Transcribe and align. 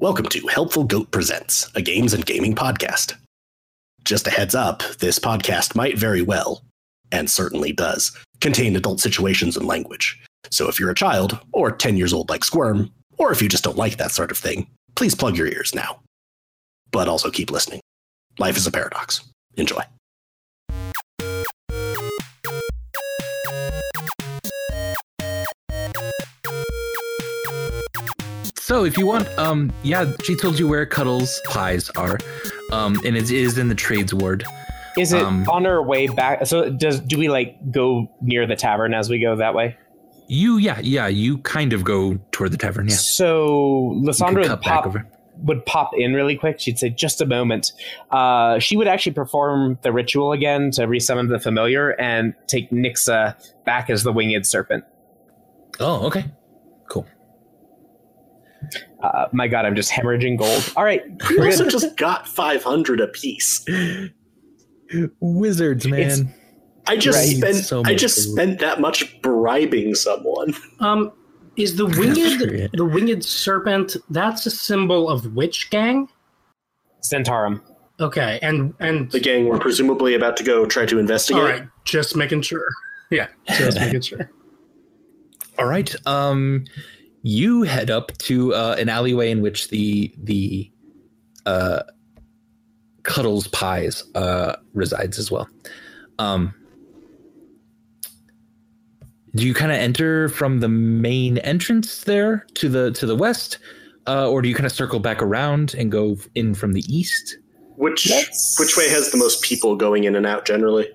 Welcome 0.00 0.30
to 0.30 0.46
Helpful 0.46 0.84
Goat 0.84 1.10
Presents, 1.10 1.70
a 1.74 1.82
games 1.82 2.14
and 2.14 2.24
gaming 2.24 2.54
podcast. 2.54 3.16
Just 4.02 4.26
a 4.26 4.30
heads 4.30 4.54
up, 4.54 4.82
this 4.98 5.18
podcast 5.18 5.74
might 5.74 5.98
very 5.98 6.22
well, 6.22 6.64
and 7.12 7.30
certainly 7.30 7.72
does, 7.72 8.16
contain 8.40 8.76
adult 8.76 9.00
situations 9.00 9.58
and 9.58 9.66
language. 9.66 10.18
So 10.50 10.70
if 10.70 10.80
you're 10.80 10.90
a 10.90 10.94
child, 10.94 11.38
or 11.52 11.70
10 11.70 11.98
years 11.98 12.14
old 12.14 12.30
like 12.30 12.44
Squirm, 12.44 12.90
or 13.18 13.30
if 13.30 13.42
you 13.42 13.48
just 13.50 13.62
don't 13.62 13.76
like 13.76 13.98
that 13.98 14.10
sort 14.10 14.30
of 14.30 14.38
thing, 14.38 14.70
please 14.94 15.14
plug 15.14 15.36
your 15.36 15.48
ears 15.48 15.74
now. 15.74 16.00
But 16.92 17.06
also 17.06 17.30
keep 17.30 17.50
listening. 17.50 17.82
Life 18.38 18.56
is 18.56 18.66
a 18.66 18.72
paradox. 18.72 19.20
Enjoy. 19.58 19.82
So 28.70 28.84
if 28.84 28.96
you 28.96 29.04
want, 29.04 29.26
um, 29.36 29.72
yeah, 29.82 30.12
she 30.22 30.36
told 30.36 30.56
you 30.56 30.68
where 30.68 30.86
Cuddles 30.86 31.40
pies 31.46 31.90
are, 31.96 32.20
um, 32.70 32.96
and 33.04 33.16
it 33.16 33.28
is 33.28 33.58
in 33.58 33.66
the 33.66 33.74
trades 33.74 34.14
ward. 34.14 34.44
Is 34.96 35.12
it 35.12 35.24
Um, 35.24 35.44
on 35.48 35.66
our 35.66 35.82
way 35.82 36.06
back? 36.06 36.46
So 36.46 36.70
does 36.70 37.00
do 37.00 37.18
we 37.18 37.28
like 37.28 37.72
go 37.72 38.08
near 38.22 38.46
the 38.46 38.54
tavern 38.54 38.94
as 38.94 39.10
we 39.10 39.18
go 39.18 39.34
that 39.34 39.56
way? 39.56 39.76
You, 40.28 40.58
yeah, 40.58 40.78
yeah, 40.84 41.08
you 41.08 41.38
kind 41.38 41.72
of 41.72 41.82
go 41.82 42.20
toward 42.30 42.52
the 42.52 42.56
tavern. 42.56 42.86
Yeah, 42.86 42.94
So 42.94 44.00
can 44.16 44.34
would 44.34 44.60
pop, 44.60 44.94
would 45.38 45.66
pop 45.66 45.90
in 45.98 46.14
really 46.14 46.36
quick. 46.36 46.60
She'd 46.60 46.78
say, 46.78 46.90
"Just 46.90 47.20
a 47.20 47.26
moment." 47.26 47.72
Uh, 48.12 48.60
she 48.60 48.76
would 48.76 48.86
actually 48.86 49.14
perform 49.14 49.80
the 49.82 49.90
ritual 49.90 50.30
again 50.30 50.70
to 50.74 50.82
resummon 50.82 51.28
the 51.28 51.40
familiar 51.40 52.00
and 52.00 52.34
take 52.46 52.70
Nixa 52.70 53.34
back 53.64 53.90
as 53.90 54.04
the 54.04 54.12
winged 54.12 54.46
serpent. 54.46 54.84
Oh, 55.80 56.06
okay. 56.06 56.26
Uh, 59.02 59.26
my 59.32 59.48
God, 59.48 59.64
I'm 59.64 59.74
just 59.74 59.90
hemorrhaging 59.90 60.38
gold. 60.38 60.72
All 60.76 60.84
right, 60.84 61.02
We 61.28 61.38
we're 61.38 61.46
also 61.46 61.68
just 61.68 61.96
got 61.96 62.28
500 62.28 63.00
apiece. 63.00 63.64
Wizards, 65.20 65.86
It's- 65.86 66.18
man. 66.20 66.34
I 66.86 66.96
just 66.96 67.18
Right. 67.18 67.36
spent 67.36 67.56
So 67.64 67.82
I 67.84 67.94
just 67.94 68.16
food. 68.26 68.32
spent 68.32 68.58
that 68.60 68.80
much 68.80 69.20
bribing 69.22 69.94
someone. 69.94 70.54
Um, 70.80 71.12
is 71.56 71.76
the 71.76 71.84
winged 71.98 72.70
the 72.72 72.84
winged 72.84 73.24
serpent? 73.24 73.96
That's 74.08 74.46
a 74.46 74.50
symbol 74.50 75.08
of 75.08 75.34
which 75.36 75.70
gang? 75.70 76.08
Zhentarim. 77.04 77.60
Okay, 78.00 78.38
and 78.42 78.72
and 78.80 79.10
The 79.10 79.20
gang 79.20 79.46
were 79.46 79.58
presumably 79.58 80.14
about 80.14 80.36
to 80.38 80.42
go 80.44 80.64
try 80.66 80.86
to 80.86 80.98
investigate. 80.98 81.40
all 81.42 81.48
right, 81.48 81.62
just 81.84 82.16
making 82.16 82.42
sure. 82.42 82.66
Yeah, 83.10 83.26
just 83.58 83.76
making 83.78 84.02
sure. 84.02 84.30
All 85.58 85.66
right. 85.66 85.92
Um, 86.06 86.64
you 87.22 87.62
head 87.62 87.90
up 87.90 88.16
to 88.18 88.54
uh, 88.54 88.76
an 88.78 88.88
alleyway 88.88 89.30
in 89.30 89.40
which 89.42 89.68
the 89.68 90.12
the 90.22 90.70
uh, 91.46 91.82
Cuddles 93.02 93.48
Pies 93.48 94.04
uh, 94.14 94.56
resides 94.74 95.18
as 95.18 95.30
well. 95.30 95.48
Um, 96.18 96.54
do 99.34 99.46
you 99.46 99.54
kind 99.54 99.70
of 99.70 99.78
enter 99.78 100.28
from 100.28 100.60
the 100.60 100.68
main 100.68 101.38
entrance 101.38 102.04
there 102.04 102.46
to 102.54 102.68
the 102.68 102.90
to 102.92 103.06
the 103.06 103.16
west, 103.16 103.58
uh, 104.06 104.28
or 104.28 104.42
do 104.42 104.48
you 104.48 104.54
kind 104.54 104.66
of 104.66 104.72
circle 104.72 104.98
back 104.98 105.22
around 105.22 105.74
and 105.74 105.90
go 105.92 106.16
in 106.34 106.54
from 106.54 106.72
the 106.72 106.82
east? 106.88 107.38
Which 107.76 108.10
Let's- 108.10 108.56
which 108.58 108.76
way 108.76 108.88
has 108.90 109.10
the 109.10 109.16
most 109.18 109.42
people 109.42 109.76
going 109.76 110.04
in 110.04 110.14
and 110.16 110.26
out 110.26 110.44
generally? 110.46 110.88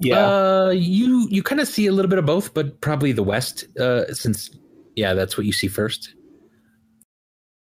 Yeah. 0.00 0.26
Uh, 0.26 0.70
you 0.70 1.28
you 1.30 1.42
kind 1.42 1.60
of 1.60 1.68
see 1.68 1.86
a 1.86 1.92
little 1.92 2.08
bit 2.08 2.18
of 2.18 2.26
both, 2.26 2.52
but 2.52 2.80
probably 2.80 3.12
the 3.12 3.22
west, 3.22 3.64
uh, 3.78 4.12
since 4.12 4.50
yeah, 5.00 5.14
that's 5.14 5.38
what 5.38 5.46
you 5.46 5.52
see 5.52 5.66
first. 5.66 6.14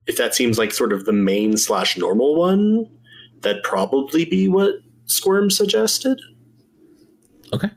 If 0.07 0.17
that 0.17 0.35
seems 0.35 0.57
like 0.57 0.73
sort 0.73 0.95
of 0.95 1.05
the 1.05 1.13
main 1.13 1.59
slash 1.59 1.99
normal 1.99 2.37
one, 2.37 2.87
that'd 3.43 3.63
probably 3.63 4.25
be 4.25 4.49
what 4.49 4.77
Squirm 5.05 5.51
suggested. 5.51 6.19
Okay. 7.53 7.71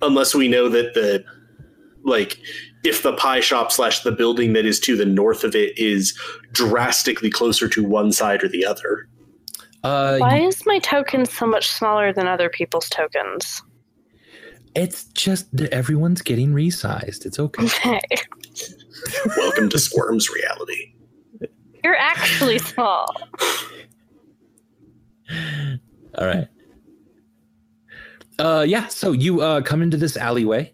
Unless 0.00 0.34
we 0.34 0.48
know 0.48 0.68
that 0.68 0.94
the 0.94 1.24
like 2.04 2.38
if 2.82 3.04
the 3.04 3.12
pie 3.12 3.38
shop 3.38 3.70
slash 3.70 4.00
the 4.00 4.10
building 4.10 4.52
that 4.54 4.66
is 4.66 4.80
to 4.80 4.96
the 4.96 5.06
north 5.06 5.44
of 5.44 5.54
it 5.54 5.78
is 5.78 6.18
drastically 6.50 7.30
closer 7.30 7.68
to 7.68 7.84
one 7.84 8.10
side 8.10 8.42
or 8.42 8.48
the 8.48 8.66
other. 8.66 9.08
Uh, 9.84 10.18
Why 10.18 10.40
is 10.40 10.66
my 10.66 10.80
token 10.80 11.24
so 11.24 11.46
much 11.46 11.68
smaller 11.68 12.12
than 12.12 12.26
other 12.26 12.48
people's 12.48 12.88
tokens? 12.88 13.62
It's 14.74 15.04
just 15.04 15.54
that 15.56 15.72
everyone's 15.72 16.22
getting 16.22 16.52
resized. 16.52 17.26
It's 17.26 17.38
okay. 17.38 17.68
Okay. 17.84 18.00
Welcome 19.36 19.68
to 19.70 19.78
Squirm's 19.78 20.28
reality. 20.30 20.94
You're 21.82 21.96
actually 21.96 22.58
small. 22.58 23.12
All 26.18 26.26
right. 26.26 26.46
Uh, 28.38 28.64
yeah. 28.68 28.86
So 28.88 29.12
you 29.12 29.40
uh, 29.40 29.62
come 29.62 29.82
into 29.82 29.96
this 29.96 30.16
alleyway, 30.16 30.72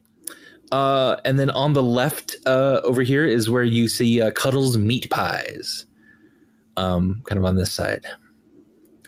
uh, 0.72 1.16
and 1.24 1.38
then 1.38 1.50
on 1.50 1.72
the 1.72 1.82
left 1.82 2.36
uh, 2.44 2.80
over 2.84 3.02
here 3.02 3.24
is 3.24 3.48
where 3.48 3.62
you 3.62 3.88
see 3.88 4.20
uh, 4.20 4.30
Cuddles 4.32 4.76
Meat 4.76 5.08
Pies. 5.10 5.86
Um, 6.76 7.22
kind 7.24 7.38
of 7.38 7.44
on 7.44 7.56
this 7.56 7.72
side. 7.72 8.04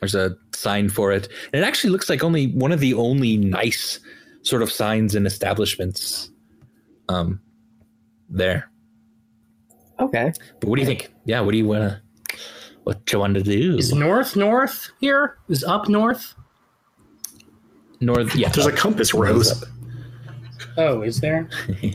There's 0.01 0.15
a 0.15 0.37
sign 0.55 0.89
for 0.89 1.13
it, 1.13 1.29
and 1.53 1.63
it 1.63 1.67
actually 1.67 1.91
looks 1.91 2.09
like 2.09 2.25
only 2.25 2.47
one 2.49 2.73
of 2.73 2.81
the 2.81 2.95
only 2.95 3.37
nice 3.37 4.01
sort 4.43 4.63
of 4.63 4.71
signs 4.73 5.15
and 5.15 5.27
establishments. 5.27 6.31
Um, 7.09 7.41
there. 8.29 8.71
okay. 9.99 10.33
But 10.61 10.69
what 10.69 10.77
do 10.77 10.83
you 10.83 10.87
think? 10.87 11.13
Yeah. 11.25 11.41
What 11.41 11.51
do 11.53 11.59
you 11.59 11.67
wanna? 11.67 12.01
What 12.85 13.05
do 13.05 13.17
you 13.17 13.21
want 13.21 13.35
to 13.35 13.43
do? 13.43 13.77
Is 13.77 13.93
north 13.93 14.37
north 14.37 14.91
here? 15.01 15.39
Is 15.49 15.65
up 15.65 15.89
north? 15.89 16.35
North. 18.01 18.35
Yeah. 18.37 18.49
There's 18.51 18.67
a 18.67 18.73
compass 18.73 19.13
rose. 19.13 19.63
Oh, 20.77 21.03
is 21.03 21.21
there? 21.21 21.49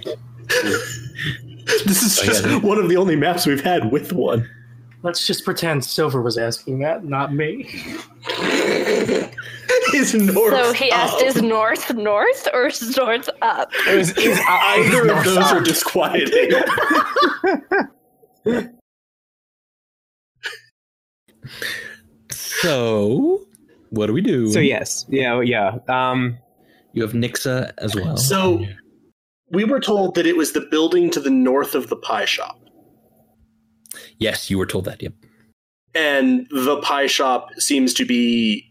This 1.86 2.04
is 2.04 2.20
Oh, 2.20 2.26
just 2.26 2.46
yeah. 2.46 2.60
one 2.60 2.78
of 2.78 2.90
the 2.90 2.98
only 2.98 3.16
maps 3.16 3.48
we've 3.48 3.64
had 3.64 3.92
with 3.92 4.14
one. 4.14 4.48
Let's 5.02 5.26
just 5.26 5.44
pretend 5.44 5.84
Silver 5.84 6.22
was 6.22 6.38
asking 6.38 6.78
that, 6.80 7.04
not 7.04 7.34
me. 7.34 7.68
Is 9.94 10.14
north. 10.14 10.54
So 10.54 10.74
he 10.74 10.92
asked, 10.92 11.16
up. 11.16 11.22
is 11.22 11.42
north 11.42 11.94
north 11.94 12.48
or 12.54 12.68
is 12.68 12.98
north 12.98 13.30
up? 13.42 13.72
It 13.88 13.98
was, 13.98 14.10
it 14.18 14.30
was 14.30 14.40
Either 14.48 15.10
of 15.12 15.24
those 15.24 15.52
are 15.52 15.62
disquieting. 15.62 16.52
So, 22.32 23.46
what 23.90 24.08
do 24.08 24.14
we 24.14 24.22
do? 24.22 24.52
So 24.52 24.60
yes, 24.60 25.06
yeah, 25.10 25.42
yeah. 25.42 25.78
Um, 25.88 26.38
you 26.94 27.02
have 27.04 27.12
Nixa 27.14 27.72
as 27.78 27.96
well. 27.96 28.18
So 28.18 28.66
we 29.52 29.64
were 29.66 29.80
told 29.80 30.16
that 30.16 30.26
it 30.26 30.38
was 30.38 30.54
the 30.54 30.62
building 30.72 31.10
to 31.12 31.20
the 31.20 31.30
north 31.30 31.76
of 31.76 31.90
the 31.90 31.96
pie 31.96 32.26
shop. 32.26 32.60
yes, 34.18 34.50
you 34.50 34.58
were 34.58 34.66
told 34.66 34.86
that. 34.86 35.02
Yep. 35.02 35.14
And 35.94 36.48
the 36.50 36.78
pie 36.82 37.08
shop 37.08 37.50
seems 37.58 37.94
to 37.96 38.06
be 38.06 38.66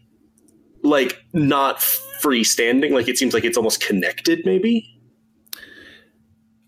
like 0.85 1.23
not 1.33 1.79
freestanding. 2.21 2.91
Like 2.91 3.07
it 3.07 3.17
seems 3.17 3.33
like 3.33 3.43
it's 3.43 3.57
almost 3.57 3.81
connected, 3.81 4.45
maybe. 4.45 4.91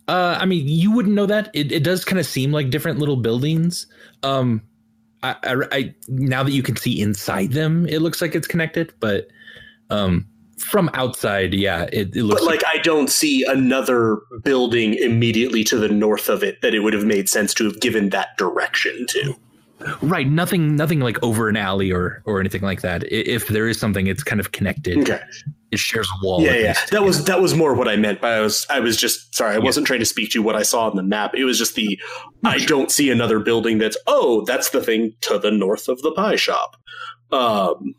Uh, 0.08 0.38
I 0.40 0.46
mean, 0.46 0.68
you 0.68 0.92
wouldn't 0.92 1.16
know 1.16 1.26
that. 1.26 1.50
It, 1.54 1.72
it 1.72 1.84
does 1.84 2.06
kind 2.06 2.20
of 2.20 2.26
seem 2.26 2.52
like 2.52 2.70
different 2.70 3.00
little 3.00 3.18
buildings. 3.18 3.88
Um, 4.24 4.62
I, 5.24 5.36
I, 5.44 5.56
I 5.72 5.96
now 6.08 6.44
that 6.44 6.52
you 6.52 6.64
can 6.64 6.78
see 6.78 7.02
inside 7.02 7.52
them, 7.52 7.86
it 7.88 8.02
looks 8.02 8.22
like 8.22 8.34
it's 8.34 8.48
connected. 8.48 8.94
But 9.00 9.28
um, 9.90 10.26
from 10.58 10.90
outside, 10.94 11.54
yeah, 11.54 11.88
it, 11.92 12.16
it 12.16 12.24
looks 12.24 12.42
But 12.42 12.48
like 12.48 12.64
I 12.66 12.78
don't 12.78 13.10
see 13.10 13.44
another 13.48 14.20
building 14.44 14.94
immediately 14.94 15.64
to 15.66 15.78
the 15.78 15.90
north 15.90 16.30
of 16.30 16.44
it 16.44 16.62
that 16.62 16.74
it 16.74 16.80
would 16.80 16.94
have 16.94 17.06
made 17.06 17.28
sense 17.28 17.54
to 17.56 17.66
have 17.66 17.80
given 17.82 18.10
that 18.10 18.38
direction 18.38 19.06
to. 19.10 19.36
Right. 20.01 20.27
Nothing, 20.27 20.75
nothing 20.75 21.00
like 21.00 21.21
over 21.24 21.50
an 21.50 21.56
alley 21.56 21.91
or 21.91 22.24
or 22.25 22.39
anything 22.39 22.62
like 22.62 22.81
that. 22.81 23.03
If 23.12 23.47
there 23.47 23.68
is 23.68 23.79
something, 23.79 24.07
it's 24.07 24.24
kind 24.24 24.39
of 24.39 24.51
connected. 24.51 24.97
Okay. 25.00 25.21
It 25.71 25.79
shares 25.79 26.07
a 26.07 26.25
wall. 26.25 26.41
Yeah, 26.41 26.53
yeah. 26.53 26.68
least. 26.69 26.91
That 26.91 27.03
was 27.03 27.25
that 27.25 27.41
was 27.41 27.53
more 27.53 27.75
what 27.75 27.88
I 27.88 27.95
meant. 27.95 28.21
But 28.21 28.31
I 28.31 28.39
was 28.39 28.65
I 28.69 28.79
was 28.79 28.97
just 28.97 29.35
sorry. 29.35 29.56
I 29.56 29.59
wasn't 29.59 29.85
trying 29.85 30.00
to 30.00 30.06
speak 30.06 30.31
to 30.31 30.41
what 30.41 30.56
I 30.56 30.63
saw 30.63 30.89
on 30.89 30.95
the 30.95 31.03
map. 31.03 31.35
It 31.35 31.44
was 31.44 31.57
just 31.59 31.75
the 31.75 32.00
I 32.44 32.59
don't 32.59 32.89
see 32.89 33.12
another 33.12 33.39
building 33.39 33.77
that's 33.77 33.97
oh 34.07 34.44
that's 34.45 34.69
the 34.69 34.81
thing 34.81 35.13
to 35.21 35.38
the 35.38 35.51
north 35.51 35.89
of 35.89 36.01
the 36.01 36.12
pie 36.12 36.38
shop. 36.38 36.77
Um, 37.31 37.94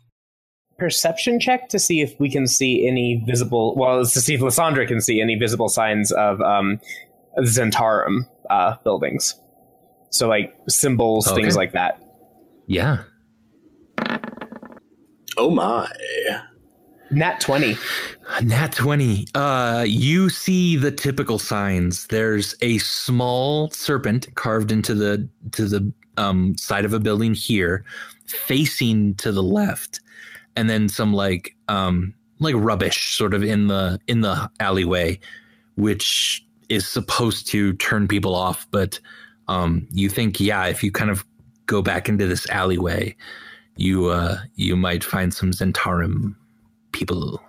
perception 0.79 1.39
check 1.39 1.69
to 1.69 1.77
see 1.77 2.01
if 2.01 2.19
we 2.19 2.29
can 2.31 2.47
see 2.47 2.87
any 2.87 3.23
visible. 3.27 3.75
Well, 3.75 4.01
it's 4.01 4.13
to 4.13 4.21
see 4.21 4.33
if 4.33 4.41
Lysandra 4.41 4.87
can 4.87 4.99
see 4.99 5.21
any 5.21 5.35
visible 5.35 5.69
signs 5.69 6.11
of 6.11 6.41
um, 6.41 6.79
Zhentarim 7.39 8.21
uh, 8.49 8.75
buildings. 8.83 9.39
So 10.11 10.27
like 10.27 10.53
symbols, 10.67 11.27
Okay. 11.27 11.41
things 11.41 11.55
like 11.55 11.73
that. 11.73 12.01
yeah. 12.67 13.03
oh 15.37 15.49
my. 15.49 15.89
Nat 17.11 17.39
20. 17.39 17.75
Nat 18.43 18.71
20. 18.71 19.25
Uh, 19.33 19.83
you 19.87 20.29
see 20.29 20.75
the 20.75 20.91
typical 20.91 21.39
signs. 21.39 22.05
There's 22.07 22.53
a 22.61 22.77
small 22.79 23.71
serpent 23.71 24.27
carved 24.35 24.71
into 24.71 24.93
the 24.93 25.27
to 25.53 25.65
the 25.65 25.91
um, 26.17 26.55
side 26.57 26.85
of 26.85 26.93
a 26.93 26.99
building 26.99 27.33
here, 27.33 27.83
facing 28.27 29.15
to 29.15 29.31
the 29.31 29.41
left, 29.41 30.01
and 30.55 30.69
then 30.69 30.87
some 30.87 31.11
like 31.11 31.55
um, 31.67 32.13
like 32.39 32.53
rubbish 32.55 33.15
sort 33.17 33.33
of 33.33 33.43
in 33.43 33.67
the 33.67 33.99
in 34.07 34.21
the 34.21 34.47
alleyway, 34.59 35.19
which 35.77 36.45
is 36.69 36.87
supposed 36.87 37.47
to 37.47 37.73
turn 37.73 38.07
people 38.07 38.35
off. 38.35 38.67
But 38.69 38.99
um, 39.49 39.87
you 39.91 40.09
think, 40.09 40.39
yeah, 40.39 40.67
if 40.67 40.83
you 40.83 40.91
kind 40.91 41.09
of 41.09 41.25
go 41.65 41.81
back 41.81 42.07
into 42.07 42.27
this 42.27 42.47
alleyway, 42.49 43.15
you 43.75 44.07
uh, 44.07 44.37
you 44.55 44.75
might 44.75 45.03
find 45.03 45.33
some 45.33 45.51
Zhentarim 45.51 46.35
people. 46.91 47.41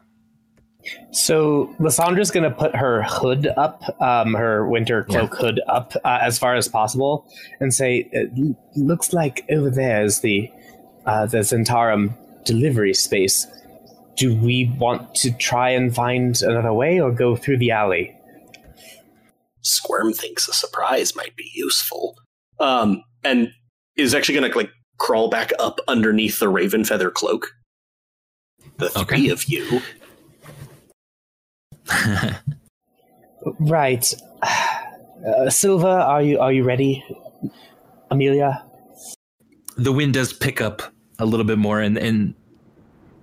So 1.13 1.75
Lysandra's 1.79 2.31
going 2.31 2.51
to 2.51 2.57
put 2.57 2.75
her 2.75 3.03
hood 3.03 3.47
up, 3.57 3.83
um, 4.01 4.33
her 4.33 4.67
winter 4.67 5.05
cloak 5.05 5.35
hood 5.35 5.61
up 5.69 5.93
uh, 6.05 6.19
as 6.23 6.39
far 6.39 6.55
as 6.55 6.69
possible, 6.69 7.31
and 7.61 7.75
say, 7.75 8.09
"It 8.13 8.57
looks 8.77 9.13
like 9.13 9.45
over 9.51 9.71
there 9.71 10.03
is 10.03 10.21
the 10.21 10.51
uh, 11.05 11.27
the 11.27 11.39
Zhentarim 11.39 12.15
delivery 12.45 12.95
space. 12.95 13.47
Do 14.17 14.35
we 14.35 14.75
want 14.79 15.15
to 15.17 15.33
try 15.33 15.71
and 15.71 15.95
find 15.95 16.41
another 16.41 16.73
way, 16.73 16.99
or 16.99 17.13
go 17.13 17.37
through 17.37 17.59
the 17.59 17.73
alley?" 17.73 18.17
Squirm 19.63 20.13
thinks 20.13 20.49
a 20.49 20.53
surprise 20.53 21.15
might 21.17 21.37
be 21.37 21.51
useful. 21.55 22.17
Um, 22.59 23.03
and 23.25 23.53
is 23.97 24.15
actually 24.15 24.39
going 24.39 24.51
to 24.51 24.57
like 24.57 24.71
crawl 24.99 25.29
back 25.31 25.53
up 25.59 25.81
underneath 25.89 26.39
the 26.39 26.49
raven 26.49 26.85
feather 26.85 27.11
cloak. 27.11 27.49
The 28.79 28.89
three 28.91 29.03
Okay. 29.03 29.29
of 29.29 29.45
you. 29.45 29.81
Right, 33.59 34.13
uh, 35.27 35.49
Silver, 35.49 35.89
are 35.89 36.21
you 36.23 36.39
are 36.41 36.53
you 36.53 36.63
ready? 36.63 37.03
Amelia, 38.11 38.63
the 39.77 39.93
wind 39.93 40.13
does 40.13 40.33
pick 40.35 40.61
up 40.61 40.83
a 41.19 41.25
little 41.25 41.45
bit 41.47 41.57
more 41.57 41.81
and 41.81 41.97
and 41.97 42.35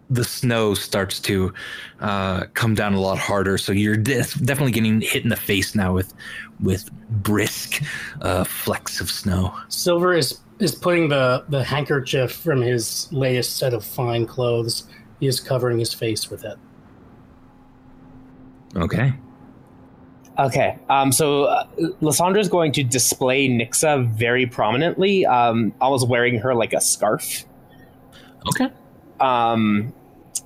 the 0.10 0.24
snow 0.24 0.74
starts 0.74 1.20
to 1.20 1.54
uh, 2.00 2.46
come 2.54 2.74
down 2.74 2.94
a 2.94 3.00
lot 3.00 3.18
harder 3.18 3.58
so 3.58 3.72
you're 3.72 3.98
de- 3.98 4.24
definitely 4.44 4.72
getting 4.72 5.02
hit 5.02 5.24
in 5.24 5.30
the 5.30 5.36
face 5.36 5.76
now 5.76 5.94
with 5.94 6.14
with 6.62 6.90
brisk 7.24 7.84
uh, 8.22 8.44
flecks 8.44 9.02
of 9.02 9.12
snow 9.12 9.54
Silver 9.68 10.14
is 10.14 10.40
is 10.60 10.74
putting 10.74 11.10
the 11.10 11.44
the 11.50 11.64
handkerchief 11.64 12.32
from 12.32 12.62
his 12.62 13.12
latest 13.12 13.58
set 13.58 13.74
of 13.74 13.84
fine 13.86 14.26
clothes. 14.26 14.88
He 15.20 15.28
is 15.28 15.40
covering 15.40 15.80
his 15.80 15.94
face 15.94 16.30
with 16.30 16.44
it. 16.46 16.58
okay 18.76 19.14
Okay, 20.40 20.78
um, 20.88 21.12
so 21.12 21.46
uh, 21.46 21.66
is 22.36 22.48
going 22.48 22.72
to 22.74 22.84
display 22.84 23.50
Nixa 23.50 24.08
very 24.12 24.46
prominently, 24.46 25.26
um, 25.26 25.74
almost 25.82 26.08
wearing 26.08 26.38
her 26.38 26.54
like 26.54 26.74
a 26.74 26.82
scarf. 26.82 27.44
okay 28.48 28.70
Um, 29.20 29.92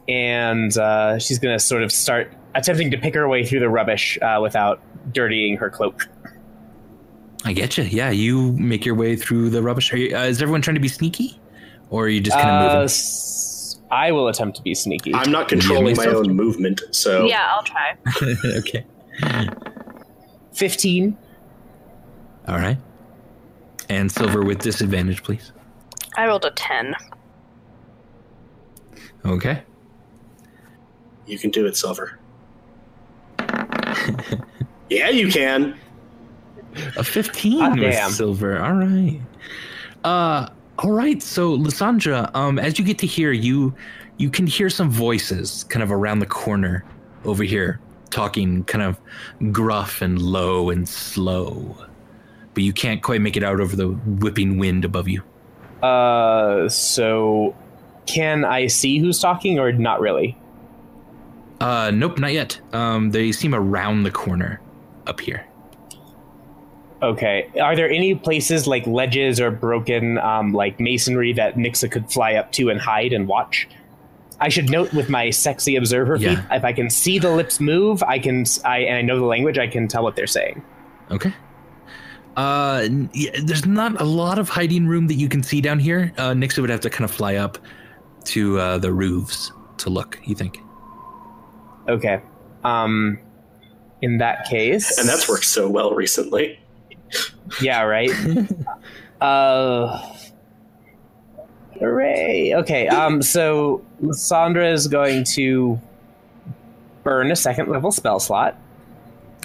and 0.07 0.75
uh, 0.77 1.17
she's 1.19 1.39
going 1.39 1.55
to 1.57 1.63
sort 1.63 1.83
of 1.83 1.91
start 1.91 2.33
attempting 2.55 2.91
to 2.91 2.97
pick 2.97 3.13
her 3.15 3.27
way 3.27 3.45
through 3.45 3.59
the 3.59 3.69
rubbish 3.69 4.17
uh, 4.21 4.39
without 4.41 4.81
dirtying 5.13 5.57
her 5.57 5.69
cloak. 5.69 6.07
i 7.45 7.53
get 7.53 7.77
you 7.77 7.83
yeah 7.85 8.09
you 8.11 8.51
make 8.53 8.85
your 8.85 8.93
way 8.95 9.15
through 9.15 9.49
the 9.49 9.61
rubbish 9.63 9.91
are 9.93 9.97
you, 9.97 10.15
uh, 10.15 10.21
is 10.23 10.41
everyone 10.41 10.61
trying 10.61 10.75
to 10.75 10.81
be 10.81 10.88
sneaky 10.88 11.39
or 11.89 12.05
are 12.05 12.09
you 12.09 12.21
just 12.21 12.38
kind 12.38 12.49
Uh, 12.49 12.53
of 12.53 12.73
moving 12.73 12.89
I 13.93 14.13
will 14.13 14.29
attempt 14.29 14.55
to 14.55 14.63
be 14.63 14.73
sneaky. 14.73 15.13
I'm 15.13 15.33
not 15.33 15.49
controlling 15.49 15.97
my 15.97 16.05
own 16.05 16.31
movement, 16.33 16.79
so 16.91 17.25
Yeah, 17.25 17.45
I'll 17.51 17.63
try. 17.63 17.97
okay 18.59 18.85
15. 20.53 21.17
all 22.47 22.55
right 22.55 22.77
and 23.89 24.09
silver 24.11 24.44
with 24.44 24.59
disadvantage 24.59 25.23
please 25.23 25.51
I 26.15 26.27
rolled 26.27 26.45
a 26.45 26.51
10. 26.51 26.95
okay 29.25 29.63
you 31.31 31.39
can 31.39 31.50
do 31.50 31.66
it, 31.66 31.78
Silver. 31.78 32.19
yeah, 34.89 35.10
you 35.10 35.30
can. 35.30 35.78
A 36.98 37.04
15 37.04 37.60
Hot 37.60 37.72
with 37.80 37.92
damn. 37.92 38.10
silver. 38.12 38.62
All 38.62 38.74
right. 38.74 39.19
Uh 40.04 40.50
all 40.80 40.92
right. 40.92 41.22
So 41.22 41.51
Lysandra, 41.54 42.30
um 42.33 42.60
as 42.60 42.78
you 42.78 42.86
get 42.86 42.98
to 43.00 43.07
hear 43.07 43.31
you 43.31 43.74
you 44.18 44.30
can 44.30 44.45
hear 44.45 44.69
some 44.69 44.89
voices 44.89 45.63
kind 45.66 45.83
of 45.83 45.92
around 45.92 46.19
the 46.19 46.25
corner 46.25 46.83
over 47.25 47.44
here 47.44 47.80
talking 48.10 48.63
kind 48.66 48.83
of 48.83 49.00
gruff 49.54 50.01
and 50.01 50.22
low 50.22 50.69
and 50.69 50.88
slow. 50.88 51.75
But 52.54 52.63
you 52.63 52.74
can't 52.74 53.01
quite 53.01 53.22
make 53.22 53.38
it 53.38 53.44
out 53.44 53.60
over 53.62 53.75
the 53.75 53.88
whipping 53.88 54.57
wind 54.57 54.83
above 54.86 55.07
you. 55.07 55.24
Uh, 55.81 56.68
so 56.68 57.56
can 58.06 58.44
I 58.44 58.68
see 58.68 59.00
who's 59.00 59.19
talking 59.19 59.60
or 59.60 59.72
not 59.72 60.01
really? 60.01 60.38
Uh 61.61 61.91
nope, 61.91 62.17
not 62.19 62.33
yet. 62.33 62.59
Um 62.73 63.11
they 63.11 63.31
seem 63.31 63.53
around 63.55 64.03
the 64.03 64.11
corner 64.11 64.59
up 65.07 65.19
here. 65.19 65.45
Okay. 67.01 67.49
Are 67.59 67.75
there 67.75 67.89
any 67.89 68.13
places 68.13 68.67
like 68.67 68.85
ledges 68.85 69.39
or 69.39 69.49
broken 69.49 70.19
um, 70.19 70.53
like 70.53 70.79
masonry 70.79 71.33
that 71.33 71.55
Nixa 71.55 71.91
could 71.91 72.11
fly 72.11 72.35
up 72.35 72.51
to 72.53 72.69
and 72.69 72.79
hide 72.79 73.11
and 73.11 73.27
watch? 73.27 73.67
I 74.39 74.49
should 74.49 74.69
note 74.69 74.93
with 74.93 75.09
my 75.09 75.31
sexy 75.31 75.75
observer 75.75 76.15
Yeah. 76.17 76.43
if 76.51 76.63
I 76.63 76.73
can 76.73 76.89
see 76.91 77.17
the 77.17 77.31
lips 77.31 77.59
move, 77.59 78.03
I 78.03 78.19
can 78.19 78.45
I 78.65 78.79
and 78.79 78.97
I 78.97 79.01
know 79.01 79.17
the 79.19 79.25
language, 79.25 79.57
I 79.57 79.67
can 79.67 79.87
tell 79.87 80.03
what 80.03 80.15
they're 80.15 80.27
saying. 80.27 80.63
Okay. 81.09 81.33
Uh, 82.37 82.87
yeah, 83.13 83.31
there's 83.43 83.65
not 83.65 83.99
a 83.99 84.05
lot 84.05 84.39
of 84.39 84.47
hiding 84.47 84.87
room 84.87 85.07
that 85.07 85.15
you 85.15 85.27
can 85.27 85.43
see 85.43 85.59
down 85.59 85.79
here. 85.79 86.13
Uh, 86.17 86.31
Nixa 86.31 86.59
would 86.59 86.69
have 86.69 86.79
to 86.81 86.89
kind 86.89 87.03
of 87.03 87.11
fly 87.11 87.35
up 87.35 87.57
to 88.25 88.57
uh, 88.59 88.77
the 88.77 88.91
roofs 88.93 89.51
to 89.77 89.89
look. 89.89 90.19
You 90.23 90.35
think? 90.35 90.59
Okay. 91.88 92.22
Um 92.63 93.19
in 94.01 94.18
that 94.18 94.45
case 94.45 94.98
And 94.98 95.07
that's 95.07 95.28
worked 95.30 95.45
so 95.45 95.69
well 95.69 95.92
recently. 95.94 96.60
Yeah, 97.62 97.81
right. 97.83 98.10
uh 99.22 100.13
Hooray. 101.80 102.54
Okay, 102.56 102.88
um 102.88 103.22
so 103.22 103.83
Sandra 104.12 104.72
is 104.72 104.88
going 104.88 105.24
to 105.36 105.80
burn 107.04 107.31
a 107.31 107.36
second 107.36 107.69
level 107.69 107.92
spell 107.92 108.19
slot 108.19 108.56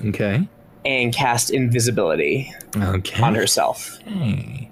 Okay. 0.05 0.47
and 0.85 1.15
cast 1.15 1.51
invisibility 1.51 2.53
Okay. 2.77 3.23
on 3.23 3.35
herself. 3.35 3.99
Okay. 4.07 4.71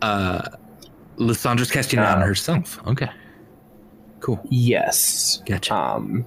Uh, 0.00 0.42
Lysandra's 1.16 1.70
casting 1.70 1.98
it 1.98 2.04
on 2.06 2.22
Uh, 2.22 2.26
herself. 2.26 2.78
Okay. 2.86 3.10
Cool. 4.20 4.40
Yes. 4.50 5.42
Gotcha. 5.46 5.74
Um 5.74 6.26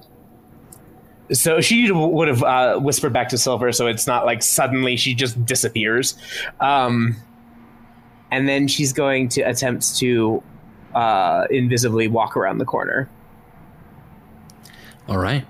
so 1.32 1.60
she 1.60 1.90
would 1.90 2.28
have 2.28 2.42
uh, 2.42 2.78
whispered 2.78 3.12
back 3.12 3.28
to 3.30 3.38
Silver, 3.38 3.72
so 3.72 3.86
it's 3.86 4.06
not 4.06 4.26
like 4.26 4.42
suddenly 4.42 4.96
she 4.96 5.14
just 5.14 5.42
disappears. 5.46 6.14
Um, 6.60 7.16
and 8.30 8.48
then 8.48 8.68
she's 8.68 8.92
going 8.92 9.28
to 9.30 9.42
attempt 9.42 9.96
to 9.98 10.42
uh, 10.94 11.46
invisibly 11.50 12.08
walk 12.08 12.36
around 12.36 12.58
the 12.58 12.64
corner. 12.64 13.08
All 15.08 15.18
right. 15.18 15.46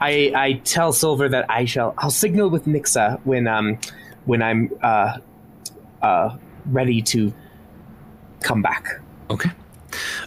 I, 0.00 0.32
I 0.34 0.52
tell 0.64 0.92
Silver 0.92 1.28
that 1.28 1.46
I 1.48 1.64
shall 1.64 1.94
I'll 1.98 2.10
signal 2.10 2.50
with 2.50 2.64
Nixa 2.64 3.20
when 3.22 3.46
um 3.46 3.78
when 4.24 4.42
I'm 4.42 4.68
uh 4.82 5.18
uh 6.02 6.36
ready 6.66 7.00
to 7.02 7.32
come 8.40 8.62
back. 8.62 9.00
Okay. 9.30 9.50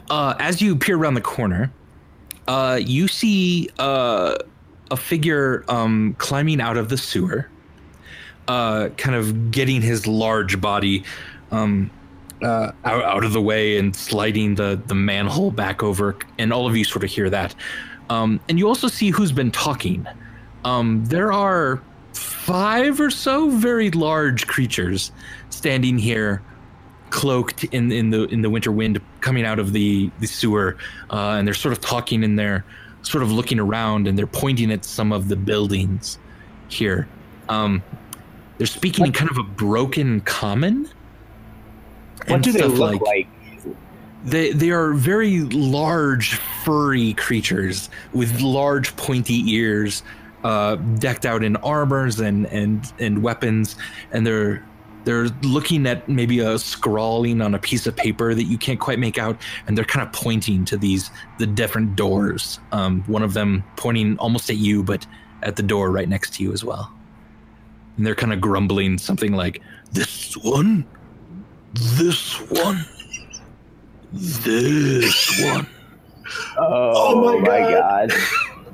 Uh, 0.10 0.36
as 0.40 0.62
you 0.62 0.76
peer 0.76 0.98
around 0.98 1.16
the 1.16 1.22
corner, 1.22 1.72
uh, 2.48 2.80
you 2.82 3.08
see 3.08 3.70
uh, 3.80 4.36
a 4.92 4.98
figure 4.98 5.66
um, 5.68 6.16
climbing 6.20 6.62
out 6.62 6.78
of 6.78 6.90
the 6.90 6.98
sewer, 6.98 7.50
uh, 8.48 8.90
kind 8.98 9.16
of 9.16 9.52
getting 9.52 9.82
his 9.82 10.06
large 10.06 10.62
body 10.62 11.04
um, 11.52 11.90
uh, 12.44 12.72
out, 12.84 13.04
out 13.04 13.24
of 13.24 13.34
the 13.34 13.42
way 13.42 13.78
and 13.78 13.96
sliding 13.96 14.56
the, 14.56 14.80
the 14.88 14.96
manhole 14.96 15.52
back 15.52 15.82
over. 15.82 16.16
And 16.38 16.54
all 16.54 16.68
of 16.68 16.78
you 16.78 16.84
sort 16.84 17.04
of 17.04 17.10
hear 17.10 17.30
that. 17.30 17.56
Um, 18.10 18.40
and 18.48 18.60
you 18.60 18.68
also 18.68 18.88
see 18.88 19.10
who's 19.10 19.32
been 19.32 19.52
talking. 19.52 20.06
Um, 20.64 21.04
there 21.06 21.32
are 21.32 21.82
five 22.14 23.00
or 23.00 23.10
so 23.10 23.50
very 23.50 23.90
large 23.92 24.46
creatures 24.46 25.12
standing 25.50 25.98
here 25.98 26.42
cloaked 27.16 27.64
in, 27.66 27.92
in 27.92 28.10
the 28.10 28.24
in 28.26 28.42
the 28.42 28.50
winter 28.50 28.72
wind 28.72 29.00
coming 29.22 29.46
out 29.46 29.58
of 29.58 29.72
the, 29.72 30.12
the 30.20 30.28
sewer 30.28 30.78
uh, 31.12 31.38
and 31.38 31.48
they're 31.48 31.54
sort 31.54 31.72
of 31.72 31.80
talking 31.80 32.24
and 32.26 32.38
they're 32.38 32.66
sort 33.04 33.24
of 33.24 33.32
looking 33.32 33.58
around 33.58 34.06
and 34.06 34.18
they're 34.18 34.28
pointing 34.28 34.70
at 34.70 34.84
some 34.84 35.14
of 35.14 35.30
the 35.30 35.36
buildings 35.36 36.20
here 36.68 37.08
um, 37.48 37.82
they're 38.58 38.68
speaking 38.68 39.06
in 39.06 39.14
kind 39.14 39.32
of 39.32 39.38
a 39.38 39.44
broken 39.44 40.20
common 40.22 40.90
What 42.28 42.42
do 42.42 42.52
they 42.52 42.68
look 42.68 43.02
like? 43.02 43.30
they 44.26 44.52
they 44.52 44.72
are 44.72 44.94
very 44.94 45.42
large, 45.42 46.36
furry 46.64 47.14
creatures 47.14 47.90
with 48.12 48.42
large, 48.42 48.96
pointy 48.98 49.52
ears, 49.52 50.04
uh, 50.44 50.76
decked 50.76 51.26
out 51.26 51.44
in 51.44 51.56
armors 51.58 52.20
and 52.20 52.48
and 52.48 52.92
and 53.00 53.22
weapons, 53.22 53.76
and 54.12 54.26
they're 54.26 54.66
they're 55.06 55.30
looking 55.44 55.86
at 55.88 56.10
maybe 56.10 56.40
a 56.40 56.58
scrawling 56.60 57.42
on 57.42 57.56
a 57.56 57.60
piece 57.60 57.88
of 57.88 57.96
paper 57.96 58.34
that 58.34 58.44
you 58.44 58.58
can't 58.58 58.80
quite 58.80 59.00
make 59.00 59.18
out, 59.18 59.40
and 59.68 59.78
they're 59.78 59.86
kind 59.86 60.06
of 60.06 60.12
pointing 60.14 60.66
to 60.66 60.78
these 60.78 61.12
the 61.40 61.48
different 61.48 61.96
doors. 61.96 62.60
Um, 62.72 63.04
one 63.04 63.24
of 63.24 63.34
them 63.34 63.64
pointing 63.78 64.18
almost 64.18 64.50
at 64.50 64.58
you, 64.58 64.84
but 64.84 65.06
at 65.44 65.56
the 65.56 65.64
door 65.64 65.92
right 65.92 66.10
next 66.10 66.34
to 66.36 66.44
you 66.44 66.52
as 66.52 66.64
well. 66.64 66.92
And 67.98 68.06
they're 68.06 68.16
kind 68.16 68.34
of 68.34 68.42
grumbling 68.42 68.98
something 68.98 69.34
like, 69.34 69.62
"This 69.94 70.36
one, 70.36 70.86
this 71.74 72.42
one, 72.50 72.84
this 74.12 75.44
one." 75.44 75.68
Oh, 76.58 77.14
Oh 77.14 77.40
my 77.40 77.60
god. 77.60 78.12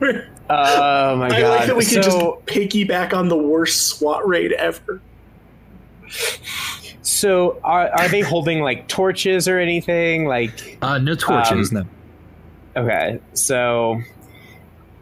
Oh 0.54 1.16
my 1.16 1.30
god! 1.30 1.38
I 1.38 1.42
god. 1.42 1.50
like 1.60 1.68
that 1.68 1.78
we 1.78 1.86
can 1.86 2.04
so, 2.04 2.42
just 2.44 2.46
piggyback 2.46 3.14
on 3.14 3.30
the 3.30 3.38
worst 3.38 3.88
SWAT 3.88 4.28
raid 4.28 4.52
ever. 4.52 5.00
So 7.02 7.60
are, 7.64 7.90
are 7.90 8.08
they 8.10 8.22
holding 8.22 8.62
like 8.62 8.88
torches 8.88 9.48
or 9.48 9.60
anything? 9.60 10.26
Like 10.26 10.78
Uh, 10.82 10.98
no 10.98 11.16
torches, 11.16 11.72
Um, 11.72 11.88
no. 12.76 12.82
Okay, 12.82 13.20
so 13.34 14.02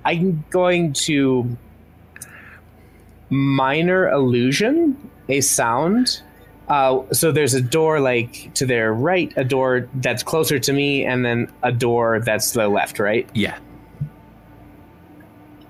I'm 0.06 0.44
going 0.50 0.94
to 0.94 1.58
minor 3.30 4.10
illusion 4.10 4.98
a 5.28 5.42
sound. 5.42 6.22
Uh, 6.68 7.02
so 7.12 7.32
there's 7.32 7.54
a 7.54 7.62
door 7.62 8.00
like 8.00 8.54
to 8.56 8.66
their 8.66 8.94
right, 8.94 9.34
a 9.36 9.44
door 9.44 9.90
that's 9.96 10.24
closer 10.24 10.60
to 10.60 10.74
me, 10.74 11.06
and 11.06 11.26
then 11.26 11.52
a 11.64 11.72
door 11.72 12.20
that's 12.20 12.52
to 12.52 12.60
the 12.60 12.68
left, 12.68 13.00
right? 13.00 13.28
Yeah. 13.34 13.58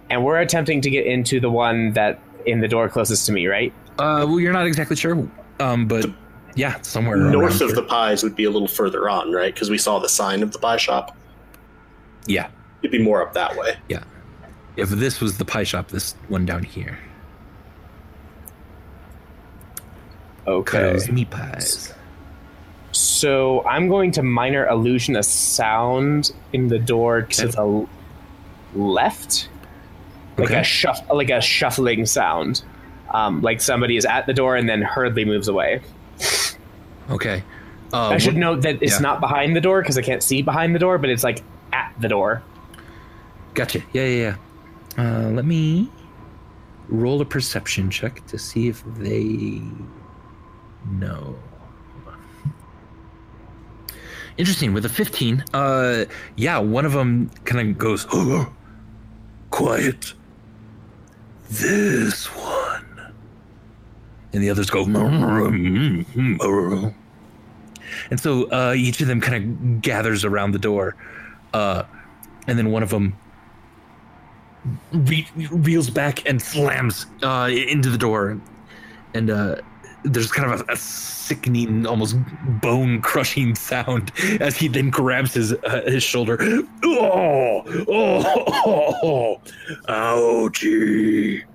And 0.10 0.25
we're 0.25 0.39
attempting 0.39 0.81
to 0.81 0.89
get 0.89 1.05
into 1.05 1.39
the 1.39 1.50
one 1.50 1.93
that 1.93 2.19
in 2.46 2.62
the 2.62 2.67
door 2.67 2.89
closest 2.89 3.25
to 3.27 3.31
me, 3.31 3.48
right? 3.48 3.74
Uh, 4.00 4.25
well, 4.25 4.39
you're 4.39 4.53
not 4.53 4.65
exactly 4.65 4.96
sure, 4.96 5.29
um, 5.60 5.86
but 5.88 6.10
yeah, 6.56 6.79
somewhere 6.82 7.18
North 7.18 7.60
around 7.62 7.70
of 7.70 7.75
the 7.75 7.84
pies 7.84 8.24
would 8.24 8.36
be 8.36 8.46
a 8.46 8.50
little 8.50 8.68
further 8.68 9.10
on, 9.10 9.32
right? 9.32 9.53
Because 9.53 9.70
we 9.70 9.77
saw 9.77 10.00
the 10.00 10.10
sign 10.10 10.41
of 10.41 10.51
the 10.53 10.60
pie 10.60 10.77
shop. 10.77 11.15
yeah. 12.25 12.48
It'd 12.82 12.91
be 12.94 13.03
more 13.03 13.22
up 13.22 13.34
that 13.34 13.58
way. 13.58 13.75
Yeah, 13.89 14.03
if 14.77 14.88
this 14.89 15.20
was 15.20 15.38
the 15.38 15.44
pie 15.44 15.65
shop, 15.65 15.89
this 15.89 16.13
one 16.29 16.46
down 16.46 16.63
here, 16.63 16.98
Okay. 20.48 20.98
Meat 21.12 21.29
pies. 21.29 21.94
So 22.91 23.63
I'm 23.65 23.88
going 23.89 24.12
to 24.13 24.24
minor 24.24 24.65
illusion 24.68 25.15
a 25.18 25.24
sound 25.24 26.32
in 26.53 26.68
the 26.70 26.79
door 26.79 27.22
to 27.24 27.44
Okay. 27.48 27.51
the 27.51 27.88
left, 28.79 29.50
like 30.38 30.48
Okay. 30.51 30.60
a 30.62 30.63
shuff, 30.63 31.01
like 31.12 31.29
a 31.29 31.41
shuffling 31.41 32.06
sound, 32.06 32.63
um, 33.12 33.42
like 33.42 33.62
somebody 33.62 33.98
is 33.98 34.06
at 34.06 34.25
the 34.25 34.34
door 34.34 34.56
and 34.56 34.68
then 34.68 34.82
hurriedly 34.82 35.25
moves 35.25 35.48
away. 35.48 35.82
Okay. 37.10 37.44
Uh, 37.92 38.10
I 38.10 38.18
should 38.18 38.36
what- 38.36 38.39
note 38.39 38.62
that 38.62 38.82
it's 38.82 38.94
yeah. 38.94 39.00
not 39.00 39.20
behind 39.20 39.56
the 39.56 39.62
door 39.62 39.82
because 39.82 39.98
I 39.98 40.01
can't 40.01 40.22
see 40.24 40.42
behind 40.42 40.75
the 40.75 40.80
door, 40.80 40.98
but 40.98 41.10
it's 41.10 41.24
like 41.24 41.44
at 41.74 41.94
the 42.00 42.08
door. 42.08 42.44
Gotcha. 43.54 43.82
Yeah, 43.94 44.06
yeah, 44.06 44.36
yeah. 44.98 45.25
Uh, 45.25 45.30
let 45.30 45.46
me 45.46 45.89
roll 46.88 47.22
a 47.22 47.25
perception 47.25 47.89
check 47.89 48.25
to 48.28 48.38
see 48.38 48.68
if 48.68 48.84
they 48.98 49.62
know. 50.92 51.38
Interesting. 54.38 54.74
With 54.74 54.86
a 54.86 54.89
15, 54.89 55.44
uh, 55.54 56.06
yeah, 56.38 56.60
one 56.60 56.86
of 56.86 56.94
them 56.94 57.30
kind 57.44 57.70
of 57.70 57.78
goes, 57.78 58.08
oh, 58.13 58.51
quiet. 59.50 60.13
This 61.50 62.28
one. 62.28 62.59
And 64.31 64.43
the 64.43 64.51
others 64.51 64.69
go, 64.69 64.83
and 68.12 68.17
so 68.17 68.48
uh, 68.51 68.75
each 68.77 69.01
of 69.01 69.07
them 69.07 69.21
kind 69.21 69.43
of 69.43 69.81
gathers 69.81 70.24
around 70.24 70.51
the 70.51 70.59
door. 70.59 70.95
Uh, 71.51 71.81
and 72.45 72.55
then 72.55 72.71
one 72.71 72.83
of 72.83 72.91
them 72.91 73.15
re- 74.91 75.27
reels 75.51 75.89
back 75.89 76.29
and 76.29 76.39
slams 76.39 77.07
uh, 77.24 77.50
into 77.51 77.89
the 77.89 77.98
door, 77.98 78.39
and 79.15 79.31
uh, 79.31 79.55
there's 80.03 80.31
kind 80.31 80.53
of 80.53 80.62
a, 80.62 80.65
a 80.74 80.75
sickening, 80.75 81.88
almost 81.88 82.15
bone-crushing 82.62 83.55
sound 83.55 84.12
as 84.39 84.57
he 84.57 84.67
then 84.67 84.91
grabs 84.91 85.33
his 85.33 85.53
uh, 85.53 85.81
his 85.88 86.03
shoulder. 86.03 86.38
Oh, 86.83 87.63
oh, 87.88 88.43
oh, 88.48 88.95
oh, 89.01 89.41
ouchie! 89.88 91.45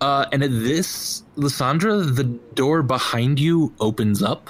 Uh, 0.00 0.24
and 0.32 0.42
at 0.42 0.50
this, 0.50 1.22
Lysandra, 1.36 1.98
the 1.98 2.24
door 2.54 2.82
behind 2.82 3.38
you 3.38 3.72
opens 3.80 4.22
up. 4.22 4.48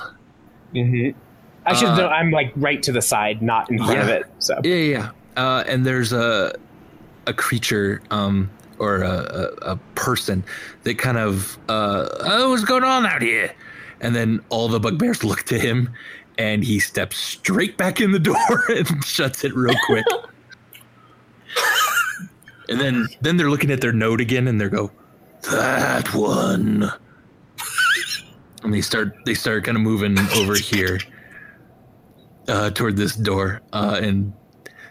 Mm-hmm. 0.74 1.18
I 1.66 1.74
should 1.74 1.88
Uh, 1.88 1.96
know 1.96 2.08
I'm 2.08 2.30
like 2.30 2.52
right 2.56 2.82
to 2.84 2.92
the 2.92 3.02
side, 3.02 3.42
not 3.42 3.68
in 3.70 3.78
front 3.78 4.00
of 4.00 4.08
it. 4.08 4.24
So 4.38 4.60
Yeah, 4.64 4.74
yeah. 4.74 5.10
yeah. 5.36 5.42
Uh, 5.42 5.64
and 5.66 5.84
there's 5.86 6.12
a 6.12 6.52
a 7.26 7.32
creature 7.34 8.00
um, 8.10 8.50
or 8.78 9.02
a, 9.02 9.10
a, 9.62 9.72
a 9.72 9.76
person 9.94 10.42
that 10.84 10.98
kind 10.98 11.18
of 11.18 11.58
uh, 11.68 12.08
oh, 12.20 12.50
what's 12.50 12.64
going 12.64 12.84
on 12.84 13.04
out 13.06 13.22
here? 13.22 13.52
And 14.00 14.14
then 14.16 14.40
all 14.48 14.68
the 14.68 14.80
bugbears 14.80 15.22
look 15.22 15.42
to 15.44 15.58
him, 15.58 15.90
and 16.38 16.64
he 16.64 16.78
steps 16.80 17.18
straight 17.18 17.76
back 17.76 18.00
in 18.00 18.12
the 18.12 18.18
door 18.30 18.38
and 18.68 19.04
shuts 19.04 19.44
it 19.44 19.54
real 19.54 19.76
quick. 19.86 20.06
and 22.68 22.80
then 22.80 23.06
then 23.20 23.36
they're 23.36 23.50
looking 23.50 23.70
at 23.70 23.80
their 23.80 23.92
note 23.92 24.20
again, 24.20 24.48
and 24.48 24.60
they 24.60 24.68
go, 24.68 24.90
"That 25.42 26.12
one." 26.14 26.90
and 28.62 28.74
they 28.74 28.80
start 28.80 29.16
they 29.24 29.34
start 29.34 29.64
kind 29.64 29.76
of 29.76 29.82
moving 29.82 30.18
over 30.36 30.54
here 30.54 31.00
uh, 32.48 32.70
toward 32.70 32.96
this 32.96 33.14
door, 33.16 33.60
uh, 33.72 34.00
and 34.02 34.32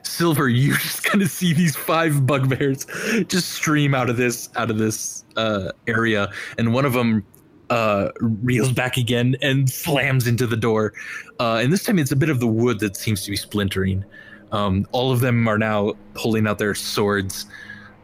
Silver, 0.04 0.50
you 0.50 0.74
just 0.74 1.04
kind 1.04 1.22
of 1.22 1.30
see 1.30 1.54
these 1.54 1.76
five 1.76 2.26
bugbears 2.26 2.86
just 3.28 3.50
stream 3.50 3.94
out 3.94 4.10
of 4.10 4.18
this 4.18 4.50
out 4.56 4.70
of 4.70 4.78
this 4.78 5.24
uh, 5.36 5.72
area, 5.88 6.30
and 6.58 6.74
one 6.74 6.86
of 6.86 6.94
them 6.94 7.26
uh, 7.70 8.10
reels 8.20 8.72
back 8.72 8.98
again 8.98 9.36
and 9.42 9.70
slams 9.70 10.28
into 10.28 10.48
the 10.48 10.58
door. 10.58 10.94
Uh, 11.40 11.60
and 11.62 11.72
this 11.72 11.84
time, 11.84 12.00
it's 12.00 12.12
a 12.12 12.16
bit 12.16 12.30
of 12.30 12.40
the 12.40 12.48
wood 12.48 12.80
that 12.80 12.96
seems 12.96 13.24
to 13.24 13.32
be 13.32 13.38
splintering. 13.38 14.04
Um, 14.52 14.88
all 14.92 15.12
of 15.12 15.20
them 15.20 15.48
are 15.48 15.60
now 15.60 15.94
pulling 16.16 16.48
out 16.48 16.58
their 16.58 16.74
swords 16.74 17.46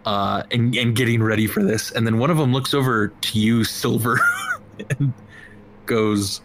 uh, 0.06 0.44
and, 0.52 0.76
and 0.76 0.96
getting 0.96 1.22
ready 1.22 1.48
for 1.48 1.64
this. 1.64 1.92
And 1.92 2.06
then 2.06 2.18
one 2.20 2.30
of 2.30 2.38
them 2.38 2.54
looks 2.54 2.74
over 2.74 3.08
to 3.10 3.40
you, 3.40 3.64
Silver, 3.64 4.20
and 5.00 5.14
goes, 5.86 6.42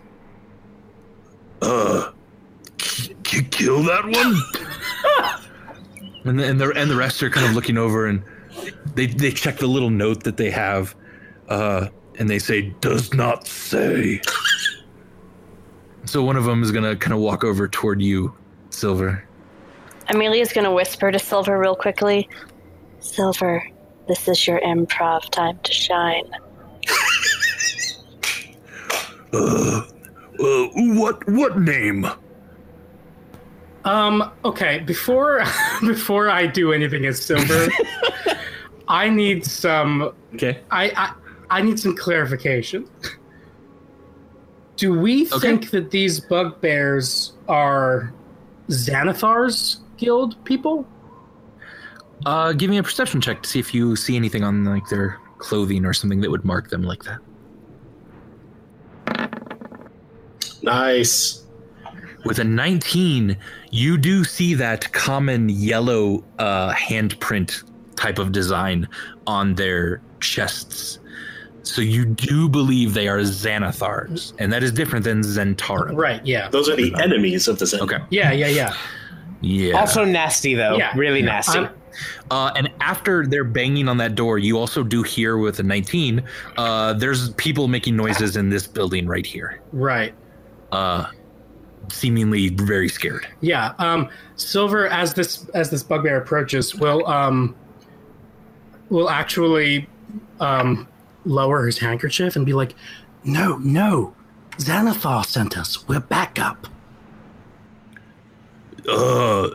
"Uh, 1.63 2.11
k- 2.79 3.15
k- 3.23 3.47
kill 3.51 3.83
that 3.85 4.05
one." 4.05 5.41
and 6.25 6.39
the, 6.39 6.45
and 6.47 6.61
the 6.61 6.71
and 6.73 6.91
the 6.91 6.97
rest 6.97 7.23
are 7.23 7.31
kind 7.31 7.47
of 7.47 7.55
looking 7.55 7.79
over 7.79 8.07
and 8.07 8.23
they 8.95 9.07
they 9.07 9.31
check 9.31 9.59
the 9.59 9.67
little 9.67 9.91
note 9.91 10.25
that 10.25 10.37
they 10.37 10.51
have, 10.51 10.95
uh, 11.49 11.89
and 12.19 12.29
they 12.29 12.39
say 12.39 12.75
does 12.81 13.13
not 13.15 13.47
say. 13.47 14.21
so 16.05 16.23
one 16.23 16.37
of 16.37 16.45
them 16.45 16.63
is 16.63 16.73
gonna 16.73 16.97
kind 16.97 17.13
of 17.13 17.21
walk 17.21 17.45
over 17.45 17.69
toward 17.69 18.01
you, 18.01 18.35
Silver. 18.71 19.25
Amelia's 20.09 20.53
gonna 20.53 20.73
whisper 20.73 21.13
to 21.13 21.19
Silver 21.19 21.59
real 21.59 21.77
quickly. 21.77 22.29
Silver, 23.01 23.67
this 24.09 24.29
is 24.29 24.47
your 24.47 24.61
improv 24.61 25.29
time 25.31 25.59
to 25.65 25.73
shine. 25.73 26.25
Uh, 29.33 29.83
uh, 30.41 30.67
what 30.75 31.25
what 31.29 31.61
name? 31.61 32.05
Um. 33.85 34.29
Okay. 34.45 34.81
Before 34.81 35.45
before 35.83 36.29
I 36.29 36.47
do 36.49 36.73
anything 36.73 37.07
as 37.07 37.23
Silver, 37.25 37.69
I 38.89 39.09
need 39.09 39.45
some. 39.47 40.13
Okay. 40.35 40.59
I 40.73 40.91
I, 40.97 41.13
I 41.59 41.63
need 41.63 41.79
some 41.79 41.97
clarification. 41.97 42.89
Do 44.75 44.99
we 44.99 45.27
Okay. 45.29 45.39
think 45.39 45.71
that 45.71 45.93
these 45.93 46.19
bugbears 46.19 47.35
are 47.47 48.13
Xanathar's 48.69 49.79
guild 49.97 50.45
people? 50.45 50.85
Uh, 52.27 52.53
give 52.53 52.69
me 52.71 52.79
a 52.79 52.83
perception 52.83 53.21
check 53.21 53.43
to 53.43 53.49
see 53.49 53.59
if 53.59 53.73
you 53.75 53.97
see 53.97 54.17
anything 54.17 54.45
on 54.45 54.65
like 54.65 54.87
their 54.89 55.19
clothing 55.39 55.85
or 55.87 55.93
something 55.93 56.21
that 56.21 56.31
would 56.31 56.45
mark 56.45 56.69
them 56.71 56.83
like 56.83 57.03
that. 57.05 57.19
Nice. 60.63 61.45
With 62.25 62.39
a 62.39 62.45
19, 62.45 63.37
you 63.71 63.97
do 63.97 64.25
see 64.25 64.53
that 64.55 64.93
common 64.93 65.49
yellow 65.49 66.23
uh, 66.39 66.73
handprint 66.75 67.65
type 67.97 68.19
of 68.19 68.33
design 68.33 68.87
on 69.27 69.55
their 69.55 70.03
chests. 70.21 70.99
So 71.63 71.81
you 71.81 72.05
do 72.05 72.49
believe 72.49 72.93
they 72.95 73.09
are 73.09 73.21
Xanathars, 73.21 74.35
and 74.39 74.53
that 74.53 74.63
is 74.63 74.73
different 74.73 75.05
than 75.05 75.21
Zhentarim. 75.23 75.97
Right. 75.97 76.25
Yeah. 76.27 76.49
Those 76.51 76.69
are 76.69 76.77
the 76.77 76.95
enemies 77.01 77.49
of 77.49 77.59
the 77.59 77.67
Zen. 77.67 77.81
Okay. 77.81 77.99
Yeah. 78.11 78.33
Yeah. 78.33 78.49
Yeah. 78.49 78.75
Yeah. 79.41 79.79
Also 79.81 80.05
nasty 80.05 80.55
though. 80.55 80.77
Yeah. 80.77 80.93
Really 80.97 81.21
Yeah. 81.21 81.27
nasty. 81.27 81.59
I'm- 81.61 81.71
Uh, 82.31 82.53
and 82.57 82.71
after 82.81 83.27
they're 83.27 83.45
banging 83.45 83.89
on 83.89 83.97
that 83.99 84.15
door, 84.15 84.39
you 84.39 84.59
also 84.59 84.83
do 84.83 85.03
hear 85.03 85.39
with 85.39 85.59
a 85.59 85.63
19, 85.63 86.23
uh, 86.57 86.93
there's 86.95 87.31
people 87.35 87.69
making 87.69 87.97
noises 87.97 88.37
in 88.37 88.51
this 88.51 88.67
building 88.67 89.07
right 89.07 89.27
here. 89.27 89.61
Right. 89.73 90.15
Uh, 90.73 91.07
seemingly 91.89 92.49
very 92.49 92.89
scared. 92.89 93.27
Yeah. 93.41 93.75
Um, 93.79 94.09
Silver, 94.37 94.87
as 94.89 95.15
this 95.15 95.49
as 95.51 95.71
this 95.71 95.83
bugbear 95.83 96.17
approaches, 96.17 96.75
will 96.75 97.07
um, 97.07 97.55
will 98.89 99.11
actually 99.11 99.89
um, 100.41 100.87
lower 101.25 101.67
his 101.67 101.79
handkerchief 101.79 102.37
and 102.37 102.47
be 102.47 102.53
like, 102.53 102.75
"No, 103.25 103.59
no, 103.59 104.15
Xanathar 104.59 105.25
sent 105.25 105.59
us. 105.59 105.87
We're 105.89 106.01
backup." 106.01 106.67
Uh, 108.89 109.51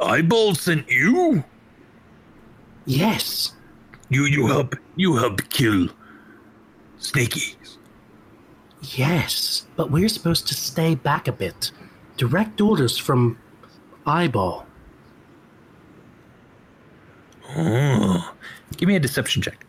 Eyeball 0.00 0.54
sent 0.54 0.88
you? 0.88 1.44
Yes. 2.84 3.52
You 4.08 4.24
you 4.24 4.46
help 4.46 4.76
you 4.96 5.16
help 5.16 5.48
kill 5.48 5.88
Snaky. 6.98 7.56
Yes, 8.82 9.66
but 9.76 9.90
we're 9.90 10.08
supposed 10.08 10.48
to 10.48 10.54
stay 10.54 10.94
back 10.94 11.28
a 11.28 11.32
bit. 11.32 11.70
Direct 12.16 12.60
orders 12.60 12.98
from 12.98 13.38
Eyeball. 14.06 14.66
Oh. 17.56 18.34
Give 18.76 18.88
me 18.88 18.96
a 18.96 19.00
deception 19.00 19.42
check. 19.42 19.64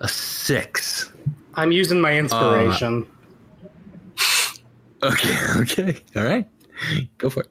A 0.00 0.08
six. 0.08 1.12
I'm 1.54 1.70
using 1.70 2.00
my 2.00 2.12
um, 2.12 2.24
inspiration. 2.24 3.06
Okay, 5.04 5.36
okay. 5.56 6.00
All 6.14 6.22
right. 6.22 6.48
Go 7.18 7.28
for 7.28 7.40
it. 7.40 7.50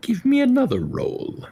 Give 0.00 0.24
me 0.24 0.40
another 0.40 0.80
roll. 0.80 1.46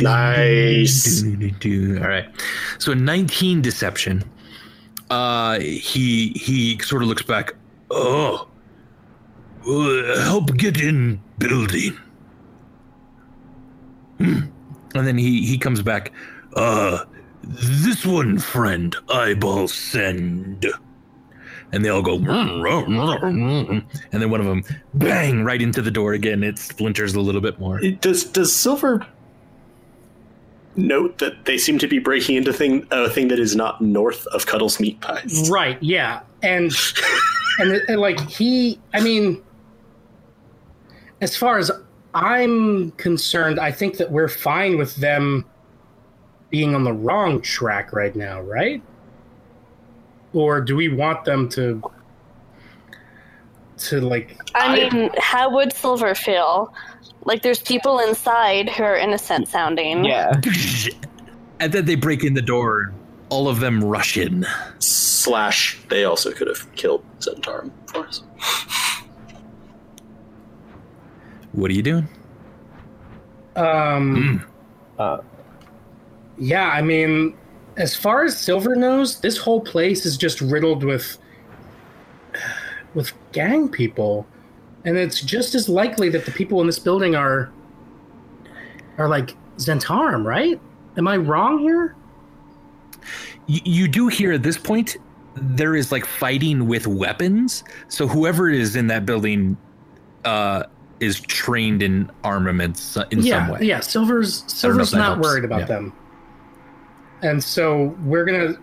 Nice. 0.00 1.22
All 1.24 2.08
right. 2.08 2.26
So 2.78 2.92
a 2.92 2.94
19 2.94 3.62
deception. 3.62 4.22
Uh 5.10 5.58
he 5.60 6.28
he 6.30 6.78
sort 6.80 7.02
of 7.02 7.08
looks 7.08 7.22
back. 7.22 7.54
Oh. 7.90 8.48
Uh, 9.66 10.20
help 10.22 10.54
get 10.56 10.80
in 10.80 11.20
building. 11.38 11.96
Hmm. 14.18 14.40
And 14.94 15.06
then 15.06 15.16
he 15.16 15.46
he 15.46 15.56
comes 15.58 15.82
back. 15.82 16.12
Uh 16.54 17.04
this 17.42 18.04
one 18.04 18.38
friend 18.38 18.96
eyeball 19.10 19.68
send 19.68 20.66
and 21.72 21.84
they 21.84 21.88
all 21.88 22.02
go 22.02 22.18
hmm. 22.18 23.78
and 24.12 24.22
then 24.22 24.30
one 24.30 24.40
of 24.40 24.46
them 24.46 24.62
bang 24.94 25.42
right 25.42 25.62
into 25.62 25.82
the 25.82 25.90
door 25.90 26.12
again 26.12 26.42
it 26.42 26.58
splinters 26.58 27.14
a 27.14 27.20
little 27.20 27.40
bit 27.40 27.58
more 27.58 27.80
Does 27.80 28.24
does 28.24 28.54
Silver 28.54 29.06
note 30.76 31.18
that 31.18 31.44
they 31.44 31.58
seem 31.58 31.78
to 31.78 31.86
be 31.86 31.98
breaking 31.98 32.36
into 32.36 32.52
thing 32.52 32.86
a 32.90 33.08
thing 33.08 33.28
that 33.28 33.38
is 33.38 33.54
not 33.54 33.80
north 33.80 34.26
of 34.28 34.46
Cuddles 34.46 34.80
Meat 34.80 35.00
Pies? 35.00 35.48
Right, 35.50 35.80
yeah. 35.82 36.20
And 36.42 36.72
and, 37.58 37.72
and 37.88 38.00
like 38.00 38.20
he 38.28 38.80
I 38.92 39.00
mean 39.00 39.42
as 41.20 41.36
far 41.36 41.58
as 41.58 41.70
I'm 42.14 42.92
concerned, 42.92 43.58
I 43.58 43.72
think 43.72 43.96
that 43.96 44.10
we're 44.10 44.28
fine 44.28 44.76
with 44.76 44.96
them 44.96 45.44
being 46.50 46.74
on 46.74 46.84
the 46.84 46.92
wrong 46.92 47.40
track 47.40 47.92
right 47.92 48.14
now, 48.14 48.40
right? 48.40 48.82
Or 50.34 50.60
do 50.60 50.76
we 50.76 50.88
want 50.88 51.24
them 51.24 51.48
to 51.50 51.82
to 53.78 54.00
like 54.00 54.38
I 54.54 54.74
mean, 54.90 55.10
how 55.18 55.50
would 55.54 55.72
Silver 55.72 56.14
feel? 56.14 56.74
Like 57.24 57.42
there's 57.42 57.62
people 57.62 57.98
inside 58.00 58.68
who 58.68 58.82
are 58.82 58.96
innocent 58.96 59.48
sounding. 59.48 60.04
yeah. 60.04 60.40
and 61.60 61.72
then 61.72 61.86
they 61.86 61.94
break 61.94 62.22
in 62.24 62.34
the 62.34 62.42
door 62.42 62.92
all 63.30 63.48
of 63.48 63.60
them 63.60 63.82
rush 63.82 64.16
in 64.16 64.46
Slash, 64.78 65.80
they 65.88 66.04
also 66.04 66.30
could 66.30 66.46
have 66.46 66.72
killed 66.76 67.02
Zhentarim 67.20 67.70
for 67.86 68.06
us. 68.06 68.22
what 71.52 71.70
are 71.70 71.74
you 71.74 71.82
doing 71.82 72.08
um 73.56 74.44
Uh, 74.98 75.18
Yeah, 76.38 76.68
I 76.68 76.82
mean, 76.82 77.34
as 77.76 77.96
far 77.96 78.24
as 78.24 78.38
Silver 78.38 78.74
knows, 78.76 79.20
this 79.20 79.36
whole 79.36 79.60
place 79.60 80.06
is 80.06 80.16
just 80.16 80.40
riddled 80.40 80.84
with 80.84 81.18
with 82.94 83.12
gang 83.32 83.68
people, 83.68 84.26
and 84.84 84.96
it's 84.96 85.20
just 85.20 85.54
as 85.54 85.68
likely 85.68 86.08
that 86.10 86.24
the 86.24 86.30
people 86.30 86.60
in 86.60 86.66
this 86.66 86.78
building 86.78 87.14
are 87.14 87.50
are 88.98 89.08
like 89.08 89.34
Zhentarim, 89.58 90.24
right? 90.24 90.60
Am 90.96 91.08
I 91.08 91.16
wrong 91.16 91.58
here? 91.58 91.94
you, 93.46 93.60
you 93.64 93.88
do 93.88 94.08
hear 94.08 94.32
at 94.32 94.42
this 94.42 94.56
point 94.56 94.96
there 95.36 95.76
is 95.76 95.92
like 95.92 96.06
fighting 96.06 96.66
with 96.66 96.86
weapons 96.86 97.62
so 97.88 98.06
whoever 98.08 98.48
is 98.48 98.76
in 98.76 98.86
that 98.86 99.04
building 99.04 99.58
uh 100.24 100.62
is 101.00 101.20
trained 101.20 101.82
in 101.82 102.10
armaments 102.22 102.96
uh, 102.96 103.04
in 103.10 103.20
yeah, 103.20 103.44
some 103.44 103.52
way 103.52 103.58
yeah. 103.60 103.80
Silver's 103.80 104.44
Silver's 104.46 104.94
not 104.94 105.16
helps. 105.16 105.28
worried 105.28 105.44
about 105.44 105.60
Yeah. 105.60 105.66
them, 105.66 105.92
and 107.24 107.42
so 107.42 107.96
we're 108.04 108.24
gonna. 108.24 108.54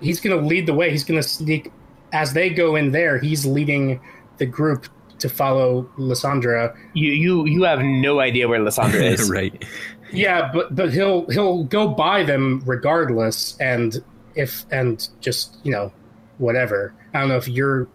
He's 0.00 0.20
gonna 0.20 0.36
lead 0.36 0.66
the 0.66 0.74
way. 0.74 0.90
He's 0.90 1.04
gonna 1.04 1.22
sneak 1.22 1.70
as 2.12 2.32
they 2.32 2.48
go 2.50 2.76
in 2.76 2.92
there. 2.92 3.18
He's 3.18 3.44
leading 3.44 4.00
the 4.38 4.46
group 4.46 4.86
to 5.18 5.28
follow 5.28 5.88
Lysandra. 5.96 6.74
You 6.94 7.12
you 7.12 7.46
you 7.46 7.62
have 7.64 7.80
no 7.80 8.20
idea 8.20 8.48
where 8.48 8.60
Lysandra 8.62 9.02
is. 9.14 9.30
right 9.30 9.64
Yeah, 10.12 10.50
but 10.52 10.74
but 10.74 10.92
he'll 10.92 11.28
he'll 11.30 11.64
go 11.64 11.88
by 11.88 12.22
them 12.22 12.62
regardless, 12.66 13.56
and 13.60 14.02
if 14.34 14.64
and 14.70 15.08
just 15.20 15.56
you 15.62 15.72
know 15.72 15.92
whatever. 16.38 16.94
I 17.12 17.20
don't 17.20 17.28
know 17.28 17.36
if 17.36 17.48
you're. 17.48 17.88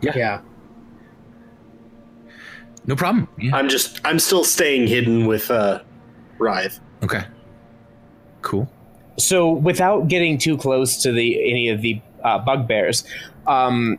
Yeah. 0.00 0.12
Yeah. 0.16 0.40
no 2.86 2.94
problem 2.94 3.26
yeah. 3.38 3.56
I'm 3.56 3.68
just 3.68 4.00
I'm 4.04 4.20
still 4.20 4.44
staying 4.44 4.86
hidden 4.86 5.26
with 5.26 5.50
uh 5.50 5.80
Writhe. 6.38 6.78
okay 7.02 7.24
cool 8.42 8.70
So 9.18 9.50
without 9.52 10.08
getting 10.08 10.38
too 10.38 10.56
close 10.56 10.96
to 11.02 11.12
the 11.12 11.50
any 11.50 11.68
of 11.68 11.82
the 11.82 12.00
uh, 12.24 12.38
bugbears, 12.38 13.04
um, 13.46 13.98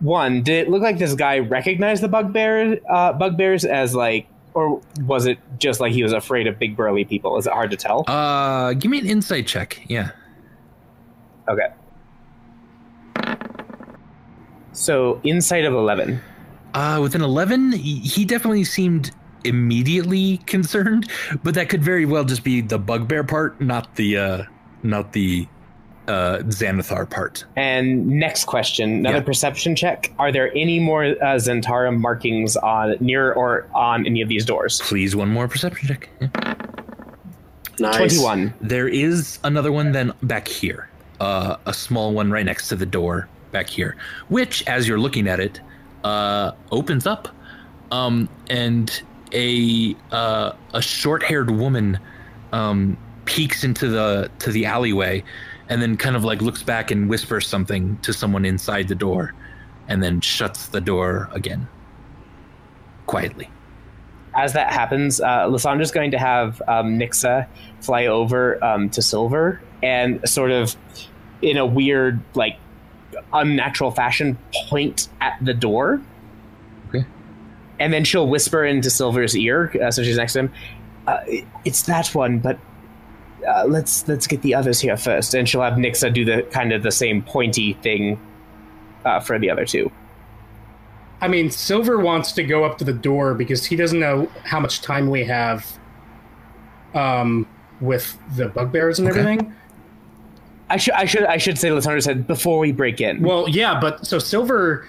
one 0.00 0.42
did 0.42 0.66
it 0.66 0.70
look 0.70 0.82
like 0.82 0.98
this 0.98 1.14
guy 1.14 1.38
recognized 1.38 2.02
the 2.02 2.08
bugbear 2.08 2.78
uh, 2.90 3.12
bugbears 3.14 3.64
as 3.64 3.94
like, 3.94 4.26
or 4.52 4.80
was 5.00 5.26
it 5.26 5.38
just 5.58 5.80
like 5.80 5.92
he 5.92 6.02
was 6.02 6.12
afraid 6.12 6.46
of 6.46 6.58
big 6.58 6.76
burly 6.76 7.04
people? 7.04 7.38
Is 7.38 7.46
it 7.46 7.52
hard 7.52 7.70
to 7.70 7.76
tell? 7.76 8.04
uh 8.08 8.74
give 8.74 8.90
me 8.90 8.98
an 8.98 9.06
insight 9.06 9.46
check 9.46 9.80
yeah 9.88 10.10
Okay. 11.48 11.66
So 14.72 15.20
insight 15.24 15.64
of 15.64 15.74
eleven. 15.74 16.20
Uh, 16.74 16.98
with 17.00 17.14
an 17.14 17.22
11, 17.22 17.70
he, 17.70 18.00
he 18.00 18.24
definitely 18.24 18.64
seemed 18.64 19.12
immediately 19.44 20.38
concerned, 20.46 21.08
but 21.42 21.54
that 21.54 21.68
could 21.68 21.82
very 21.82 22.04
well 22.06 22.24
just 22.24 22.44
be 22.44 22.60
the 22.60 22.78
bugbear 22.78 23.24
part, 23.24 23.60
not 23.60 23.94
the 23.96 24.16
uh, 24.18 24.42
not 24.82 25.12
the 25.12 25.46
uh, 26.08 26.38
Xanathar 26.44 27.08
part. 27.08 27.44
And 27.56 28.06
next 28.06 28.44
question, 28.44 28.90
another 29.00 29.18
Yeah. 29.18 29.22
perception 29.22 29.74
check. 29.74 30.12
Are 30.18 30.30
there 30.30 30.50
any 30.54 30.78
more 30.78 31.04
uh, 31.04 31.38
Zhentarim 31.38 31.98
markings 31.98 32.56
on 32.58 32.96
near 33.00 33.32
or 33.32 33.66
on 33.74 34.04
any 34.06 34.20
of 34.20 34.28
these 34.28 34.44
doors? 34.44 34.80
Please, 34.84 35.16
one 35.16 35.28
more 35.30 35.48
perception 35.48 35.88
check. 35.88 36.08
Yeah. 36.20 36.28
Nice. 37.80 37.96
Twenty-one. 37.96 38.54
There 38.60 38.86
is 38.86 39.38
another 39.44 39.72
one 39.72 39.92
then 39.92 40.12
back 40.22 40.46
here, 40.46 40.88
uh, 41.20 41.56
a 41.66 41.74
small 41.74 42.12
one 42.12 42.30
right 42.30 42.44
next 42.44 42.68
to 42.68 42.76
the 42.76 42.86
door 42.86 43.28
back 43.50 43.68
here, 43.68 43.96
which, 44.28 44.62
as 44.68 44.86
you're 44.86 44.98
looking 45.00 45.26
at 45.26 45.40
it, 45.40 45.60
uh, 46.04 46.52
opens 46.70 47.06
up, 47.06 47.28
um, 47.90 48.28
and 48.50 49.02
a 49.34 49.96
uh, 50.10 50.52
a 50.72 50.80
short-haired 50.80 51.50
woman 51.50 51.98
um, 52.52 52.96
peeks 53.24 53.64
into 53.64 53.88
the 53.88 54.30
to 54.38 54.52
the 54.52 54.64
alleyway, 54.64 55.22
and 55.68 55.82
then 55.82 55.96
kind 55.96 56.16
of 56.16 56.24
like 56.24 56.40
looks 56.40 56.62
back 56.62 56.90
and 56.90 57.10
whispers 57.10 57.46
something 57.46 57.98
to 58.02 58.12
someone 58.12 58.44
inside 58.44 58.88
the 58.88 58.94
door, 58.94 59.34
and 59.88 60.02
then 60.02 60.20
shuts 60.20 60.68
the 60.68 60.80
door 60.80 61.28
again, 61.32 61.68
quietly. 63.06 63.50
As 64.36 64.52
that 64.54 64.72
happens, 64.72 65.20
uh, 65.20 65.46
Lysandra's 65.48 65.92
going 65.92 66.10
to 66.10 66.18
have 66.18 66.60
um, 66.66 66.98
Nixa 66.98 67.46
fly 67.80 68.06
over 68.06 68.62
um, 68.64 68.90
to 68.90 69.00
Silver 69.00 69.60
and 69.80 70.28
sort 70.28 70.50
of, 70.50 70.74
in 71.40 71.56
a 71.56 71.64
weird, 71.64 72.20
like, 72.34 72.56
unnatural 73.32 73.92
fashion, 73.92 74.36
point 74.68 75.08
at 75.20 75.38
the 75.40 75.54
door. 75.54 76.00
And 77.80 77.92
then 77.92 78.04
she'll 78.04 78.28
whisper 78.28 78.64
into 78.64 78.88
Silver's 78.90 79.36
ear, 79.36 79.72
uh, 79.82 79.90
so 79.90 80.02
she's 80.02 80.16
next 80.16 80.34
to 80.34 80.40
him. 80.40 80.52
uh, 81.06 81.20
it's 81.64 81.82
that 81.82 82.08
one, 82.14 82.38
but 82.38 82.58
uh, 83.48 83.64
let's 83.66 84.06
let's 84.08 84.26
get 84.26 84.42
the 84.42 84.54
others 84.54 84.80
here 84.80 84.96
first, 84.96 85.34
and 85.34 85.48
she'll 85.48 85.60
have 85.62 85.74
Nixa 85.74 86.12
do 86.14 86.24
the 86.24 86.42
kind 86.50 86.72
of 86.72 86.82
the 86.82 86.90
same 86.92 87.20
pointy 87.22 87.74
thing 87.74 88.18
uh, 89.04 89.20
for 89.20 89.38
the 89.38 89.50
other 89.50 89.64
two. 89.66 89.90
I 91.20 91.28
mean, 91.28 91.50
Silver 91.50 91.98
wants 91.98 92.32
to 92.32 92.42
go 92.44 92.64
up 92.64 92.78
to 92.78 92.84
the 92.84 92.92
door 92.92 93.34
because 93.34 93.64
he 93.66 93.76
doesn't 93.76 93.98
know 94.00 94.30
how 94.44 94.60
much 94.60 94.80
time 94.82 95.08
we 95.10 95.24
have 95.24 95.66
um, 96.94 97.46
with 97.80 98.16
the 98.36 98.48
bugbears 98.48 98.98
and 98.98 99.08
Okay. 99.08 99.20
everything. 99.20 99.54
I 100.70 100.76
should 100.76 100.94
I 100.94 101.04
should 101.04 101.24
I 101.24 101.36
should 101.36 101.58
say 101.58 101.70
Lysandra 101.70 102.00
said 102.00 102.26
before 102.26 102.58
we 102.58 102.72
break 102.72 103.00
in. 103.00 103.20
Well, 103.22 103.48
yeah, 103.48 103.78
but 103.80 104.06
so 104.06 104.18
Silver 104.18 104.86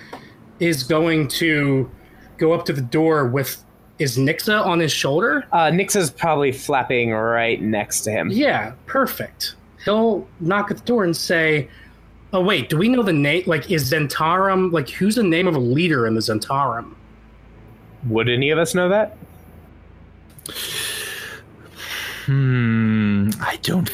is 0.59 0.83
going 0.83 1.27
to 1.27 1.89
go 2.37 2.53
up 2.53 2.65
to 2.65 2.73
the 2.73 2.81
door 2.81 3.25
with 3.25 3.63
is 3.97 4.17
Nixa 4.17 4.65
on 4.65 4.79
his 4.79 4.91
shoulder? 4.91 5.45
uh, 5.53 5.67
Nixa's 5.71 6.11
probably 6.11 6.51
flapping 6.51 7.11
right 7.11 7.61
next 7.61 8.01
to 8.01 8.11
him. 8.11 8.29
Yeah, 8.29 8.73
perfect. 8.87 9.55
He'll 9.85 10.27
knock 10.41 10.69
at 10.69 10.77
the 10.77 10.83
door 10.83 11.03
and 11.05 11.15
say, 11.15 11.69
"Oh 12.33 12.41
wait, 12.41 12.69
do 12.69 12.77
we 12.77 12.89
know 12.89 13.03
the 13.03 13.13
name? 13.13 13.43
Like, 13.45 13.71
is 13.71 13.91
Zhentarim 13.91 14.71
like 14.71 14.89
who's 14.89 15.15
the 15.15 15.23
name 15.23 15.47
of 15.47 15.55
a 15.55 15.59
leader 15.59 16.07
in 16.07 16.15
the 16.15 16.21
Zhentarim?" 16.21 16.93
Would 18.09 18.27
any 18.29 18.49
of 18.49 18.59
us 18.59 18.75
know 18.75 18.89
that? 18.89 19.17
Hmm. 22.25 23.29
I 23.39 23.57
don't. 23.61 23.89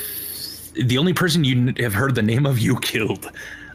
The 0.74 0.98
only 0.98 1.14
person 1.14 1.44
you 1.44 1.74
have 1.80 1.94
heard 1.94 2.16
the 2.16 2.22
name 2.22 2.46
of 2.46 2.60
you 2.60 2.80
killed. 2.80 3.30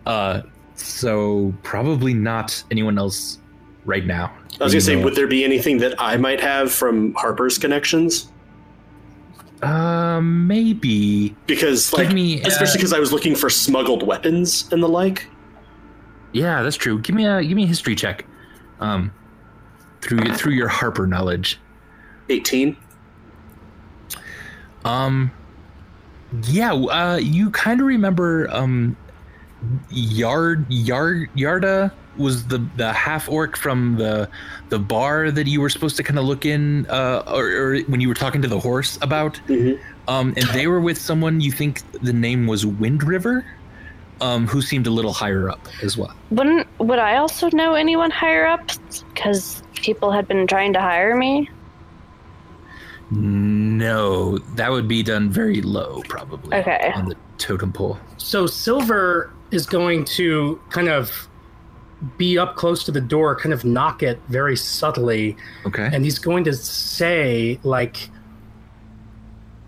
Uh. 0.06 0.42
So 0.78 1.54
probably 1.62 2.12
not 2.12 2.62
anyone 2.70 2.98
else 2.98 3.38
right 3.86 4.04
now. 4.04 4.36
I 4.60 4.64
was 4.64 4.72
gonna 4.72 4.80
say, 4.82 5.02
would 5.02 5.14
there 5.14 5.26
be 5.26 5.44
anything 5.44 5.78
that 5.78 5.94
I 5.98 6.16
might 6.16 6.40
have 6.40 6.72
from 6.72 7.14
Harper's 7.14 7.56
connections? 7.56 8.30
Uh, 9.62 10.20
maybe. 10.20 11.34
Because, 11.46 11.92
like, 11.92 12.12
me, 12.12 12.42
uh, 12.42 12.48
especially 12.48 12.78
because 12.78 12.92
I 12.92 12.98
was 12.98 13.12
looking 13.12 13.34
for 13.34 13.48
smuggled 13.48 14.02
weapons 14.02 14.70
and 14.70 14.82
the 14.82 14.88
like. 14.88 15.28
Yeah, 16.32 16.62
that's 16.62 16.76
true. 16.76 17.00
Give 17.00 17.14
me 17.16 17.26
a 17.26 17.42
give 17.42 17.56
me 17.56 17.64
a 17.64 17.66
history 17.66 17.94
check. 17.94 18.26
Um, 18.80 19.12
through 20.02 20.24
your, 20.24 20.34
through 20.34 20.52
your 20.52 20.68
Harper 20.68 21.06
knowledge. 21.06 21.58
18. 22.28 22.76
Um, 24.84 25.32
yeah, 26.48 26.72
uh, 26.72 27.16
you 27.16 27.50
kind 27.50 27.80
of 27.80 27.86
remember 27.86 28.48
um, 28.50 28.96
Yard 29.90 30.66
Yard 30.68 31.30
Yarda 31.36 31.92
was 32.18 32.46
the 32.46 32.58
the 32.76 32.92
half 32.92 33.28
orc 33.28 33.56
from 33.56 33.96
the 33.96 34.28
the 34.68 34.78
bar 34.78 35.30
that 35.30 35.46
you 35.46 35.60
were 35.60 35.70
supposed 35.70 35.96
to 35.96 36.02
kind 36.02 36.18
of 36.18 36.24
look 36.24 36.44
in, 36.44 36.86
uh, 36.86 37.22
or, 37.26 37.46
or 37.48 37.78
when 37.82 38.00
you 38.00 38.08
were 38.08 38.14
talking 38.14 38.42
to 38.42 38.48
the 38.48 38.58
horse 38.58 38.98
about. 39.02 39.40
Mhm. 39.48 39.78
Um, 40.08 40.34
and 40.36 40.46
they 40.50 40.66
were 40.66 40.80
with 40.80 40.98
someone 40.98 41.40
you 41.40 41.50
think 41.52 41.82
the 42.02 42.12
name 42.12 42.46
was 42.46 42.64
Wind 42.64 43.02
River, 43.02 43.44
um, 44.20 44.46
who 44.46 44.62
seemed 44.62 44.86
a 44.86 44.90
little 44.90 45.12
higher 45.12 45.50
up 45.50 45.66
as 45.82 45.96
well. 45.96 46.14
Wouldn't 46.30 46.66
would 46.78 46.98
I 46.98 47.16
also 47.16 47.50
know 47.50 47.74
anyone 47.74 48.10
higher 48.10 48.46
up? 48.46 48.70
Because 49.14 49.62
people 49.74 50.10
had 50.10 50.26
been 50.28 50.46
trying 50.46 50.72
to 50.74 50.80
hire 50.80 51.16
me. 51.16 51.50
No, 53.10 54.38
that 54.56 54.70
would 54.70 54.88
be 54.88 55.02
done 55.02 55.30
very 55.30 55.62
low, 55.62 56.02
probably. 56.08 56.56
Okay. 56.56 56.92
On 56.94 57.08
the 57.08 57.16
totem 57.38 57.72
pole. 57.72 57.98
So 58.16 58.46
Silver 58.46 59.30
is 59.52 59.66
going 59.66 60.04
to 60.04 60.60
kind 60.70 60.88
of 60.88 61.28
be 62.18 62.38
up 62.38 62.56
close 62.56 62.84
to 62.84 62.92
the 62.92 63.00
door, 63.00 63.34
kind 63.36 63.52
of 63.52 63.64
knock 63.64 64.02
it 64.02 64.20
very 64.28 64.56
subtly, 64.56 65.36
Okay. 65.64 65.88
and 65.92 66.04
he's 66.04 66.18
going 66.18 66.44
to 66.44 66.52
say 66.54 67.58
like 67.62 68.10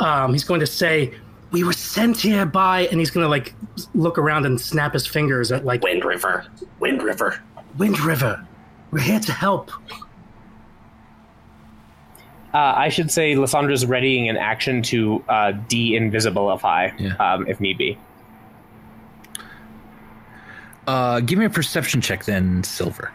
um 0.01 0.33
he's 0.33 0.45
going 0.45 0.61
to 0.61 0.67
say 0.67 1.13
we 1.51 1.65
were 1.65 1.73
sent 1.73 2.21
here 2.21 2.45
by 2.47 2.83
and 2.89 3.01
he's 3.01 3.11
going 3.11 3.25
to 3.25 3.29
like 3.29 3.55
look 3.95 4.19
around 4.19 4.45
and 4.47 4.61
snap 4.61 4.93
his 4.93 5.07
fingers 5.07 5.51
at 5.51 5.65
like 5.65 5.83
Wind 5.83 6.05
River. 6.05 6.47
Wind 6.81 7.03
River. 7.03 7.41
Wind 7.79 7.99
River. 8.01 8.47
We're 8.91 9.01
here 9.01 9.21
to 9.21 9.33
help. 9.33 9.71
Uh, 12.55 12.59
I 12.77 12.89
should 12.89 13.11
say 13.11 13.35
Lysandra's 13.35 13.85
readying 13.87 14.29
an 14.29 14.37
action 14.39 14.83
to 14.85 15.23
uh, 15.29 15.53
de-invisibilify 15.69 16.99
Yeah. 16.99 17.15
um, 17.17 17.47
if 17.47 17.61
need 17.61 17.77
be. 17.77 17.99
Uh, 20.89 21.21
give 21.21 21.39
me 21.39 21.45
a 21.45 21.51
perception 21.51 22.01
check 22.01 22.25
then, 22.25 22.65
Silver. 22.65 23.13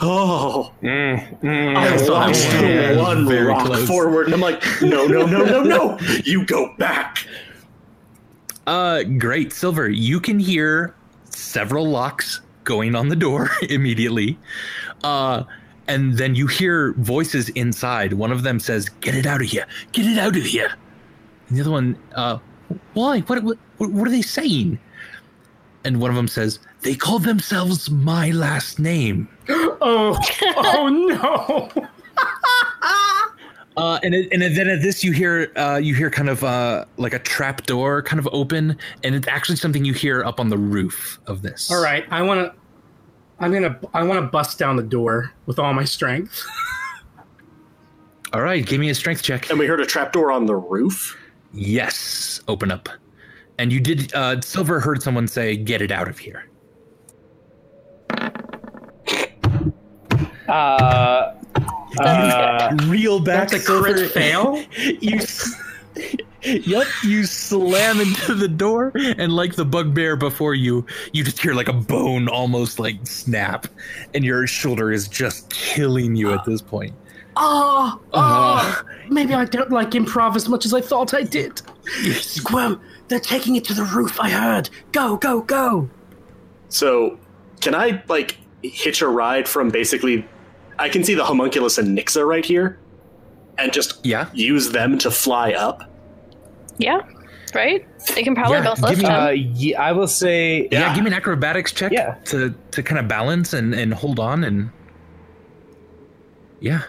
Oh, 0.00 0.72
Mm, 0.82 1.40
mm. 1.40 1.76
I 1.76 1.98
thought 1.98 2.10
I 2.10 2.26
launched 2.26 2.96
was 2.96 2.96
one 2.96 3.28
very 3.28 3.44
rock 3.46 3.66
close. 3.66 3.86
forward, 3.86 4.26
and 4.26 4.34
I'm 4.34 4.40
like, 4.40 4.62
no, 4.80 5.06
no, 5.06 5.26
no, 5.26 5.44
no, 5.44 5.62
no. 5.62 5.98
You 6.24 6.46
go 6.46 6.74
back. 6.78 7.26
Uh, 8.66 9.02
great, 9.02 9.52
Silver. 9.52 9.90
You 9.90 10.18
can 10.20 10.38
hear 10.38 10.94
several 11.28 11.86
locks 11.86 12.40
going 12.64 12.94
on 12.94 13.10
the 13.10 13.16
door 13.16 13.50
immediately. 13.68 14.38
Uh, 15.02 15.44
and 15.88 16.16
then 16.16 16.34
you 16.34 16.46
hear 16.46 16.94
voices 16.94 17.50
inside. 17.50 18.14
One 18.14 18.32
of 18.32 18.42
them 18.44 18.58
says, 18.58 18.88
"Get 18.88 19.14
it 19.14 19.26
out 19.26 19.42
of 19.42 19.48
here! 19.48 19.66
Get 19.92 20.06
it 20.06 20.16
out 20.18 20.34
of 20.36 20.42
here!" 20.44 20.72
And 21.50 21.58
the 21.58 21.60
other 21.60 21.70
one, 21.70 21.98
uh, 22.14 22.38
"Why? 22.94 23.20
What? 23.20 23.42
What? 23.42 23.58
What 23.78 24.08
are 24.08 24.10
they 24.10 24.22
saying?" 24.22 24.78
And 25.84 26.00
one 26.00 26.10
of 26.10 26.16
them 26.16 26.28
says, 26.28 26.58
"They 26.82 26.94
call 26.94 27.18
themselves 27.18 27.90
my 27.90 28.30
last 28.30 28.78
name." 28.78 29.28
Oh, 29.86 30.18
oh 30.56 30.88
no. 30.88 31.86
Uh, 33.76 33.98
and 34.04 34.14
it, 34.14 34.28
and 34.32 34.40
then 34.40 34.68
at 34.68 34.82
this 34.82 35.02
you 35.02 35.10
hear 35.10 35.50
uh, 35.56 35.80
you 35.82 35.96
hear 35.96 36.08
kind 36.08 36.28
of 36.28 36.44
uh, 36.44 36.84
like 36.96 37.12
a 37.12 37.18
trap 37.18 37.66
door 37.66 38.02
kind 38.02 38.20
of 38.20 38.28
open, 38.32 38.78
and 39.02 39.16
it's 39.16 39.26
actually 39.26 39.56
something 39.56 39.84
you 39.84 39.92
hear 39.92 40.22
up 40.22 40.38
on 40.38 40.48
the 40.48 40.56
roof 40.56 41.18
of 41.26 41.42
this. 41.42 41.72
All 41.72 41.82
right, 41.82 42.06
I 42.08 42.22
want 42.22 42.40
to 42.40 42.54
I'm 43.40 43.50
going 43.50 43.62
to 43.62 43.78
I 43.92 44.02
want 44.02 44.20
to 44.20 44.26
bust 44.26 44.58
down 44.58 44.76
the 44.76 44.82
door 44.82 45.32
with 45.46 45.58
all 45.58 45.72
my 45.74 45.84
strength. 45.84 46.44
All 48.32 48.42
right, 48.42 48.64
give 48.64 48.80
me 48.80 48.90
a 48.90 48.94
strength 48.94 49.22
check. 49.22 49.50
And 49.50 49.58
we 49.58 49.66
heard 49.66 49.80
a 49.80 49.86
trap 49.86 50.12
door 50.12 50.32
on 50.32 50.46
the 50.46 50.56
roof. 50.56 51.16
Yes, 51.54 52.40
open 52.48 52.70
up. 52.70 52.88
And 53.58 53.72
you 53.72 53.80
did. 53.80 54.12
Uh, 54.14 54.40
Silver 54.40 54.80
heard 54.80 55.02
someone 55.02 55.28
say, 55.28 55.56
"Get 55.56 55.80
it 55.80 55.92
out 55.92 56.08
of 56.08 56.18
here." 56.18 56.48
Uh, 60.48 61.34
uh, 62.00 62.76
Reel 62.86 63.20
back, 63.20 63.48
That's 63.48 63.68
a 63.68 63.80
crit 63.80 64.10
fail. 64.10 64.62
you. 64.76 65.20
Yep, 66.42 66.86
you 67.04 67.24
slam 67.24 68.00
into 68.00 68.34
the 68.34 68.48
door, 68.48 68.92
and 68.94 69.32
like 69.32 69.54
the 69.54 69.64
bugbear 69.64 70.14
before 70.16 70.54
you, 70.54 70.84
you 71.12 71.24
just 71.24 71.40
hear 71.40 71.54
like 71.54 71.68
a 71.68 71.72
bone 71.72 72.28
almost 72.28 72.78
like 72.78 72.96
snap, 73.06 73.66
and 74.12 74.24
your 74.24 74.46
shoulder 74.46 74.92
is 74.92 75.08
just 75.08 75.48
killing 75.48 76.14
you 76.14 76.32
at 76.32 76.44
this 76.44 76.60
point. 76.60 76.94
Oh, 77.36 78.00
oh, 78.12 78.82
maybe 79.08 79.34
I 79.34 79.44
don't 79.44 79.70
like 79.70 79.90
improv 79.90 80.36
as 80.36 80.48
much 80.48 80.64
as 80.64 80.72
I 80.72 80.80
thought 80.80 81.14
I 81.14 81.22
did. 81.22 81.60
Squirm, 82.14 82.80
they're 83.08 83.18
taking 83.20 83.56
it 83.56 83.64
to 83.64 83.74
the 83.74 83.82
roof. 83.84 84.18
I 84.20 84.30
heard. 84.30 84.70
Go, 84.92 85.16
go, 85.16 85.40
go. 85.42 85.88
So, 86.68 87.18
can 87.60 87.74
I 87.74 88.02
like 88.08 88.38
hitch 88.62 89.02
a 89.02 89.08
ride 89.08 89.48
from 89.48 89.68
basically? 89.70 90.26
I 90.78 90.88
can 90.88 91.02
see 91.04 91.14
the 91.14 91.24
homunculus 91.24 91.78
and 91.78 91.96
Nixa 91.96 92.26
right 92.26 92.44
here, 92.44 92.78
and 93.58 93.72
just 93.72 94.04
Yeah. 94.06 94.28
use 94.32 94.70
them 94.70 94.98
to 94.98 95.10
fly 95.10 95.52
up. 95.52 95.90
Yeah, 96.78 97.00
right. 97.54 97.86
They 98.14 98.22
can 98.22 98.34
probably 98.34 98.58
Yeah, 98.58 98.64
both 98.64 98.80
give 98.80 98.88
lift 98.90 99.02
me- 99.02 99.08
uh, 99.08 99.28
yeah, 99.30 99.80
I 99.82 99.92
will 99.92 100.08
say. 100.08 100.68
Yeah, 100.72 100.80
Yeah. 100.80 100.94
give 100.94 101.04
me 101.04 101.10
an 101.10 101.14
acrobatics 101.16 101.72
check 101.72 101.92
Yeah. 101.92 102.14
to 102.26 102.54
to 102.72 102.82
kind 102.82 102.98
of 102.98 103.06
balance 103.08 103.52
and 103.52 103.74
and 103.74 103.92
hold 103.94 104.18
on 104.20 104.42
and 104.44 104.70
yeah, 106.60 106.82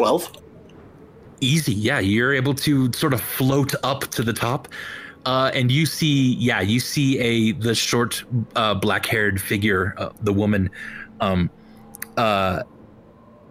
Twelve. 0.00 0.32
easy. 1.42 1.74
Yeah, 1.74 1.98
you're 1.98 2.32
able 2.32 2.54
to 2.54 2.90
sort 2.94 3.12
of 3.12 3.20
float 3.20 3.74
up 3.82 4.06
to 4.12 4.22
the 4.22 4.32
top. 4.32 4.66
Uh, 5.26 5.50
and 5.52 5.70
you 5.70 5.84
see, 5.84 6.32
yeah, 6.36 6.62
you 6.62 6.80
see 6.80 7.18
a 7.18 7.52
the 7.52 7.74
short, 7.74 8.24
uh, 8.56 8.72
black-haired 8.72 9.42
figure, 9.42 9.92
uh, 9.98 10.08
the 10.22 10.32
woman, 10.32 10.70
um, 11.20 11.50
uh, 12.16 12.62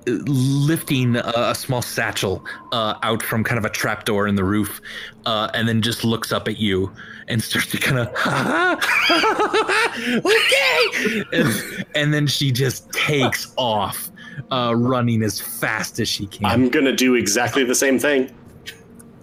lifting 0.07 1.17
a, 1.17 1.33
a 1.35 1.53
small 1.53 1.83
satchel 1.83 2.43
uh, 2.71 2.95
out 3.03 3.21
from 3.21 3.43
kind 3.43 3.59
of 3.59 3.65
a 3.65 3.69
trapdoor 3.69 4.27
in 4.27 4.33
the 4.33 4.43
roof, 4.43 4.81
uh, 5.27 5.51
and 5.53 5.67
then 5.67 5.83
just 5.83 6.03
looks 6.03 6.31
up 6.31 6.47
at 6.47 6.57
you 6.57 6.91
and 7.27 7.43
starts 7.43 7.69
to 7.69 7.77
kind 7.77 7.99
of, 7.99 8.07
okay, 10.25 11.23
and, 11.31 11.85
and 11.93 12.11
then 12.11 12.25
she 12.25 12.51
just 12.51 12.91
takes 12.91 13.53
off, 13.55 14.09
uh, 14.51 14.73
running 14.75 15.23
as 15.23 15.39
fast 15.39 15.99
as 15.99 16.07
she 16.07 16.27
can. 16.27 16.45
I'm 16.45 16.69
gonna 16.69 16.95
do 16.95 17.15
exactly 17.15 17.63
the 17.63 17.75
same 17.75 17.99
thing. 17.99 18.31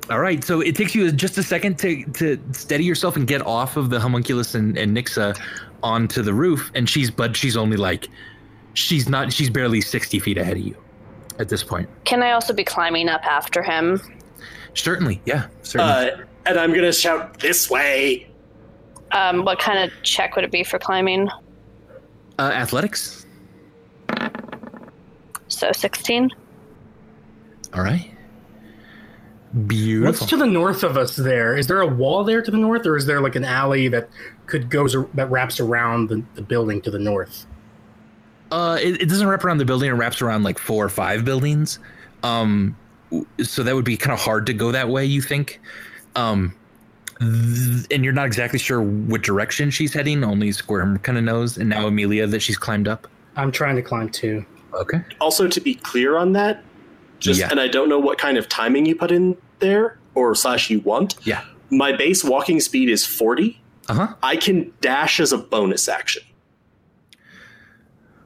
All 0.09 0.21
right, 0.21 0.43
so 0.45 0.61
it 0.61 0.77
takes 0.77 0.95
you 0.95 1.11
just 1.11 1.37
a 1.37 1.43
second 1.43 1.79
to 1.81 2.05
to 2.05 2.39
steady 2.53 2.85
yourself 2.85 3.17
and 3.17 3.27
get 3.27 3.45
off 3.45 3.77
of 3.77 3.91
the 3.91 3.99
homunculus 3.99 4.55
and, 4.55 4.79
and 4.79 4.97
Nixa 4.97 5.37
onto 5.83 6.23
the 6.23 6.33
roof, 6.33 6.71
and 6.75 6.89
she's 6.89 7.11
but 7.11 7.37
she's 7.37 7.57
only 7.57 7.77
like 7.77 8.09
she's 8.75 9.09
not. 9.09 9.33
She's 9.33 9.51
barely 9.51 9.81
sixty 9.81 10.21
feet 10.21 10.39
ahead 10.39 10.57
of 10.57 10.63
you 10.63 10.77
at 11.39 11.49
this 11.49 11.65
point. 11.65 11.89
Can 12.05 12.23
I 12.23 12.33
also 12.33 12.53
be 12.53 12.65
climbing 12.65 13.09
up 13.09 13.25
after 13.25 13.63
him? 13.63 14.01
Certainly, 14.75 15.21
yeah, 15.25 15.49
certainly. 15.63 16.11
Uh, 16.11 16.25
and 16.47 16.59
I'm 16.59 16.73
gonna 16.73 16.93
shout 16.93 17.41
this 17.41 17.69
way. 17.69 18.29
Um, 19.11 19.45
what 19.45 19.59
kind 19.59 19.79
of 19.79 19.91
check 20.03 20.37
would 20.37 20.45
it 20.45 20.53
be 20.53 20.63
for 20.63 20.79
climbing? 20.79 21.29
Uh, 22.39 22.43
athletics. 22.43 23.27
So 25.49 25.73
16? 25.73 26.31
All 27.75 27.83
right. 27.83 28.11
Beautiful. 29.67 30.11
What's 30.13 30.27
to 30.27 30.37
the 30.37 30.47
north 30.47 30.83
of 30.83 30.97
us 30.97 31.17
there? 31.17 31.57
Is 31.57 31.67
there 31.67 31.81
a 31.81 31.87
wall 31.87 32.25
there 32.25 32.43
to 32.43 32.51
the 32.51 32.59
north, 32.59 32.85
or 32.85 32.97
is 32.97 33.07
there 33.07 33.21
like 33.21 33.37
an 33.37 33.45
alley 33.45 33.89
that 33.89 34.11
could 34.47 34.69
goes 34.69 34.95
that 35.15 35.31
wraps 35.31 35.61
around 35.61 36.09
the, 36.09 36.23
the 36.35 36.43
building 36.43 36.83
to 36.83 36.91
the 36.91 36.99
north? 36.99 37.47
Uh, 38.51 38.79
it, 38.81 39.01
it 39.01 39.09
doesn't 39.09 39.27
wrap 39.27 39.45
around 39.45 39.59
the 39.59 39.65
building. 39.65 39.89
It 39.89 39.95
wraps 39.95 40.21
around 40.21 40.43
like 40.43 40.59
four 40.59 40.85
or 40.85 40.89
five 40.89 41.25
buildings. 41.25 41.79
Um, 42.23 42.77
so 43.43 43.63
that 43.63 43.75
would 43.75 43.85
be 43.85 43.97
kind 43.97 44.13
of 44.13 44.21
hard 44.21 44.47
to 44.47 44.53
go 44.53 44.73
that 44.73 44.89
way. 44.89 45.05
You 45.05 45.23
think? 45.23 45.61
Um, 46.17 46.55
th- 47.19 47.87
and 47.91 48.05
you're 48.05 48.13
not 48.13 48.27
exactly 48.27 48.59
sure 48.59 48.83
what 48.83 49.23
direction 49.23 49.71
she's 49.71 49.95
heading. 49.95 50.23
Only 50.23 50.53
Squirm 50.53 50.99
kind 50.99 51.17
of 51.17 51.25
knows, 51.25 51.57
and 51.57 51.69
now 51.69 51.87
Amelia 51.87 52.27
that 52.27 52.41
she's 52.41 52.59
climbed 52.59 52.89
up. 52.89 53.07
I'm 53.37 53.53
trying 53.53 53.77
to 53.77 53.83
climb 53.83 54.11
too. 54.11 54.45
Okay. 54.77 55.01
Also, 55.21 55.49
to 55.49 55.61
be 55.61 55.75
clear 55.75 56.17
on 56.17 56.33
that, 56.33 56.63
just 57.19 57.41
Yeah. 57.41 57.49
and 57.51 57.59
I 57.61 57.69
don't 57.69 57.89
know 57.89 57.99
what 57.99 58.19
kind 58.19 58.37
of 58.39 58.49
timing 58.49 58.87
you 58.87 58.95
put 58.95 59.11
in 59.11 59.37
there 59.59 59.99
or 60.15 60.35
slash 60.35 60.71
you 60.71 60.81
want. 60.81 61.17
Yeah. 61.25 61.43
My 61.71 61.93
base 61.97 62.23
walking 62.23 62.61
speed 62.61 62.89
is 62.89 63.05
40. 63.07 63.61
Uh 63.89 63.95
huh. 63.95 64.09
I 64.23 64.37
can 64.37 64.73
dash 64.81 65.21
as 65.21 65.33
a 65.33 65.39
bonus 65.39 65.89
action. 65.89 66.23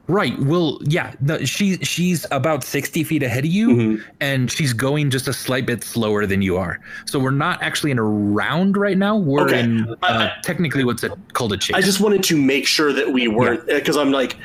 Right. 0.07 0.37
Well, 0.39 0.79
yeah. 0.83 1.13
No, 1.21 1.37
she 1.45 1.77
she's 1.77 2.25
about 2.31 2.65
sixty 2.65 3.03
feet 3.03 3.23
ahead 3.23 3.45
of 3.45 3.51
you, 3.51 3.69
Mhm. 3.69 4.03
and 4.19 4.51
she's 4.51 4.73
going 4.73 5.09
just 5.09 5.27
a 5.29 5.33
slight 5.33 5.65
bit 5.65 5.85
slower 5.85 6.25
than 6.25 6.41
you 6.41 6.57
are. 6.57 6.79
So 7.05 7.17
we're 7.17 7.31
not 7.31 7.61
actually 7.63 7.91
in 7.91 7.99
a 7.99 8.03
round 8.03 8.75
right 8.75 8.97
now. 8.97 9.15
We're 9.15 9.43
Okay. 9.45 9.61
in 9.61 9.95
uh, 10.03 10.29
technically 10.43 10.83
what's 10.83 11.03
it 11.03 11.13
called 11.31 11.53
a 11.53 11.57
chase. 11.57 11.75
I 11.77 11.81
just 11.81 12.01
wanted 12.01 12.23
to 12.23 12.35
make 12.35 12.67
sure 12.67 12.91
that 12.91 13.13
we 13.13 13.29
weren't 13.29 13.65
because 13.67 13.95
I'm 13.95 14.11
like, 14.11 14.35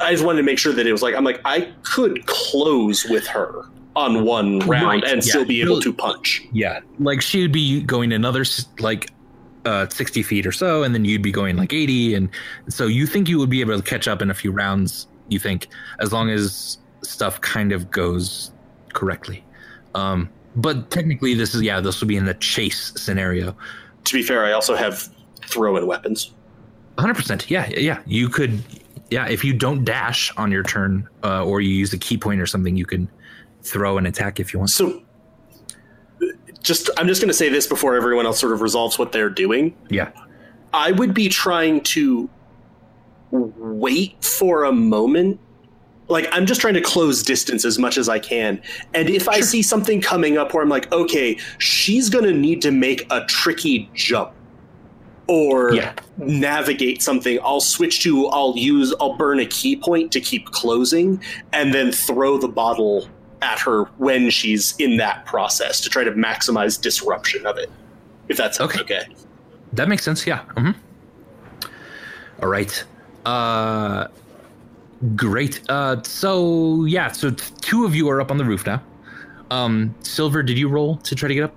I 0.00 0.10
just 0.12 0.24
wanted 0.24 0.38
to 0.38 0.42
make 0.44 0.58
sure 0.58 0.72
that 0.72 0.86
it 0.86 0.92
was 0.92 1.02
like 1.02 1.14
I'm 1.14 1.24
like 1.24 1.40
I 1.44 1.72
could 1.82 2.26
close 2.26 3.04
with 3.04 3.26
her 3.26 3.64
on 3.94 4.24
one 4.24 4.58
round 4.60 4.86
Right, 4.86 5.04
and 5.04 5.16
yeah. 5.16 5.20
still 5.30 5.44
be 5.44 5.60
able 5.60 5.80
to 5.80 5.92
punch. 5.92 6.42
Yeah, 6.52 6.80
like 6.98 7.20
she 7.20 7.42
would 7.42 7.52
be 7.52 7.82
going 7.82 8.12
another 8.12 8.44
like 8.78 9.10
uh 9.64 9.88
60 9.88 10.22
feet 10.22 10.46
or 10.46 10.52
so, 10.52 10.82
and 10.82 10.94
then 10.94 11.04
you'd 11.04 11.22
be 11.22 11.32
going 11.32 11.56
like 11.56 11.72
80, 11.72 12.14
and 12.14 12.28
so 12.68 12.86
you 12.86 13.06
think 13.06 13.28
you 13.28 13.38
would 13.38 13.50
be 13.50 13.60
able 13.60 13.76
to 13.76 13.82
catch 13.82 14.08
up 14.08 14.22
in 14.22 14.30
a 14.30 14.34
few 14.34 14.50
rounds. 14.50 15.06
You 15.28 15.38
think 15.38 15.68
as 16.00 16.12
long 16.12 16.30
as 16.30 16.78
stuff 17.02 17.40
kind 17.40 17.72
of 17.72 17.90
goes 17.90 18.52
correctly. 18.92 19.44
Um, 19.94 20.28
but 20.56 20.90
technically, 20.90 21.34
this 21.34 21.54
is 21.54 21.62
yeah, 21.62 21.80
this 21.80 22.00
will 22.00 22.08
be 22.08 22.16
in 22.16 22.24
the 22.26 22.34
chase 22.34 22.92
scenario. 22.96 23.56
To 24.04 24.14
be 24.14 24.22
fair, 24.22 24.44
I 24.44 24.52
also 24.52 24.74
have 24.74 25.08
throw-in 25.46 25.86
weapons. 25.86 26.32
100. 26.96 27.14
percent 27.14 27.50
Yeah, 27.50 27.68
yeah. 27.70 28.02
You 28.06 28.28
could 28.28 28.62
yeah 29.12 29.28
if 29.28 29.44
you 29.44 29.52
don't 29.52 29.84
dash 29.84 30.32
on 30.36 30.50
your 30.50 30.62
turn 30.62 31.08
uh, 31.22 31.44
or 31.44 31.60
you 31.60 31.70
use 31.70 31.92
a 31.92 31.98
key 31.98 32.16
point 32.16 32.40
or 32.40 32.46
something, 32.46 32.76
you 32.76 32.86
can 32.86 33.08
throw 33.62 33.98
an 33.98 34.06
attack 34.06 34.40
if 34.40 34.52
you 34.52 34.58
want. 34.58 34.70
So, 34.70 35.02
just 36.62 36.90
I'm 36.96 37.06
just 37.06 37.20
going 37.20 37.28
to 37.28 37.34
say 37.34 37.48
this 37.48 37.66
before 37.66 37.94
everyone 37.94 38.26
else 38.26 38.40
sort 38.40 38.52
of 38.52 38.62
resolves 38.62 38.98
what 38.98 39.12
they're 39.12 39.30
doing. 39.30 39.76
Yeah. 39.90 40.10
I 40.72 40.92
would 40.92 41.12
be 41.12 41.28
trying 41.28 41.82
to 41.82 42.30
wait 43.30 44.24
for 44.24 44.64
a 44.64 44.72
moment. 44.72 45.38
Like 46.08 46.28
I'm 46.32 46.46
just 46.46 46.60
trying 46.60 46.74
to 46.74 46.80
close 46.80 47.22
distance 47.22 47.64
as 47.64 47.78
much 47.78 47.98
as 47.98 48.08
I 48.08 48.18
can. 48.18 48.60
And 48.94 49.10
if 49.10 49.28
I 49.28 49.40
see 49.40 49.62
something 49.62 50.00
coming 50.00 50.38
up 50.38 50.54
where 50.54 50.62
I'm 50.62 50.68
like, 50.68 50.90
okay, 50.92 51.38
she's 51.58 52.08
going 52.08 52.24
to 52.24 52.32
need 52.32 52.62
to 52.62 52.70
make 52.70 53.06
a 53.10 53.24
tricky 53.26 53.90
jump 53.94 54.32
or 55.28 55.74
Yeah. 55.74 55.92
navigate 56.18 57.02
something, 57.02 57.38
I'll 57.42 57.60
switch 57.60 58.02
to 58.02 58.26
I'll 58.28 58.54
use 58.56 58.92
I'll 59.00 59.14
burn 59.16 59.38
a 59.40 59.46
key 59.46 59.76
point 59.76 60.12
to 60.12 60.20
keep 60.20 60.46
closing 60.46 61.22
and 61.52 61.72
then 61.72 61.92
throw 61.92 62.38
the 62.38 62.48
bottle 62.48 63.08
at 63.40 63.58
her 63.60 63.84
when 63.98 64.30
she's 64.30 64.74
in 64.78 64.96
that 64.98 65.24
process 65.26 65.80
to 65.80 65.88
try 65.90 66.04
to 66.04 66.12
maximize 66.12 66.80
disruption 66.80 67.44
of 67.46 67.56
it. 67.58 67.70
If 68.28 68.36
that's 68.36 68.60
Okay. 68.60 68.80
okay. 68.80 69.02
That 69.72 69.88
makes 69.88 70.04
sense. 70.04 70.26
Yeah. 70.26 70.40
hmm 70.56 70.70
All 72.42 72.48
right. 72.48 72.84
Uh, 73.24 74.08
great. 75.16 75.60
Uh, 75.68 76.02
so 76.02 76.84
yeah. 76.84 77.10
So 77.12 77.30
two 77.30 77.84
of 77.84 77.94
you 77.94 78.08
are 78.10 78.20
up 78.20 78.30
on 78.30 78.36
the 78.38 78.44
roof 78.44 78.66
now. 78.66 78.82
Um, 79.50 79.94
Silver, 80.02 80.42
did 80.42 80.58
you 80.58 80.68
roll 80.68 80.96
to 80.98 81.14
try 81.14 81.28
to 81.28 81.34
get 81.34 81.44
up? 81.44 81.54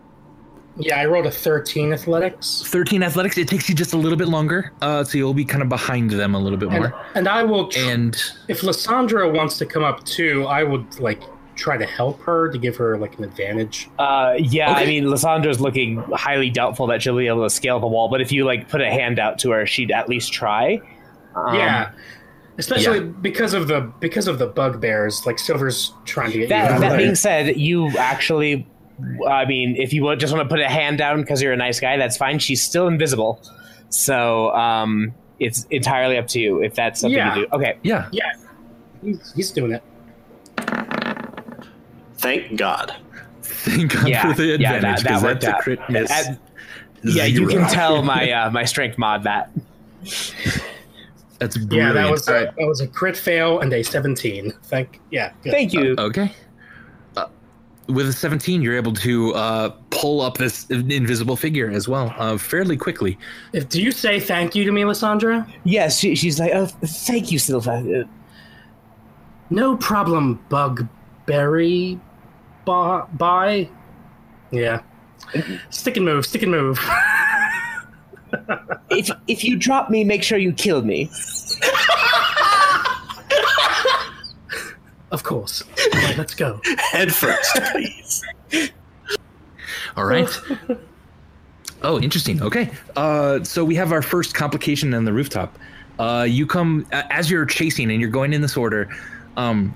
Yeah, 0.77 0.99
I 0.99 1.05
rolled 1.05 1.25
a 1.25 1.31
13 1.31 1.93
athletics. 1.93 2.63
Thirteen 2.65 3.01
athletics. 3.01 3.37
It 3.37 3.47
takes 3.47 3.69
you 3.69 3.75
just 3.75 3.93
a 3.93 3.97
little 3.97 4.17
bit 4.17 4.27
longer. 4.27 4.73
Uh, 4.81 5.03
so 5.05 5.17
you'll 5.17 5.33
be 5.33 5.45
kind 5.45 5.61
of 5.63 5.69
behind 5.69 6.11
them 6.11 6.35
a 6.35 6.39
little 6.39 6.57
bit 6.59 6.69
And, 6.69 6.79
more. 6.79 7.05
and 7.15 7.27
I 7.29 7.43
will, 7.43 7.69
tr- 7.69 7.79
And 7.79 8.21
if 8.49 8.61
Lysandra 8.61 9.29
wants 9.29 9.57
to 9.59 9.65
come 9.65 9.83
up 9.83 10.03
too, 10.03 10.45
I 10.45 10.63
would 10.63 10.99
like 10.99 11.21
try 11.55 11.77
to 11.77 11.85
help 11.85 12.19
her 12.23 12.49
to 12.51 12.57
give 12.57 12.75
her 12.75 12.97
like 12.97 13.17
an 13.17 13.23
advantage. 13.23 13.89
Uh, 13.97 14.33
yeah, 14.37 14.71
I 14.73 14.85
mean, 14.85 15.09
Lysandra's 15.09 15.61
looking 15.61 16.03
highly 16.11 16.49
doubtful 16.49 16.87
that 16.87 17.01
she'll 17.01 17.15
be 17.17 17.27
able 17.27 17.43
to 17.43 17.49
scale 17.49 17.79
the 17.79 17.87
wall, 17.87 18.09
but 18.09 18.19
if 18.19 18.33
you 18.33 18.43
like 18.43 18.67
put 18.67 18.81
a 18.81 18.89
hand 18.91 19.17
out 19.17 19.39
to 19.39 19.51
her, 19.51 19.65
she'd 19.65 19.91
at 19.91 20.09
least 20.09 20.33
try. 20.33 20.81
Um, 21.35 21.55
yeah. 21.55 21.91
Especially 22.57 22.97
yeah. 22.99 23.03
because 23.21 23.53
of 23.53 23.67
the 23.69 23.81
because 24.01 24.27
of 24.27 24.39
the 24.39 24.47
bugbears, 24.47 25.25
like 25.25 25.39
Silver's 25.39 25.93
trying 26.05 26.31
to 26.31 26.37
get 26.39 26.41
you 26.43 26.47
That, 26.49 26.71
out 26.71 26.79
that 26.81 26.91
of 26.93 26.97
being 26.97 27.15
said, 27.15 27.57
you 27.57 27.89
actually, 27.97 28.67
I 29.27 29.45
mean, 29.45 29.75
if 29.77 29.91
you 29.93 30.03
would 30.03 30.19
just 30.19 30.33
want 30.33 30.47
to 30.47 30.53
put 30.53 30.61
a 30.61 30.69
hand 30.69 30.97
down 30.97 31.21
because 31.21 31.41
you're 31.41 31.53
a 31.53 31.57
nice 31.57 31.79
guy, 31.79 31.97
that's 31.97 32.15
fine. 32.17 32.39
She's 32.39 32.63
still 32.63 32.87
invisible, 32.87 33.41
so 33.89 34.51
um, 34.55 35.13
it's 35.39 35.65
entirely 35.69 36.17
up 36.17 36.27
to 36.29 36.39
you 36.39 36.61
if 36.63 36.75
that's 36.75 37.01
something 37.01 37.17
Yeah. 37.17 37.35
to 37.35 37.41
do. 37.41 37.47
Okay, 37.53 37.77
yeah, 37.83 38.07
Yeah, 38.11 38.31
he's, 39.01 39.33
he's 39.33 39.51
doing 39.51 39.73
it. 39.73 39.83
Thank 42.17 42.57
God. 42.57 42.95
thank 43.43 43.93
God 43.93 44.07
Yeah, 44.07 44.31
for 44.33 44.41
the 44.41 44.57
yeah, 44.59 44.73
advantage 44.73 44.81
that- 44.81 44.81
that 44.81 45.03
because 45.03 45.23
worked 45.23 45.41
that's 45.41 45.59
a 45.59 45.61
crit 45.63 45.79
miss. 45.89 46.11
At- 46.11 46.39
yeah, 47.03 47.25
you 47.25 47.47
can 47.47 47.69
tell 47.69 48.01
my 48.01 48.31
uh, 48.31 48.49
my 48.49 48.65
strength 48.65 48.97
mod 48.97 49.23
that. 49.23 49.51
That's 51.39 51.57
Yeah, 51.69 51.91
that 51.91 52.09
was 52.09 52.27
a, 52.29 52.51
that 52.57 52.65
was 52.67 52.79
a 52.81 52.87
crit 52.87 53.15
fail 53.17 53.59
and 53.59 53.71
a 53.73 53.83
17. 53.83 54.53
Thank 54.63 54.99
yeah. 55.11 55.33
good. 55.43 55.51
Thank 55.51 55.73
you. 55.73 55.95
Okay. 55.99 56.31
With 57.87 58.09
a 58.09 58.13
17, 58.13 58.63
you're 58.63 58.75
able 58.75 58.93
to 58.93 59.33
uh, 59.35 59.69
pull 59.91 60.21
up 60.21 60.37
this 60.37 60.65
invisible 60.69 61.35
figure 61.35 61.69
as 61.69 61.87
well, 61.87 62.13
uh, 62.17 62.37
fairly 62.37 62.77
quickly. 62.77 63.17
If, 63.53 63.69
do 63.69 63.81
you 63.81 63.91
say 63.91 64.19
thank 64.19 64.55
you 64.55 64.63
to 64.63 64.71
me, 64.71 64.85
Lysandra? 64.85 65.47
yes, 65.65 65.99
she, 65.99 66.15
she's 66.15 66.39
like, 66.39 66.51
oh, 66.55 66.65
thank 66.65 67.31
you, 67.31 67.37
Silva. 67.37 68.07
No 69.49 69.77
problem, 69.77 70.43
Bugberry. 70.49 71.99
Ba- 72.65 73.07
bye. 73.13 73.69
Yeah. 74.51 74.81
Stick 75.69 75.97
and 75.97 76.05
move. 76.05 76.25
Stick 76.25 76.43
and 76.43 76.51
move. 76.51 76.79
if 78.89 79.09
if 79.27 79.43
you 79.43 79.55
drop 79.55 79.89
me, 79.89 80.03
make 80.03 80.23
sure 80.23 80.37
you 80.37 80.53
kill 80.53 80.81
me. 80.81 81.09
Of 85.15 85.23
course. 85.23 85.63
All 85.93 86.01
right, 86.01 86.17
let's 86.17 86.35
go. 86.35 86.59
Head 86.91 87.15
first, 87.15 87.55
please. 87.71 88.23
All 89.97 90.03
right. 90.05 90.29
oh, 91.81 91.99
interesting. 92.01 92.41
Okay. 92.43 92.69
Uh, 92.97 93.41
so 93.43 93.63
we 93.63 93.75
have 93.75 93.93
our 93.93 94.01
first 94.01 94.35
complication 94.35 94.93
on 94.93 95.05
the 95.05 95.13
rooftop. 95.13 95.57
Uh, 95.97 96.27
you 96.29 96.45
come 96.45 96.85
as 96.91 97.31
you're 97.31 97.45
chasing 97.45 97.89
and 97.89 98.01
you're 98.01 98.09
going 98.09 98.33
in 98.33 98.41
this 98.41 98.57
order. 98.57 98.89
Um, 99.37 99.73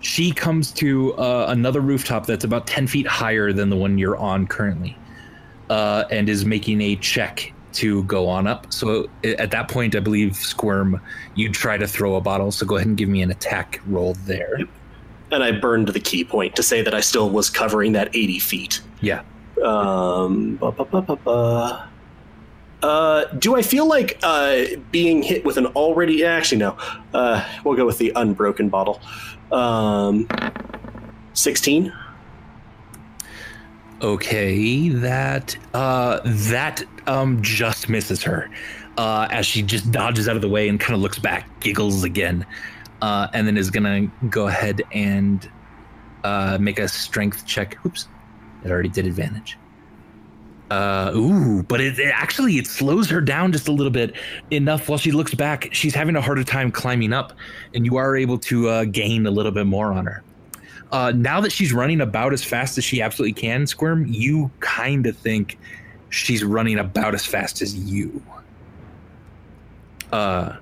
she 0.00 0.30
comes 0.30 0.72
to 0.72 1.14
uh, 1.14 1.46
another 1.48 1.80
rooftop 1.80 2.26
that's 2.26 2.44
about 2.44 2.66
10 2.66 2.86
feet 2.86 3.06
higher 3.06 3.54
than 3.54 3.70
the 3.70 3.76
one 3.76 3.96
you're 3.96 4.16
on 4.18 4.46
currently 4.46 4.96
uh, 5.70 6.04
and 6.10 6.28
is 6.28 6.44
making 6.44 6.82
a 6.82 6.96
check 6.96 7.54
to 7.74 8.02
go 8.04 8.28
on 8.28 8.46
up. 8.46 8.72
So 8.72 9.08
at 9.24 9.50
that 9.50 9.68
point, 9.68 9.94
I 9.94 10.00
believe 10.00 10.36
Squirm, 10.36 11.00
you'd 11.34 11.54
try 11.54 11.76
to 11.76 11.86
throw 11.86 12.16
a 12.16 12.20
bottle. 12.20 12.50
So 12.50 12.66
go 12.66 12.76
ahead 12.76 12.88
and 12.88 12.96
give 12.96 13.08
me 13.08 13.22
an 13.22 13.30
attack 13.30 13.80
roll 13.86 14.14
there. 14.24 14.58
And 15.30 15.44
I 15.44 15.52
burned 15.52 15.88
the 15.88 16.00
key 16.00 16.24
point 16.24 16.56
to 16.56 16.62
say 16.62 16.82
that 16.82 16.94
I 16.94 17.00
still 17.00 17.30
was 17.30 17.50
covering 17.50 17.92
that 17.92 18.08
80 18.14 18.38
feet. 18.40 18.80
Yeah. 19.00 19.22
Um, 19.62 20.56
ba, 20.56 20.72
ba, 20.72 20.84
ba. 21.02 21.88
Uh, 22.82 23.24
do 23.38 23.56
I 23.56 23.62
feel 23.62 23.86
like 23.86 24.18
uh, 24.22 24.64
being 24.90 25.22
hit 25.22 25.44
with 25.44 25.56
an 25.58 25.66
already? 25.66 26.24
Actually, 26.24 26.58
no. 26.58 26.76
Uh, 27.12 27.46
we'll 27.64 27.76
go 27.76 27.84
with 27.84 27.98
the 27.98 28.12
unbroken 28.16 28.68
bottle. 28.70 29.00
Um, 29.52 30.26
16. 31.34 31.92
Okay, 34.02 34.88
that 34.90 35.56
uh 35.74 36.20
that 36.24 36.82
um 37.06 37.42
just 37.42 37.88
misses 37.88 38.22
her. 38.22 38.50
Uh 38.98 39.28
as 39.30 39.46
she 39.46 39.62
just 39.62 39.90
dodges 39.92 40.28
out 40.28 40.36
of 40.36 40.42
the 40.42 40.48
way 40.48 40.68
and 40.68 40.80
kind 40.80 40.94
of 40.94 41.00
looks 41.02 41.18
back, 41.18 41.48
giggles 41.60 42.04
again. 42.04 42.46
uh, 43.02 43.28
and 43.32 43.46
then 43.46 43.56
is 43.56 43.70
gonna 43.70 44.08
go 44.28 44.48
ahead 44.48 44.82
and 44.92 45.50
uh, 46.24 46.58
make 46.60 46.78
a 46.78 46.88
strength 46.88 47.46
check. 47.46 47.78
Oops, 47.86 48.08
it 48.64 48.70
already 48.70 48.88
did 48.90 49.06
advantage. 49.06 49.58
Uh, 50.70 51.12
ooh, 51.16 51.62
but 51.64 51.80
it, 51.80 51.98
it 51.98 52.12
actually 52.14 52.58
it 52.58 52.66
slows 52.66 53.10
her 53.10 53.20
down 53.20 53.52
just 53.52 53.68
a 53.68 53.72
little 53.72 53.90
bit 53.90 54.14
enough. 54.50 54.88
While 54.88 54.98
she 54.98 55.12
looks 55.12 55.34
back, 55.34 55.68
she's 55.72 55.94
having 55.94 56.16
a 56.16 56.20
harder 56.22 56.44
time 56.44 56.70
climbing 56.70 57.12
up, 57.12 57.32
and 57.74 57.86
you 57.86 57.96
are 57.96 58.16
able 58.16 58.38
to 58.40 58.68
uh, 58.68 58.84
gain 58.84 59.26
a 59.26 59.30
little 59.30 59.52
bit 59.52 59.66
more 59.66 59.92
on 59.92 60.06
her. 60.06 60.24
Uh, 60.92 61.12
now 61.14 61.40
that 61.40 61.52
she's 61.52 61.72
running 61.72 62.00
about 62.00 62.32
as 62.32 62.42
fast 62.42 62.76
as 62.78 62.84
she 62.84 63.00
absolutely 63.00 63.32
can, 63.32 63.66
Squirm, 63.66 64.06
you 64.06 64.50
kind 64.60 65.06
of 65.06 65.16
think 65.16 65.58
she's 66.08 66.42
running 66.42 66.78
about 66.78 67.14
as 67.14 67.24
fast 67.24 67.62
as 67.62 67.74
you. 67.76 68.22
Uh, 70.12 70.56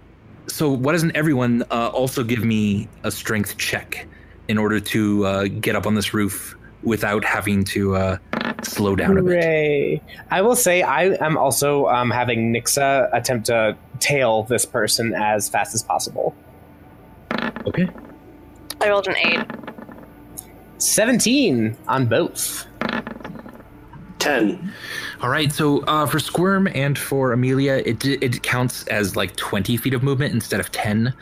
so 0.47 0.71
why 0.71 0.93
doesn't 0.93 1.17
everyone 1.17 1.63
uh, 1.71 1.89
also 1.89 2.23
give 2.23 2.45
me 2.45 2.89
a 3.05 3.11
strength 3.11 3.57
check 3.57 4.07
in 4.49 4.59
order 4.59 4.81
to 4.81 5.25
uh, 5.25 5.45
get 5.45 5.77
up 5.77 5.87
on 5.87 5.95
this 5.95 6.13
roof 6.13 6.57
without 6.83 7.25
having 7.25 7.65
to 7.65 7.97
uh, 7.97 8.17
slow 8.63 8.97
down 8.97 9.19
a 9.19 9.23
bit? 9.23 9.43
Hooray. 9.43 10.03
I 10.31 10.43
will 10.43 10.57
say 10.57 10.83
I 10.83 11.15
am 11.25 11.37
also 11.37 11.87
um, 11.87 12.11
having 12.11 12.53
Nixa 12.53 13.09
attempt 13.13 13.47
to 13.47 13.77
tail 14.01 14.43
this 14.45 14.65
person 14.67 15.15
as 15.15 15.49
fast 15.49 15.75
as 15.75 15.83
possible. 15.83 16.35
Okay. 17.67 17.89
I 18.81 18.89
rolled 18.89 19.09
an 19.09 19.17
eight. 19.17 19.68
17 20.79 21.77
on 21.87 22.07
both. 22.07 22.67
10. 24.19 24.73
All 25.21 25.29
right. 25.29 25.53
So 25.53 25.81
uh, 25.85 26.07
for 26.07 26.19
Squirm 26.19 26.69
and 26.75 26.99
for 26.99 27.33
Amelia, 27.33 27.83
it 27.85 28.05
it 28.05 28.43
counts 28.43 28.87
as 28.89 29.17
like 29.17 29.37
twenty 29.37 29.77
feet 29.77 29.95
of 29.95 30.03
movement 30.03 30.35
instead 30.35 30.61
of 30.61 30.71
ten. 30.73 31.15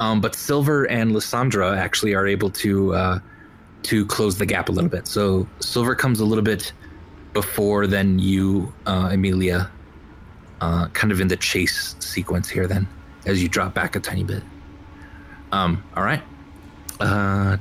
Um, 0.00 0.20
but 0.20 0.34
Silver 0.34 0.84
and 0.84 1.12
Lysandra 1.12 1.76
actually 1.76 2.14
are 2.14 2.26
able 2.26 2.50
to 2.50 2.94
uh, 2.94 3.18
to 3.84 4.06
close 4.06 4.38
the 4.38 4.46
gap 4.46 4.68
a 4.68 4.72
little 4.72 4.90
bit. 4.90 5.06
So 5.06 5.46
Silver 5.60 5.94
comes 5.94 6.20
a 6.20 6.24
little 6.24 6.44
bit 6.44 6.72
before 7.32 7.86
than 7.86 8.18
you, 8.18 8.72
uh, 8.86 9.10
Amelia. 9.12 9.70
Uh, 10.60 10.88
kind 10.88 11.12
of 11.12 11.20
in 11.20 11.28
the 11.28 11.36
chase 11.36 11.94
sequence 11.98 12.48
here, 12.48 12.66
then 12.66 12.88
as 13.26 13.42
you 13.42 13.48
drop 13.48 13.74
back 13.74 13.96
a 13.96 14.00
tiny 14.00 14.24
bit. 14.24 14.42
Um. 15.52 15.82
All 15.96 16.04
right. 16.04 16.22
Uh. 17.00 17.56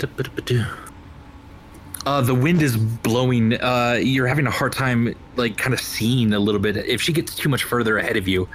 Uh, 2.05 2.21
the 2.21 2.35
wind 2.35 2.61
is 2.61 2.75
blowing. 2.75 3.53
Uh, 3.61 3.97
you're 4.01 4.27
having 4.27 4.45
a 4.45 4.51
hard 4.51 4.73
time, 4.73 5.15
like, 5.37 5.57
kind 5.57 5.73
of 5.73 5.79
seeing 5.79 6.33
a 6.33 6.39
little 6.39 6.59
bit. 6.59 6.75
If 6.77 7.01
she 7.01 7.13
gets 7.13 7.33
too 7.35 7.47
much 7.49 7.63
further 7.63 7.97
ahead 7.97 8.17
of 8.17 8.27
you, 8.27 8.47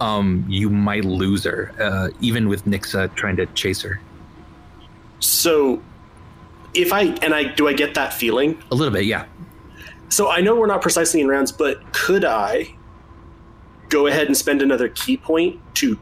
um, 0.00 0.44
you 0.48 0.70
might 0.70 1.04
lose 1.04 1.44
her. 1.44 1.72
Uh, 1.80 2.10
even 2.20 2.48
with 2.48 2.64
Nixa 2.64 3.12
trying 3.14 3.36
to 3.36 3.46
chase 3.46 3.82
her, 3.82 4.00
So, 5.20 5.82
if 6.74 6.92
I, 6.92 7.02
and 7.22 7.34
I, 7.34 7.44
do 7.44 7.66
I 7.68 7.72
get 7.72 7.94
that 7.94 8.12
feeling? 8.14 8.62
a 8.70 8.74
little 8.74 8.92
bit, 8.92 9.04
yeah. 9.04 9.24
So 10.08 10.30
I 10.30 10.40
know 10.40 10.54
we're 10.54 10.66
not 10.66 10.82
precisely 10.82 11.20
in 11.20 11.28
rounds, 11.28 11.50
but 11.50 11.92
could 11.92 12.24
I 12.24 12.74
go 13.88 14.06
ahead 14.06 14.26
and 14.26 14.36
spend 14.36 14.62
another 14.62 14.88
ki 14.90 15.16
point 15.16 15.58
to 15.76 15.98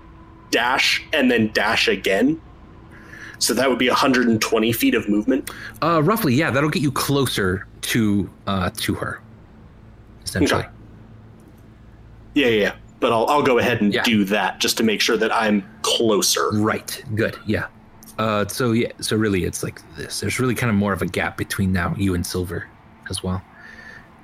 dash 0.51 1.03
and 1.13 1.31
then 1.31 1.51
dash 1.53 1.89
again? 1.89 2.41
So 3.41 3.53
that 3.55 3.69
would 3.69 3.79
be 3.79 3.89
120 3.89 4.73
feet 4.73 4.95
of 4.95 5.09
movement. 5.09 5.51
Uh, 5.83 6.03
roughly, 6.03 6.35
yeah. 6.35 6.51
That'll 6.51 6.71
get 6.71 6.83
you 6.83 6.93
closer 6.93 7.67
to 7.83 8.31
uh 8.47 8.71
to 8.77 8.95
her. 8.95 9.21
Essentially, 10.25 10.61
Okay. 10.61 10.69
Yeah, 12.35 12.47
yeah, 12.47 12.61
yeah. 12.63 12.75
But 13.01 13.13
I'll, 13.13 13.27
I'll 13.27 13.43
go 13.43 13.59
ahead 13.59 13.81
and 13.81 13.93
Yeah. 13.93 14.03
do 14.05 14.25
that 14.27 14.61
just 14.61 14.77
to 14.77 14.83
make 14.85 15.01
sure 15.01 15.17
that 15.17 15.35
I'm 15.35 15.65
closer. 15.83 16.51
right. 16.53 17.03
Good, 17.15 17.37
yeah. 17.47 17.67
Uh, 18.19 18.47
so 18.47 18.73
yeah, 18.73 18.93
so 19.01 19.17
really, 19.17 19.45
it's 19.45 19.63
like 19.63 19.81
this. 19.97 20.21
There's 20.21 20.39
really 20.39 20.55
kind 20.55 20.69
of 20.71 20.77
more 20.77 20.93
of 20.93 21.01
a 21.01 21.07
gap 21.07 21.39
between 21.39 21.73
now 21.73 21.95
you 21.97 22.15
and 22.15 22.25
Silver, 22.25 22.69
as 23.09 23.23
well. 23.23 23.43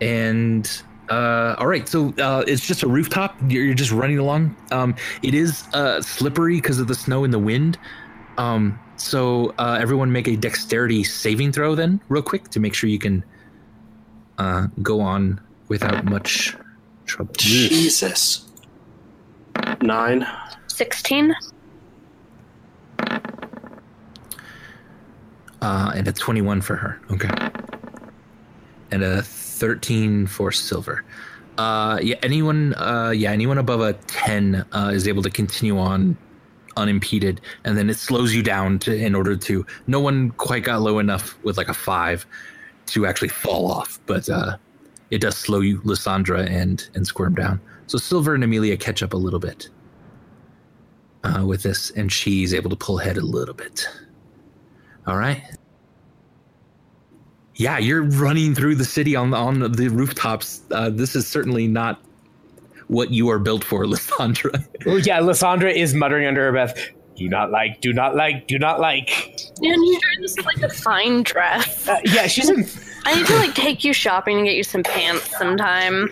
And 0.02 0.70
uh, 1.09 1.55
all 1.59 1.66
right, 1.66 1.88
so 1.88 2.12
uh, 2.18 2.44
it's 2.46 2.66
just 2.66 2.83
a 2.83 2.87
rooftop. 2.87 3.35
You're, 3.48 3.64
you're 3.64 3.74
just 3.74 3.92
running 3.92 4.18
along. 4.18 4.55
Um, 4.70 4.94
it 5.22 5.33
is 5.35 5.64
uh, 5.72 6.02
slippery 6.02 6.57
because 6.57 6.79
of 6.79 6.87
the 6.88 6.94
snow 6.94 7.24
and 7.24 7.33
the 7.33 7.38
wind. 7.38 7.79
Um, 8.37 8.79
so 8.96 9.54
uh, 9.59 9.78
everyone 9.80 10.12
make 10.12 10.28
a 10.28 10.37
dexterity 10.37 11.04
saving 11.04 11.52
throw 11.52 11.74
then, 11.74 12.00
real 12.09 12.22
quick, 12.22 12.48
to 12.50 12.61
make 12.61 12.74
sure 12.74 12.88
you 12.88 12.98
can 12.98 13.24
uh, 14.38 14.68
go 14.82 15.00
on 15.00 15.40
without 15.68 16.04
much 16.04 16.56
trouble. 17.06 17.35
Jesus. 17.37 18.50
Nine. 19.80 20.26
Sixteen. 20.68 21.35
Uh, 25.62 25.92
and 25.94 26.06
a 26.06 26.12
21 26.12 26.61
for 26.61 26.76
her. 26.76 27.00
Okay. 27.11 27.30
And 28.90 29.02
a 29.02 29.22
13 29.22 30.26
for 30.26 30.52
silver. 30.52 31.02
Uh, 31.59 31.98
yeah, 32.02 32.16
anyone, 32.22 32.74
uh, 32.74 33.11
yeah, 33.11 33.32
anyone 33.32 33.59
above 33.59 33.80
a 33.80 33.94
10 33.94 34.66
uh, 34.72 34.90
is 34.92 35.09
able 35.09 35.22
to 35.22 35.30
continue 35.30 35.78
on 35.78 36.16
unimpeded, 36.77 37.41
and 37.65 37.77
then 37.77 37.91
it 37.91 37.97
slows 37.97 38.35
you 38.35 38.43
down 38.43 38.79
to 38.81 38.95
in 38.95 39.15
order 39.15 39.37
to. 39.37 39.67
No 39.87 40.01
one 40.01 40.31
quite 40.33 40.65
got 40.65 40.83
low 40.83 40.99
enough 40.99 41.39
with 41.43 41.57
like 41.57 41.69
a 41.69 41.75
five 41.75 42.27
to 42.87 43.07
actually 43.07 43.29
fall 43.29 43.71
off, 43.71 43.99
but 44.07 44.29
uh, 44.29 44.57
it 45.11 45.21
does 45.21 45.37
slow 45.37 45.61
you, 45.61 45.81
Lysandra 45.85 46.43
and 46.43 46.89
and 46.95 47.07
Squirm 47.07 47.35
down. 47.35 47.61
So 47.87 47.99
Silver 47.99 48.35
and 48.35 48.45
Amelia 48.45 48.77
catch 48.77 49.03
up 49.03 49.12
a 49.12 49.17
little 49.17 49.41
bit 49.41 49.69
uh, 51.25 51.45
with 51.47 51.62
this, 51.62 51.91
and 51.91 52.11
she's 52.11 52.55
able 52.55 52.71
to 52.71 52.77
pull 52.77 53.01
ahead 53.01 53.17
a 53.17 53.25
little 53.25 53.55
bit. 53.55 53.89
All 55.07 55.17
right. 55.17 55.43
Yeah, 57.55 57.79
you're 57.79 58.03
running 58.03 58.55
through 58.55 58.75
the 58.75 58.85
city 58.85 59.17
on 59.17 59.33
on 59.33 59.73
the 59.73 59.89
rooftops. 59.89 60.62
Uh, 60.71 60.91
this 60.91 61.17
is 61.17 61.27
certainly 61.27 61.67
not 61.67 62.03
what 62.88 63.12
you 63.12 63.29
are 63.29 63.38
built 63.38 63.64
for, 63.64 63.87
Lysandra. 63.88 64.53
Oh, 64.87 64.96
yeah, 64.96 65.20
Lysandra 65.20 65.70
is 65.70 65.94
muttering 65.94 66.27
under 66.27 66.44
her 66.44 66.53
breath, 66.53 66.77
do 67.16 67.29
not 67.29 67.51
like, 67.51 67.81
do 67.81 67.92
not 67.92 68.14
like, 68.14 68.46
do 68.46 68.59
not 68.59 68.79
like. 68.79 69.35
And 69.62 69.85
you're 69.87 70.01
in 70.16 70.22
this 70.22 70.38
like 70.38 70.62
a 70.62 70.68
fine 70.68 71.22
dress. 71.22 71.88
Uh, 71.88 71.99
yeah, 72.05 72.27
she's 72.27 72.49
in. 72.51 72.66
I 73.07 73.14
need 73.14 73.27
to 73.27 73.37
like 73.37 73.55
take 73.55 73.85
you 73.85 73.92
shopping 73.92 74.38
and 74.38 74.46
get 74.46 74.55
you 74.57 74.62
some 74.62 74.83
pants 74.83 75.37
sometime. 75.38 76.09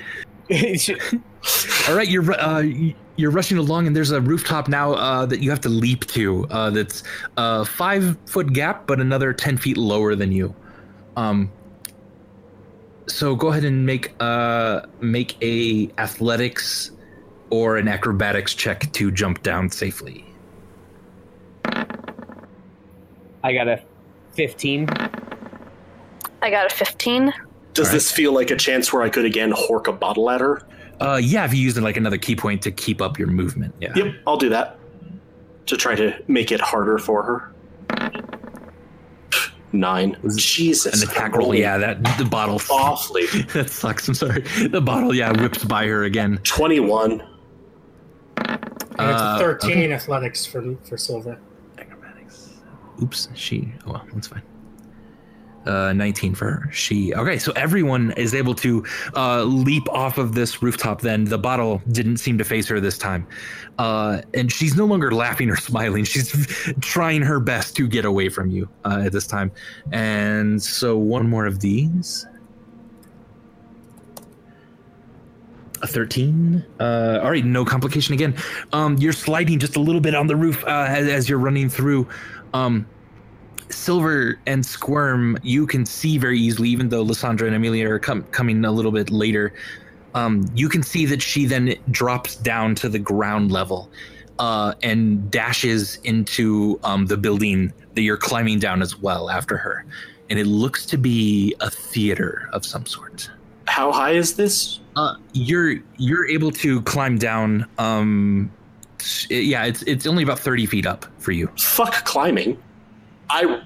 All 1.89 1.95
right, 1.95 2.09
you're 2.09 2.33
uh, 2.41 2.63
y- 2.63 2.95
you're 3.17 3.31
rushing 3.31 3.59
along, 3.59 3.87
and 3.87 3.95
there's 3.95 4.11
a 4.11 4.21
rooftop 4.21 4.67
now 4.67 4.95
uh, 4.95 5.27
that 5.27 5.41
you 5.41 5.51
have 5.51 5.61
to 5.61 5.69
leap 5.69 6.07
to. 6.07 6.47
Uh, 6.51 6.71
that's 6.71 7.03
a 7.37 7.65
five 7.65 8.17
foot 8.27 8.53
gap, 8.53 8.87
but 8.87 8.99
another 9.01 9.33
ten 9.33 9.57
feet 9.59 9.77
lower 9.77 10.15
than 10.15 10.33
you. 10.33 10.55
Um. 11.17 11.51
So 13.07 13.37
go 13.37 13.49
ahead 13.49 13.65
and 13.65 13.85
make 13.85 14.15
uh 14.21 14.83
make 15.01 15.37
a 15.43 15.91
athletics 15.99 16.93
or 17.51 17.77
an 17.77 17.89
acrobatics 17.89 18.55
check 18.55 18.91
to 18.93 19.11
jump 19.11 19.43
down 19.43 19.71
safely. 19.71 20.25
I 23.43 23.53
got 23.53 23.69
a 23.69 23.83
15. 24.33 24.89
I 26.45 26.51
got 26.51 26.71
a 26.71 26.75
fifteen. 26.75 27.33
Does 27.73 27.87
All 27.87 27.91
right. 27.91 27.95
this 27.95 28.13
feel 28.13 28.33
like 28.33 28.51
a 28.51 28.57
chance 28.57 28.93
where 28.93 29.03
I 29.03 29.09
could 29.09 29.25
again 29.25 29.51
hork 29.51 29.89
a 29.89 29.93
bottle 29.93 30.29
at 30.29 30.43
her? 30.43 30.61
Uh, 31.01 31.19
yeah, 31.23 31.45
if 31.47 31.55
you 31.55 31.61
use 31.61 31.81
like 31.81 31.97
another 31.97 32.19
ki 32.19 32.37
point 32.37 32.61
to 32.63 32.71
keep 32.71 33.01
up 33.01 33.19
your 33.19 33.29
movement. 33.29 33.75
Yeah. 33.81 33.93
Yep, 33.97 34.15
I'll 34.27 34.37
do 34.37 34.51
that. 34.51 34.79
To 35.67 35.77
try 35.79 35.95
to 35.95 36.23
make 36.29 36.53
it 36.53 36.61
harder 36.61 36.99
for 36.99 37.23
her. 37.23 37.54
Nine. 39.75 40.17
Jesus. 40.37 41.03
An 41.03 41.09
attack 41.09 41.33
I'm 41.35 41.41
roll. 41.41 41.55
Yeah, 41.55 41.77
that 41.79 42.03
the 42.17 42.25
bottle. 42.25 42.61
Awfully. 42.71 43.27
that 43.55 43.69
sucks. 43.69 44.07
I'm 44.07 44.15
sorry. 44.15 44.43
The 44.69 44.81
bottle, 44.81 45.13
yeah, 45.13 45.33
whips 45.33 45.65
by 45.65 45.87
her 45.87 46.05
again. 46.05 46.39
21. 46.45 47.21
And 48.37 48.51
it's 49.11 49.21
Uh, 49.21 49.35
a 49.37 49.39
13 49.41 49.91
athletics 49.91 50.47
for 50.47 50.77
for 50.89 50.97
silver. 50.97 51.37
Acrobatics. 51.77 52.51
Oops, 53.03 53.29
she. 53.35 53.73
Oh 53.87 53.93
well, 53.93 54.07
that's 54.15 54.29
fine. 54.29 54.43
Uh, 55.67 55.95
19 55.95 56.35
for 56.35 56.51
her. 56.51 56.71
She. 56.73 57.15
Okay, 57.15 57.39
so 57.39 57.51
everyone 57.53 58.13
is 58.19 58.35
able 58.35 58.55
to 58.57 58.85
uh, 59.17 59.45
leap 59.45 59.89
off 59.89 60.19
of 60.19 60.35
this 60.35 60.63
rooftop. 60.63 61.01
Then 61.01 61.25
the 61.25 61.39
bottle 61.39 61.81
didn't 61.91 62.19
seem 62.19 62.37
to 62.37 62.45
face 62.45 62.69
her 62.69 62.81
this 62.81 62.99
time, 62.99 63.27
uh, 63.79 64.21
and 64.35 64.53
she's 64.53 64.77
no 64.77 64.85
longer 64.85 65.11
laughing 65.11 65.49
or 65.49 65.57
smiling. 65.71 66.05
She's 66.05 66.47
trying 66.81 67.23
her 67.23 67.41
best 67.41 67.77
to 67.77 67.89
get 67.89 68.05
away 68.05 68.29
from 68.29 68.51
you 68.51 68.69
uh, 68.85 69.03
at 69.07 69.13
this 69.13 69.27
time. 69.27 69.53
And 69.93 70.63
so 70.63 70.99
one 70.99 71.29
more 71.29 71.47
of 71.47 71.61
these. 71.61 72.27
A 75.83 75.87
13. 75.87 76.65
Uh, 76.81 77.21
all 77.23 77.31
right, 77.31 77.45
no 77.45 77.65
complication 77.65 78.15
again. 78.15 78.35
Um, 78.73 78.97
you're 78.97 79.13
sliding 79.13 79.59
just 79.59 79.77
a 79.77 79.81
little 79.81 80.01
bit 80.01 80.15
on 80.15 80.27
the 80.27 80.37
roof 80.37 80.65
uh, 80.65 80.87
as, 80.89 81.09
as 81.09 81.29
you're 81.29 81.39
running 81.39 81.69
through. 81.69 82.09
Um, 82.55 82.87
Silver 83.75 84.39
and 84.47 84.65
Squirm, 84.65 85.37
you 85.43 85.67
can 85.67 85.85
see 85.85 86.19
very 86.19 86.39
easily, 86.39 86.69
even 86.71 86.89
though 86.89 87.03
Lysandra 87.03 87.47
and 87.47 87.57
Amelia 87.57 87.89
are 87.91 87.99
com- 87.99 88.25
coming 88.31 88.65
a 88.65 88.73
little 88.73 88.93
bit 88.93 89.11
later. 89.11 89.53
Um, 90.15 90.49
you 90.55 90.69
can 90.69 90.83
see 90.83 91.07
that 91.07 91.21
she 91.21 91.45
then 91.45 91.75
drops 91.91 92.37
down 92.37 92.75
to 92.77 92.89
the 92.89 92.99
ground 93.01 93.51
level. 93.51 93.91
uh, 94.39 94.75
and 94.83 95.31
dashes 95.31 95.97
into 96.05 96.79
um, 96.83 97.07
the 97.07 97.17
building 97.17 97.73
that 97.95 98.03
you're 98.03 98.17
climbing 98.17 98.59
down 98.59 98.83
as 98.83 98.99
well 98.99 99.31
after 99.31 99.57
her. 99.57 99.85
And 100.31 100.39
it 100.39 100.47
looks 100.47 100.87
to 100.87 100.97
be 100.99 101.55
a 101.61 101.71
theater 101.71 102.49
of 102.53 102.65
some 102.65 102.87
sort. 102.87 103.31
How 103.67 103.93
high 103.93 104.13
is 104.13 104.37
this? 104.37 104.81
Uh, 104.97 105.17
you're 105.33 105.77
you're 105.97 106.27
able 106.27 106.51
to 106.53 106.83
climb 106.83 107.19
down. 107.19 107.67
Um, 107.79 108.51
yeah, 109.29 109.65
it's 109.65 109.83
it's 109.83 110.07
only 110.07 110.23
about 110.23 110.39
thirty 110.39 110.67
feet 110.67 110.87
up 110.87 111.07
for 111.19 111.33
you. 111.33 111.49
Fuck 111.59 112.05
climbing. 112.05 112.59
I 113.35 113.63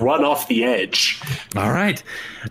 run 0.00 0.24
off 0.24 0.48
the 0.48 0.64
edge. 0.64 1.20
All 1.56 1.70
right. 1.70 2.02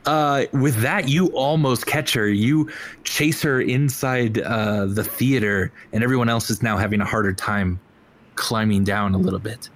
Uh, 0.05 0.45
with 0.53 0.75
that, 0.81 1.09
you 1.09 1.27
almost 1.27 1.85
catch 1.85 2.13
her. 2.13 2.29
You 2.29 2.69
chase 3.03 3.41
her 3.41 3.59
inside 3.61 4.39
uh, 4.39 4.85
the 4.85 5.03
theater, 5.03 5.71
and 5.91 6.03
everyone 6.03 6.29
else 6.29 6.49
is 6.49 6.63
now 6.63 6.77
having 6.77 7.01
a 7.01 7.05
harder 7.05 7.33
time 7.33 7.79
climbing 8.35 8.85
down 8.85 9.13
a 9.13 9.17
little 9.17 9.39
bit. 9.39 9.69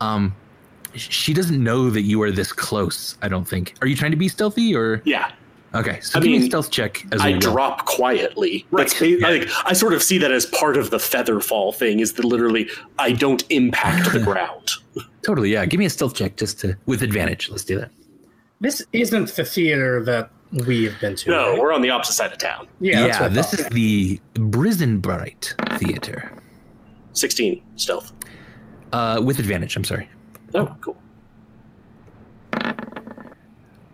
Um, 0.00 0.34
she 0.94 1.34
doesn't 1.34 1.62
know 1.62 1.90
that 1.90 2.02
you 2.02 2.22
are 2.22 2.30
this 2.30 2.52
close. 2.52 3.16
I 3.22 3.28
don't 3.28 3.46
think. 3.46 3.74
Are 3.82 3.86
you 3.86 3.94
trying 3.94 4.10
to 4.12 4.16
be 4.16 4.28
stealthy 4.28 4.74
or? 4.74 5.02
Yeah. 5.04 5.30
Okay, 5.74 6.00
so 6.00 6.18
I 6.18 6.22
give 6.22 6.30
me 6.30 6.38
mean, 6.38 6.42
a 6.42 6.46
stealth 6.46 6.70
check 6.70 7.02
as 7.12 7.20
I 7.22 7.30
well. 7.30 7.40
drop 7.40 7.86
quietly. 7.86 8.66
Right. 8.70 8.94
Ba- 8.98 9.26
I, 9.26 9.46
I 9.64 9.72
sort 9.72 9.94
of 9.94 10.02
see 10.02 10.18
that 10.18 10.30
as 10.30 10.44
part 10.46 10.76
of 10.76 10.90
the 10.90 10.98
feather 10.98 11.40
fall 11.40 11.72
thing. 11.72 12.00
Is 12.00 12.12
that 12.14 12.24
literally 12.26 12.68
I 12.98 13.12
don't 13.12 13.42
impact 13.50 14.12
the 14.12 14.20
ground. 14.24 14.70
Totally, 15.24 15.52
yeah. 15.52 15.64
Give 15.64 15.78
me 15.78 15.86
a 15.86 15.90
stealth 15.90 16.14
check 16.14 16.36
just 16.36 16.60
to 16.60 16.76
with 16.86 17.02
advantage. 17.02 17.48
Let's 17.48 17.64
do 17.64 17.78
that. 17.78 17.90
This 18.60 18.84
isn't 18.92 19.34
the 19.34 19.44
theater 19.44 20.02
that 20.04 20.30
we've 20.66 20.98
been 21.00 21.16
to. 21.16 21.30
No, 21.30 21.50
right? 21.50 21.60
we're 21.60 21.72
on 21.72 21.82
the 21.82 21.90
opposite 21.90 22.14
side 22.14 22.32
of 22.32 22.38
town. 22.38 22.68
yeah, 22.80 23.28
that's 23.28 23.50
this 23.52 23.60
is 23.60 23.66
the 23.68 24.20
Brisenbright 24.34 25.78
Theater. 25.78 26.32
Sixteen 27.12 27.62
stealth. 27.76 28.12
Uh, 28.92 29.20
with 29.24 29.38
advantage. 29.38 29.76
I'm 29.76 29.84
sorry. 29.84 30.08
Oh, 30.54 30.74
cool. 30.80 30.96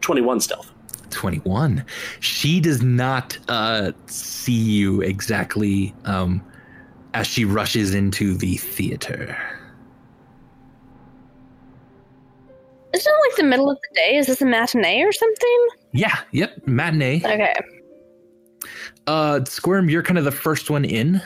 Twenty-one 0.00 0.40
stealth. 0.40 0.72
21 1.10 1.84
she 2.20 2.60
does 2.60 2.82
not 2.82 3.38
uh 3.48 3.92
see 4.06 4.52
you 4.52 5.00
exactly 5.00 5.94
um 6.04 6.42
as 7.14 7.26
she 7.26 7.46
rushes 7.46 7.94
into 7.94 8.36
the 8.36 8.58
theater 8.58 9.57
the 13.38 13.44
middle 13.44 13.70
of 13.70 13.78
the 13.80 13.94
day? 13.94 14.16
Is 14.16 14.26
this 14.26 14.42
a 14.42 14.46
matinee 14.46 15.02
or 15.02 15.12
something? 15.12 15.66
yeah 15.92 16.18
yep 16.32 16.52
matinee 16.66 17.16
Okay. 17.24 17.54
uh 19.06 19.42
squirm 19.46 19.88
you're 19.88 20.02
kind 20.02 20.18
of 20.18 20.24
the 20.24 20.30
first 20.30 20.68
one 20.68 20.84
in 20.84 21.20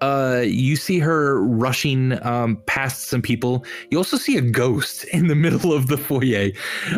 uh 0.00 0.42
you 0.44 0.76
see 0.76 1.00
her 1.00 1.42
rushing 1.42 2.22
um 2.24 2.56
past 2.66 3.08
some 3.08 3.20
people 3.20 3.64
you 3.90 3.98
also 3.98 4.16
see 4.16 4.36
a 4.36 4.40
ghost 4.40 5.04
in 5.06 5.26
the 5.26 5.34
middle 5.44 5.72
of 5.72 5.88
the 5.88 5.96
foyer 5.98 6.50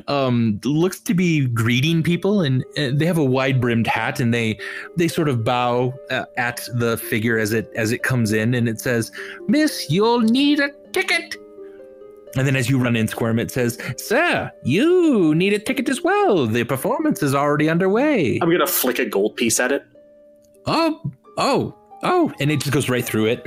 um 0.09 0.61
looks 0.65 1.01
to 1.01 1.15
be 1.15 1.47
greeting 1.47 2.03
people 2.03 2.43
and 2.43 2.63
uh, 2.77 2.91
they 2.93 3.07
have 3.07 3.17
a 3.19 3.25
wide 3.25 3.59
brimmed 3.61 3.87
hat 3.87 4.21
and 4.21 4.35
they 4.35 4.59
they 4.99 5.09
sort 5.09 5.29
of 5.31 5.43
bow 5.45 5.95
uh, 6.11 6.25
at 6.37 6.69
the 6.75 6.99
figure 6.99 7.39
as 7.39 7.53
it 7.55 7.71
as 7.75 7.91
it 7.91 8.03
comes 8.03 8.33
in 8.33 8.53
and 8.53 8.69
it 8.69 8.81
says 8.81 9.11
miss 9.47 9.89
you'll 9.89 10.21
need 10.21 10.61
a 10.61 10.69
ticket 10.93 11.37
and 12.37 12.47
then 12.47 12.57
as 12.57 12.69
you 12.69 12.79
run 12.79 12.97
in 12.97 13.09
squirm 13.09 13.39
it 13.39 13.51
says 13.51 13.79
sir 13.97 14.51
you 14.63 15.35
need 15.35 15.53
a 15.53 15.59
ticket 15.59 15.89
as 15.89 16.03
well 16.03 16.47
the 16.47 16.65
performance 16.65 17.23
is 17.23 17.35
already 17.35 17.69
underway 17.69 18.39
I'm 18.43 18.51
gonna 18.51 18.67
flick 18.67 18.99
a 18.99 19.05
gold 19.05 19.37
piece 19.37 19.61
at 19.61 19.73
it. 19.73 19.85
Oh, 20.67 21.01
oh, 21.37 21.75
oh, 22.03 22.33
and 22.41 22.51
it 22.51 22.61
just 22.61 22.73
goes 22.73 22.89
right 22.89 23.05
through 23.05 23.27
it. 23.27 23.43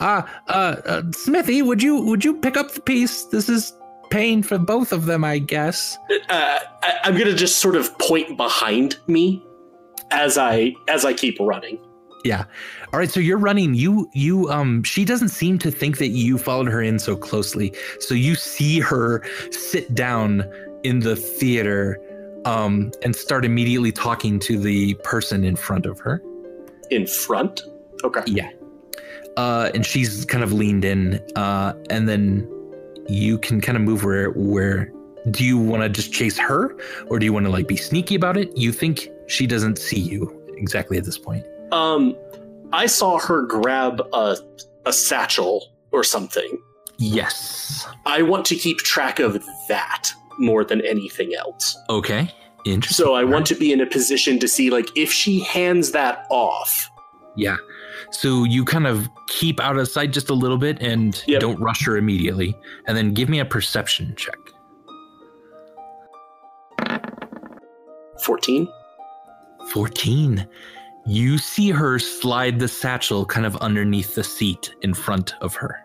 uh, 0.00 0.22
uh, 0.48 0.76
uh, 0.84 1.02
Smithy, 1.12 1.62
would 1.62 1.82
you 1.82 2.00
would 2.02 2.24
you 2.24 2.38
pick 2.38 2.56
up 2.56 2.72
the 2.72 2.80
piece? 2.80 3.24
This 3.24 3.48
is 3.48 3.72
pain 4.10 4.42
for 4.42 4.58
both 4.58 4.92
of 4.92 5.06
them, 5.06 5.24
I 5.24 5.38
guess. 5.38 5.96
Uh, 6.28 6.58
I, 6.82 6.98
I'm 7.04 7.16
gonna 7.16 7.34
just 7.34 7.58
sort 7.60 7.76
of 7.76 7.96
point 7.98 8.36
behind 8.36 8.98
me 9.06 9.42
as 10.10 10.36
I 10.36 10.74
as 10.88 11.04
I 11.04 11.14
keep 11.14 11.38
running. 11.40 11.78
Yeah. 12.24 12.44
All 12.92 12.98
right. 12.98 13.10
So 13.10 13.20
you're 13.20 13.38
running. 13.38 13.74
You 13.74 14.08
you 14.12 14.48
um. 14.50 14.82
She 14.84 15.04
doesn't 15.04 15.30
seem 15.30 15.58
to 15.58 15.70
think 15.70 15.98
that 15.98 16.08
you 16.08 16.38
followed 16.38 16.68
her 16.68 16.82
in 16.82 16.98
so 16.98 17.16
closely. 17.16 17.74
So 18.00 18.14
you 18.14 18.34
see 18.34 18.80
her 18.80 19.22
sit 19.50 19.94
down 19.94 20.44
in 20.84 21.00
the 21.00 21.16
theater, 21.16 21.98
um, 22.44 22.92
and 23.02 23.14
start 23.14 23.44
immediately 23.44 23.92
talking 23.92 24.38
to 24.40 24.58
the 24.58 24.94
person 25.02 25.44
in 25.44 25.56
front 25.56 25.86
of 25.86 25.98
her. 26.00 26.22
In 26.90 27.06
front. 27.06 27.62
Okay. 28.04 28.22
Yeah. 28.26 28.50
Uh, 29.36 29.70
and 29.74 29.86
she's 29.86 30.24
kind 30.24 30.44
of 30.44 30.52
leaned 30.52 30.84
in, 30.84 31.14
uh, 31.36 31.72
and 31.88 32.08
then 32.08 32.48
you 33.08 33.38
can 33.38 33.60
kind 33.60 33.76
of 33.76 33.82
move 33.82 34.04
where 34.04 34.30
where. 34.30 34.92
Do 35.30 35.44
you 35.44 35.56
want 35.56 35.84
to 35.84 35.88
just 35.88 36.12
chase 36.12 36.36
her, 36.36 36.76
or 37.06 37.20
do 37.20 37.24
you 37.24 37.32
want 37.32 37.46
to 37.46 37.50
like 37.50 37.68
be 37.68 37.76
sneaky 37.76 38.16
about 38.16 38.36
it? 38.36 38.56
You 38.56 38.72
think 38.72 39.08
she 39.28 39.46
doesn't 39.46 39.78
see 39.78 40.00
you 40.00 40.36
exactly 40.56 40.98
at 40.98 41.04
this 41.04 41.16
point. 41.16 41.46
Um, 41.72 42.16
I 42.72 42.86
saw 42.86 43.18
her 43.18 43.42
grab 43.42 44.00
a 44.12 44.36
a 44.86 44.92
satchel 44.92 45.72
or 45.92 46.04
something. 46.04 46.58
Yes. 46.98 47.86
I 48.06 48.22
want 48.22 48.44
to 48.46 48.56
keep 48.56 48.78
track 48.78 49.18
of 49.20 49.42
that 49.68 50.10
more 50.38 50.64
than 50.64 50.80
anything 50.84 51.34
else. 51.34 51.76
Okay. 51.88 52.30
Interesting. 52.64 53.04
So 53.04 53.14
I 53.14 53.24
want 53.24 53.46
to 53.46 53.54
be 53.54 53.72
in 53.72 53.80
a 53.80 53.86
position 53.86 54.38
to 54.40 54.48
see 54.48 54.70
like 54.70 54.88
if 54.96 55.12
she 55.12 55.40
hands 55.40 55.92
that 55.92 56.26
off. 56.30 56.88
Yeah. 57.36 57.56
So 58.10 58.44
you 58.44 58.64
kind 58.64 58.86
of 58.86 59.08
keep 59.28 59.58
out 59.60 59.76
of 59.78 59.88
sight 59.88 60.12
just 60.12 60.28
a 60.30 60.34
little 60.34 60.58
bit 60.58 60.80
and 60.82 61.22
Yep. 61.26 61.40
don't 61.40 61.60
rush 61.60 61.84
her 61.86 61.96
immediately, 61.96 62.54
and 62.86 62.96
then 62.96 63.14
give 63.14 63.28
me 63.28 63.38
a 63.40 63.44
perception 63.44 64.14
check. 64.16 64.36
14. 68.24 68.68
14. 69.70 70.46
You 71.04 71.38
see 71.38 71.70
her 71.70 71.98
slide 71.98 72.58
the 72.58 72.68
satchel 72.68 73.26
kind 73.26 73.44
of 73.44 73.56
underneath 73.56 74.14
the 74.14 74.22
seat 74.22 74.74
in 74.82 74.94
front 74.94 75.34
of 75.40 75.54
her. 75.56 75.84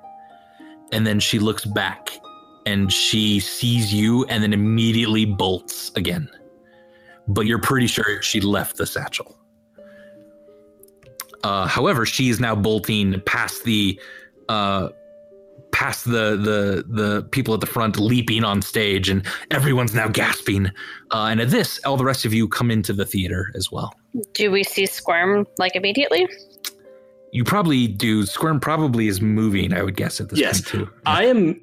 And 0.92 1.06
then 1.06 1.20
she 1.20 1.40
looks 1.40 1.66
back 1.66 2.20
and 2.66 2.92
she 2.92 3.40
sees 3.40 3.94
you 3.94 4.26
and 4.26 4.44
then 4.44 4.54
immediately 4.54 5.26
bolts 5.26 5.92
again. 5.96 6.30
But 7.28 7.46
you're 7.46 7.60
pretty 7.60 7.88
sure 7.88 8.22
she 8.22 8.42
left 8.42 8.78
the 8.78 8.86
satchel. 8.86 9.38
Uh, 11.44 11.68
however, 11.68 12.06
she 12.06 12.30
is 12.30 12.40
now 12.40 12.56
bolting 12.56 13.20
past 13.22 13.64
the 13.64 14.00
uh, 14.50 14.90
past 15.72 16.06
the 16.06 16.36
the 16.38 16.84
the 16.88 17.24
people 17.32 17.54
at 17.54 17.60
the 17.60 17.66
front 17.68 18.00
leaping 18.00 18.44
on 18.44 18.62
stage 18.62 19.10
and 19.10 19.26
everyone's 19.52 19.94
now 19.94 20.08
gasping 20.08 20.68
uh, 21.12 21.26
and 21.30 21.40
at 21.42 21.50
this 21.50 21.80
all 21.86 21.98
the 21.98 22.06
rest 22.06 22.26
of 22.26 22.34
you 22.34 22.48
come 22.48 22.72
into 22.72 22.94
the 22.94 23.06
theater 23.06 23.52
as 23.56 23.72
well 23.72 23.94
Do 24.34 24.50
we 24.52 24.64
see 24.64 24.86
Squirm 24.86 25.46
like 25.60 25.76
immediately? 25.76 26.28
you 27.34 27.44
probably 27.44 27.88
do 27.88 28.26
squirm 28.26 28.60
probably 28.60 29.08
is 29.08 29.22
moving 29.22 29.74
i 29.74 29.84
would 29.84 29.96
guess 29.98 30.20
at 30.22 30.30
this 30.30 30.40
Yes. 30.40 30.62
point 30.62 30.68
too 30.68 30.90
I 31.06 31.26
am. 31.26 31.62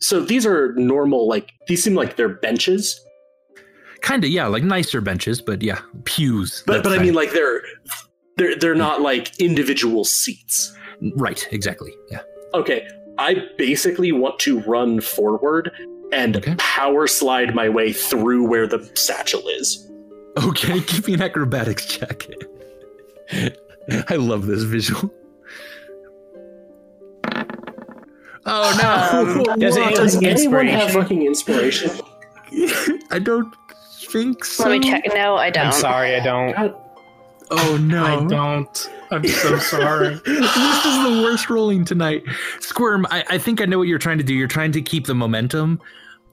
So 0.00 0.20
these 0.20 0.44
are 0.44 0.74
normal, 0.74 1.26
like, 1.28 1.50
these 1.66 1.82
seem 1.82 1.94
like 1.94 2.16
they're 2.16 2.28
benches, 2.28 3.00
kind 4.02 4.22
of 4.22 4.28
yeah 4.30 4.46
like 4.46 4.62
nicer 4.62 5.00
benches 5.00 5.40
but 5.40 5.62
yeah 5.62 5.80
pews 6.04 6.62
but, 6.66 6.82
but 6.82 6.92
I 6.92 6.96
say. 6.96 7.02
mean, 7.04 7.14
like, 7.14 7.32
they're. 7.32 7.62
They're, 8.36 8.56
they're 8.56 8.74
not 8.74 9.00
like 9.00 9.30
individual 9.40 10.02
seats. 10.04 10.76
right 11.16 11.46
exactly 11.52 11.92
yeah 12.10 12.22
Okay, 12.52 12.86
I 13.18 13.46
basically 13.58 14.12
want 14.12 14.38
to 14.40 14.60
run 14.60 15.00
forward 15.00 15.70
and 16.12 16.36
Okay. 16.36 16.54
power 16.58 17.06
slide 17.06 17.54
my 17.54 17.68
way 17.68 17.92
through 17.92 18.46
where 18.48 18.66
the 18.66 18.88
satchel 18.94 19.42
is. 19.48 19.88
okay 20.44 20.80
give 20.86 21.06
me 21.06 21.14
an 21.14 21.22
acrobatics 21.22 21.86
check 21.86 22.26
i 24.08 24.16
love 24.16 24.46
this 24.46 24.62
visual 24.64 25.12
oh 28.46 29.42
no 29.46 29.52
Um, 29.52 29.58
does 29.58 29.76
it- 29.76 29.94
does 29.94 30.22
anyone 30.22 30.66
have 30.66 30.90
fucking 30.90 31.24
inspiration? 31.24 31.90
i 33.10 33.18
don't 33.18 33.52
think 34.10 34.44
so 34.44 34.68
Let 34.68 34.80
me 34.80 34.88
check. 34.90 35.04
No, 35.14 35.34
I 35.36 35.50
don't. 35.50 35.66
I'm 35.66 35.72
sorry, 35.72 36.14
I 36.14 36.20
don't. 36.22 36.52
God, 36.54 36.74
oh 37.58 37.76
no 37.78 38.04
I 38.04 38.24
don't. 38.26 38.90
I'm 39.10 39.26
so 39.26 39.58
sorry. 39.74 40.14
this 40.24 40.56
is 40.56 41.02
the 41.04 41.20
worst 41.24 41.48
rolling 41.50 41.84
tonight. 41.84 42.22
Squirm, 42.60 43.06
I, 43.10 43.24
I 43.30 43.38
think 43.38 43.60
I 43.60 43.64
know 43.64 43.78
what 43.78 43.88
you're 43.88 43.98
trying 43.98 44.18
to 44.18 44.24
do. 44.24 44.34
You're 44.34 44.48
trying 44.48 44.72
to 44.72 44.82
keep 44.82 45.06
the 45.06 45.14
momentum. 45.14 45.80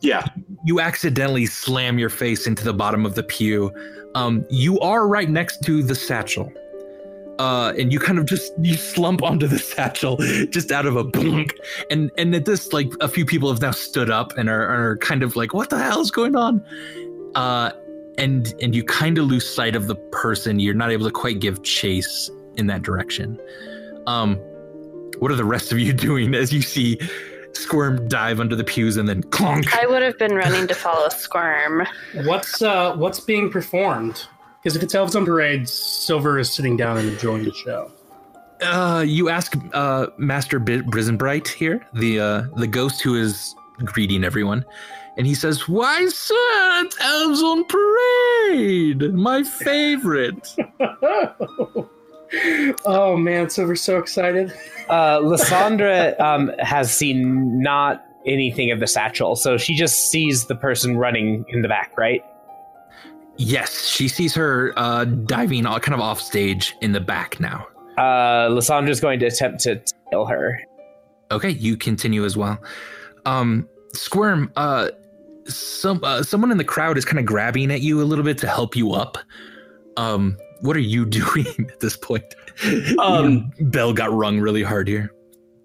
yeah, 0.01 0.26
You 0.65 0.80
accidentally 0.80 1.45
slam 1.45 1.99
your 1.99 2.09
face 2.09 2.47
into 2.47 2.63
the 2.63 2.74
bottom 2.74 3.05
of 3.05 3.15
the 3.15 3.24
pew. 3.24 3.72
Um, 4.15 4.45
you 4.49 4.80
are 4.80 5.07
right 5.07 5.30
next 5.30 5.63
to 5.65 5.84
the 5.84 5.95
satchel. 5.95 6.51
Uh, 7.39 7.74
and 7.80 7.91
you 7.91 7.99
kind 7.99 8.19
of 8.19 8.26
just 8.26 8.51
you 8.61 8.76
slump 8.76 9.24
onto 9.24 9.47
the 9.47 9.57
satchel 9.74 10.17
just 10.51 10.72
out 10.72 10.86
of 10.86 10.95
a 10.95 11.03
blink. 11.03 11.55
And 11.89 12.11
and 12.17 12.36
at 12.36 12.45
this, 12.45 12.72
like 12.74 12.91
a 12.99 13.07
few 13.07 13.26
people 13.26 13.49
have 13.49 13.61
now 13.61 13.72
stood 13.72 14.09
up 14.09 14.38
and 14.38 14.49
are, 14.49 14.91
are 14.91 14.97
kind 14.97 15.24
of 15.24 15.36
like, 15.36 15.53
what 15.53 15.69
the 15.69 15.78
hell 15.80 16.01
is 16.01 16.11
going 16.11 16.36
on? 16.36 16.63
Uh, 17.36 17.72
and 18.18 18.53
and 18.62 18.76
you 18.76 18.84
kind 18.84 19.18
of 19.18 19.26
lose 19.26 19.47
sight 19.47 19.76
of 19.76 19.88
the 19.88 19.95
person. 19.95 20.59
You're 20.59 20.74
not 20.74 20.91
able 20.91 21.05
to 21.05 21.12
quite 21.12 21.39
give 21.39 21.64
chase 21.64 22.30
in 22.55 22.68
that 22.68 22.82
direction. 22.82 23.39
Um, 24.07 24.36
what 25.20 25.32
are 25.32 25.36
the 25.36 25.45
rest 25.45 25.72
of 25.72 25.80
you 25.80 25.93
doing 26.07 26.34
as 26.36 26.51
you 26.51 26.62
see 26.62 26.99
Squirm 27.53 28.07
dive 28.07 28.39
under 28.39 28.55
the 28.55 28.64
pews 28.64 28.97
and 28.97 29.07
then 29.07 29.24
clonk? 29.24 29.68
I 29.78 29.86
would 29.86 30.01
have 30.01 30.18
been 30.18 30.36
running 30.36 30.68
to 30.68 30.74
follow 30.74 31.09
Squirm. 31.09 31.86
What's 32.26 32.62
uh 32.62 32.95
what's 32.95 33.20
being 33.20 33.49
performed? 33.49 34.28
Because 34.62 34.76
if 34.76 34.84
it's 34.84 34.93
Elves 34.93 35.16
on 35.16 35.26
Parade, 35.26 35.68
Silver 35.68 36.38
is 36.38 36.51
sitting 36.51 36.78
down 36.78 36.97
and 36.97 37.09
enjoying 37.09 37.43
the 37.43 37.53
show. 37.53 37.91
Uh, 38.62 39.03
you 39.05 39.28
ask 39.28 39.55
uh, 39.74 40.05
Master 40.18 40.59
B- 40.59 40.82
Brisenbright 40.82 41.47
here, 41.47 41.84
the 41.95 42.20
uh, 42.20 42.43
the 42.57 42.68
ghost 42.68 43.01
who 43.01 43.16
is 43.16 43.55
greeting 43.84 44.24
everyone, 44.24 44.64
and 45.18 45.28
he 45.28 45.36
says, 45.36 45.68
"Why, 45.68 46.05
sir, 46.07 46.86
it's 46.86 46.97
Elves 47.01 47.43
on 47.43 47.66
Parade, 47.66 49.14
my 49.14 49.43
favorite." 49.43 50.55
oh 52.86 53.18
man, 53.18 53.49
so 53.49 53.66
we're 53.66 53.76
so 53.76 53.97
excited. 53.97 54.53
Uh, 54.89 55.20
Lysandra 55.20 56.16
um, 56.20 56.51
has 56.59 56.93
seen 56.93 57.62
not 57.62 58.05
anything 58.26 58.72
of 58.72 58.80
the 58.80 58.88
satchel, 58.88 59.36
so 59.36 59.57
she 59.57 59.76
just 59.76 60.12
sees 60.12 60.45
the 60.45 60.55
person 60.55 60.95
running 60.97 61.43
in 61.49 61.62
the 61.62 61.68
back, 61.68 61.97
right? 61.97 62.24
yes, 63.41 63.86
she 63.86 64.07
sees 64.07 64.34
her 64.36 64.74
uh, 64.78 65.05
diving 65.05 65.66
all 65.66 65.80
kind 65.80 65.95
of 65.95 65.99
off 65.99 66.22
stage 66.22 66.76
in 66.82 66.91
the 66.91 66.99
back 66.99 67.39
now. 67.39 67.68
Uh, 67.97 68.49
Lysandra's 68.49 68.99
going 68.99 69.20
to 69.20 69.26
attempt 69.26 69.62
to 69.62 69.82
kill 70.09 70.26
her. 70.26 70.62
Okay, 71.32 71.49
you 71.49 71.78
continue 71.78 72.26
as 72.26 72.38
well. 72.38 72.62
Um, 73.26 73.68
Squirm, 73.93 74.51
uh, 74.55 74.89
some 75.47 76.03
uh, 76.03 76.23
someone 76.23 76.51
in 76.51 76.57
the 76.57 76.63
crowd 76.63 76.97
is 76.97 77.05
kind 77.05 77.19
of 77.19 77.25
grabbing 77.25 77.71
at 77.71 77.81
you 77.81 78.01
a 78.01 78.03
little 78.05 78.23
bit 78.25 78.37
to 78.39 78.47
help 78.47 78.75
you 78.75 78.91
up. 78.93 79.17
Um, 79.97 80.37
what 80.61 80.75
are 80.75 80.79
you 80.81 81.05
doing 81.19 81.67
at 81.69 81.79
this 81.79 81.95
point? 81.97 82.25
Um, 82.99 83.51
bell 83.59 83.93
got 83.93 84.11
rung 84.13 84.39
really 84.39 84.61
hard 84.61 84.87
here. 84.87 85.11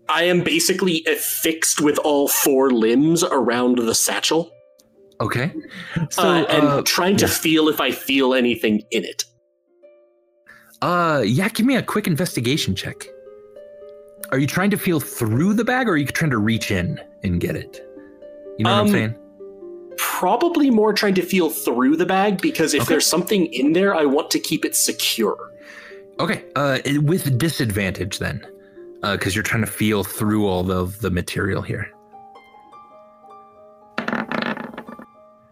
I 0.09 0.23
am 0.23 0.43
basically 0.43 1.05
affixed 1.07 1.81
with 1.81 1.99
all 1.99 2.29
four 2.29 2.71
limbs 2.71 3.23
around 3.25 3.79
the 3.79 3.95
satchel, 3.95 4.51
Okay, 5.21 5.53
so 6.11 6.23
uh, 6.23 6.45
and 6.49 6.65
uh, 6.69 6.83
trying 6.87 7.17
to 7.19 7.27
yeah. 7.27 7.33
feel 7.33 7.69
if 7.69 7.81
I 7.81 7.91
feel 7.91 8.35
anything 8.35 8.83
in 8.93 9.05
it. 9.05 9.25
uh, 10.81 11.23
yeah, 11.27 11.49
give 11.49 11.67
me 11.67 11.75
a 11.77 11.83
quick 11.83 12.07
investigation 12.07 12.75
check. 12.75 13.05
Are 14.31 14.39
you 14.39 14.47
trying 14.47 14.71
to 14.71 14.77
feel 14.77 15.01
through 15.01 15.55
the 15.55 15.65
bag, 15.65 15.89
or 15.89 15.93
are 15.93 15.97
you 15.97 16.07
trying 16.07 16.31
to 16.31 16.39
reach 16.39 16.71
in 16.71 17.01
and 17.25 17.41
get 17.41 17.57
it? 17.57 17.85
You 18.59 18.65
know 18.65 18.71
what 18.73 18.79
I'm 18.81 18.87
Um, 18.87 18.93
saying? 18.93 19.15
Probably 19.99 20.71
more 20.71 20.93
trying 20.93 21.15
to 21.15 21.23
feel 21.23 21.51
through 21.51 21.97
the 21.97 22.07
bag 22.07 22.41
because 22.41 22.75
if 22.75 22.83
Okay. 22.83 22.89
there's 22.95 23.07
something 23.07 23.47
in 23.47 23.73
there, 23.73 23.95
I 23.95 24.05
want 24.05 24.31
to 24.33 24.39
keep 24.39 24.65
it 24.65 24.75
secure. 24.77 25.53
Okay, 26.21 26.45
uh, 26.55 26.79
with 27.03 27.39
disadvantage 27.39 28.19
then, 28.19 28.47
because 29.03 29.35
you're 29.35 29.43
trying 29.45 29.65
to 29.65 29.71
feel 29.71 30.03
through 30.05 30.47
all 30.47 30.71
of 30.73 31.01
the 31.01 31.11
material 31.11 31.61
here. 31.63 31.91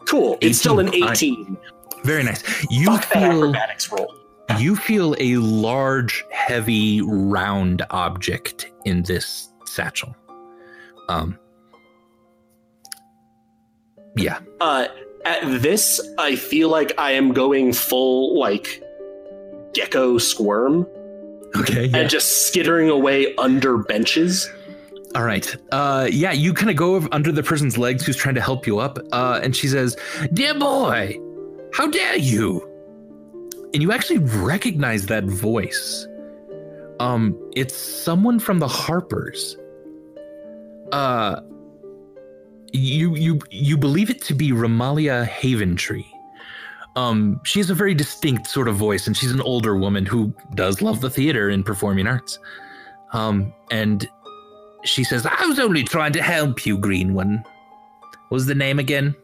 Cool. 0.08 0.38
It's 0.40 0.58
still 0.58 0.78
an 0.78 0.88
18. 0.94 1.08
18. 1.10 1.56
Very 2.04 2.22
nice. 2.22 2.42
You 2.70 2.86
Fuck 2.86 3.04
feel 3.04 3.22
acrobatics 3.22 3.90
roll. 3.90 4.14
you 4.58 4.76
feel 4.76 5.16
a 5.18 5.36
large, 5.36 6.24
heavy, 6.30 7.00
round 7.02 7.82
object 7.90 8.70
in 8.84 9.02
this 9.04 9.48
satchel. 9.66 10.14
Um. 11.08 11.38
Yeah. 14.16 14.40
Uh, 14.60 14.86
at 15.24 15.40
this, 15.62 16.00
I 16.18 16.36
feel 16.36 16.68
like 16.68 16.92
I 16.98 17.12
am 17.12 17.32
going 17.32 17.72
full 17.72 18.38
like 18.38 18.82
gecko 19.72 20.18
squirm 20.18 20.86
Okay. 21.56 21.90
and 21.92 22.08
just 22.10 22.46
skittering 22.46 22.90
away 22.90 23.34
under 23.36 23.78
benches. 23.78 24.50
All 25.14 25.22
right. 25.24 25.56
Uh, 25.72 26.08
yeah, 26.10 26.32
you 26.32 26.52
kind 26.52 26.70
of 26.70 26.76
go 26.76 27.06
under 27.12 27.30
the 27.30 27.42
person's 27.42 27.78
legs 27.78 28.04
who's 28.04 28.16
trying 28.16 28.34
to 28.34 28.40
help 28.40 28.66
you 28.66 28.78
up, 28.80 28.98
uh, 29.12 29.38
and 29.42 29.54
she 29.54 29.68
says, 29.68 29.96
"Dear 30.32 30.54
boy, 30.54 31.16
how 31.72 31.86
dare 31.88 32.16
you?" 32.16 32.68
And 33.72 33.80
you 33.82 33.92
actually 33.92 34.18
recognize 34.18 35.06
that 35.06 35.24
voice. 35.24 36.06
Um, 37.00 37.36
it's 37.54 37.76
someone 37.76 38.38
from 38.40 38.58
the 38.58 38.68
Harpers. 38.68 39.56
Uh, 40.92 41.40
you 42.74 43.14
you 43.14 43.38
you 43.50 43.76
believe 43.76 44.10
it 44.10 44.20
to 44.22 44.34
be 44.34 44.50
Remallia 44.50 45.28
Haventree. 45.28 46.06
Um, 46.96 47.40
she 47.44 47.58
has 47.58 47.70
a 47.70 47.74
very 47.74 47.94
distinct 47.94 48.46
sort 48.46 48.68
of 48.68 48.76
voice, 48.76 49.06
and 49.06 49.16
she's 49.16 49.32
an 49.32 49.40
older 49.40 49.76
woman 49.76 50.06
who 50.06 50.32
does 50.54 50.82
love 50.82 51.00
the 51.00 51.10
theater 51.10 51.48
and 51.48 51.64
performing 51.64 52.06
arts. 52.06 52.38
Um, 53.12 53.52
and 53.70 54.08
she 54.84 55.02
says, 55.02 55.26
I 55.26 55.46
was 55.46 55.58
only 55.58 55.82
trying 55.82 56.12
to 56.12 56.22
help 56.22 56.66
you, 56.66 56.78
Green 56.78 57.14
One. 57.14 57.44
What 58.28 58.36
was 58.36 58.46
the 58.46 58.54
name 58.54 58.78
again? 58.78 59.14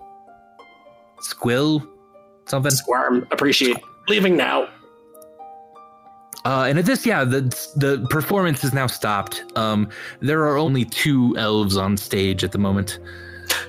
Squill? 1.20 1.86
Something? 2.46 2.72
Squirm. 2.72 3.26
Appreciate. 3.30 3.78
Leaving 4.08 4.36
now. 4.36 4.68
Uh, 6.44 6.64
and 6.68 6.78
at 6.78 6.86
this, 6.86 7.04
yeah, 7.04 7.22
the 7.22 7.42
the 7.76 8.06
performance 8.10 8.64
is 8.64 8.72
now 8.72 8.86
stopped. 8.86 9.44
Um, 9.56 9.88
there 10.20 10.40
are 10.46 10.56
only 10.56 10.84
two 10.84 11.36
elves 11.36 11.76
on 11.76 11.96
stage 11.96 12.42
at 12.42 12.52
the 12.52 12.58
moment. 12.58 12.98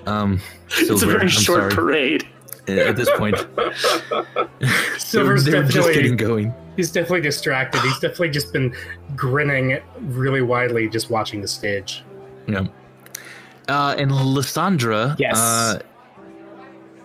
Um, 0.06 0.40
it's 0.78 1.02
a 1.02 1.06
very 1.06 1.22
I'm 1.22 1.28
short 1.28 1.72
sorry, 1.72 1.74
parade. 1.74 2.28
at 2.68 2.96
this 2.96 3.10
point. 3.18 3.36
Silver's 4.98 5.44
they're, 5.44 5.54
they're 5.54 5.64
just 5.64 5.74
definitely 5.76 5.94
getting 5.94 6.16
going. 6.18 6.54
he's 6.76 6.92
definitely 6.92 7.22
distracted. 7.22 7.82
He's 7.82 8.00
definitely 8.00 8.30
just 8.30 8.54
been 8.54 8.74
grinning 9.16 9.80
really 10.02 10.42
widely, 10.42 10.88
just 10.90 11.10
watching 11.10 11.42
the 11.42 11.48
stage. 11.48 12.04
Yeah. 12.48 12.68
Uh, 13.68 13.96
and 13.98 14.12
Lysandra, 14.12 15.16
Yes. 15.20 15.38
uh, 15.38 15.80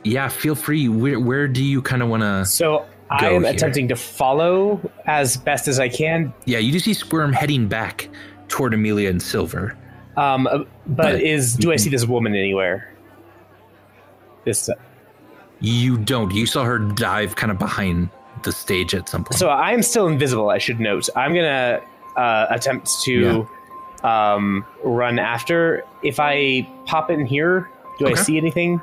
yeah, 0.05 0.29
feel 0.29 0.55
free. 0.55 0.89
Where, 0.89 1.20
where 1.20 1.49
do 1.49 1.62
you 1.62 1.83
kind 1.83 2.03
of 2.03 2.09
want 2.09 2.22
to? 2.22 2.45
So 2.47 2.87
I 3.11 3.31
am 3.31 3.43
here. 3.45 3.53
attempting 3.53 3.89
to 3.89 3.97
follow 3.97 4.81
as 5.07 5.37
best 5.37 5.68
as 5.68 5.79
I 5.79 5.89
can. 5.89 6.33
Yeah, 6.45 6.59
you 6.59 6.72
do 6.72 6.79
see 6.79 6.95
Squirm 6.95 7.33
heading 7.33 7.68
back 7.68 8.09
toward 8.49 8.72
Amelia 8.74 9.11
and 9.11 9.20
Silver. 9.22 9.77
Um, 10.17 10.47
uh, 10.47 10.59
but 10.87 11.21
is 11.21 11.57
do 11.57 11.73
I 11.73 11.77
see 11.77 11.91
this 11.91 12.05
woman 12.07 12.35
anywhere? 12.35 12.93
This. 14.45 14.71
You 15.61 15.97
don't. 15.99 16.33
You 16.33 16.47
saw 16.47 16.64
her 16.64 16.79
dive 16.79 17.37
kind 17.37 17.51
of 17.51 17.59
behind 17.59 18.11
the 18.43 18.53
stage 18.53 18.95
at 18.95 19.09
some 19.09 19.25
point. 19.25 19.39
So 19.39 19.49
I'm 19.51 19.83
still 19.83 20.07
invisible. 20.07 20.51
I 20.51 20.59
should 20.59 20.81
note. 20.81 21.09
I'm 21.17 21.35
gonna 21.35 21.81
uh, 22.17 22.47
attempt 22.51 22.89
to 23.05 23.49
um, 24.05 24.64
run 24.85 25.19
after. 25.19 25.83
If 26.03 26.21
I 26.21 26.69
pop 26.87 27.11
in 27.11 27.27
here, 27.27 27.71
do 27.99 28.07
I 28.09 28.14
see 28.14 28.37
anything? 28.37 28.81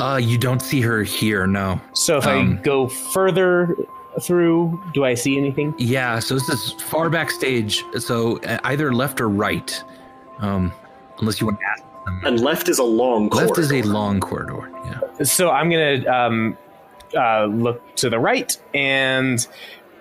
uh, 0.00 0.18
you 0.22 0.36
don't 0.38 0.60
see 0.60 0.80
her 0.80 1.02
here. 1.04 1.46
No. 1.46 1.80
So 1.92 2.18
if 2.18 2.26
Um, 2.26 2.58
I 2.58 2.62
go 2.62 2.88
further 2.88 3.76
through, 4.22 4.82
do 4.92 5.04
I 5.04 5.14
see 5.14 5.36
anything? 5.36 5.74
Yeah. 5.78 6.18
So 6.18 6.34
this 6.34 6.48
is 6.48 6.72
far 6.72 7.10
backstage. 7.10 7.82
So 7.98 8.38
uh, 8.40 8.58
either 8.64 8.92
left 8.92 9.20
or 9.20 9.28
right. 9.28 9.82
Um, 10.38 10.72
unless 11.18 11.40
you 11.40 11.46
want 11.46 11.60
to 11.60 11.66
ask 11.66 11.82
them. 12.04 12.20
And 12.24 12.40
left 12.40 12.68
is 12.68 12.78
a 12.78 12.84
long 12.84 13.28
Left 13.30 13.58
is 13.58 13.70
a 13.70 13.74
corridor. 13.80 13.88
long 13.88 14.20
corridor. 14.20 14.70
Yeah. 14.84 15.24
So 15.24 15.50
I'm 15.50 15.70
gonna 15.70 16.04
um, 16.06 16.58
uh, 17.16 17.46
look 17.46 17.94
to 17.96 18.10
the 18.10 18.18
right, 18.18 18.56
and 18.74 19.46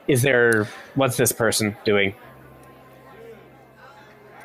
is 0.07 0.21
there? 0.21 0.67
What's 0.95 1.15
this 1.17 1.31
person 1.31 1.77
doing? 1.85 2.13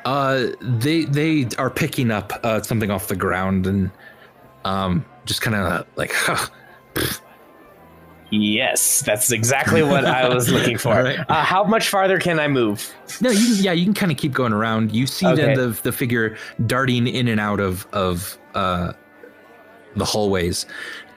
Uh, 0.05 0.47
they 0.61 1.03
they 1.05 1.47
are 1.57 1.69
picking 1.69 2.11
up 2.11 2.31
uh, 2.43 2.61
something 2.61 2.89
off 2.89 3.07
the 3.07 3.15
ground 3.15 3.67
and 3.67 3.91
um, 4.63 5.05
just 5.25 5.41
kind 5.41 5.55
of 5.55 5.85
like, 5.97 6.11
huh, 6.15 6.47
Yes, 8.31 9.01
that's 9.01 9.31
exactly 9.31 9.81
what 9.81 10.05
I 10.05 10.29
was 10.29 10.49
looking 10.51 10.77
for. 10.77 10.93
Right. 10.93 11.19
Uh, 11.27 11.43
how 11.43 11.63
much 11.63 11.89
farther 11.89 12.19
can 12.19 12.39
I 12.39 12.47
move? 12.47 12.93
No, 13.21 13.31
you 13.31 13.55
can, 13.55 13.63
yeah, 13.63 13.71
you 13.71 13.83
can 13.85 13.95
kind 13.95 14.11
of 14.11 14.17
keep 14.19 14.33
going 14.33 14.53
around. 14.53 14.91
You 14.93 15.07
see 15.07 15.25
Okay. 15.25 15.35
then 15.45 15.57
the 15.57 15.79
the 15.81 15.91
figure 15.91 16.37
darting 16.67 17.07
in 17.07 17.27
and 17.27 17.39
out 17.39 17.59
of 17.59 17.87
of 17.91 18.37
uh, 18.53 18.93
the 19.95 20.05
hallways. 20.05 20.67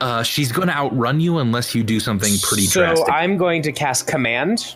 Uh, 0.01 0.23
she's 0.23 0.51
going 0.51 0.69
to 0.69 0.75
outrun 0.75 1.21
you 1.21 1.39
unless 1.39 1.75
you 1.75 1.83
do 1.85 2.01
something 2.01 2.33
pretty 2.43 2.65
so 2.65 2.81
drastic. 2.81 3.13
I'm 3.13 3.37
going 3.37 3.63
to 3.63 3.73
cast 3.73 4.07
command. 4.07 4.75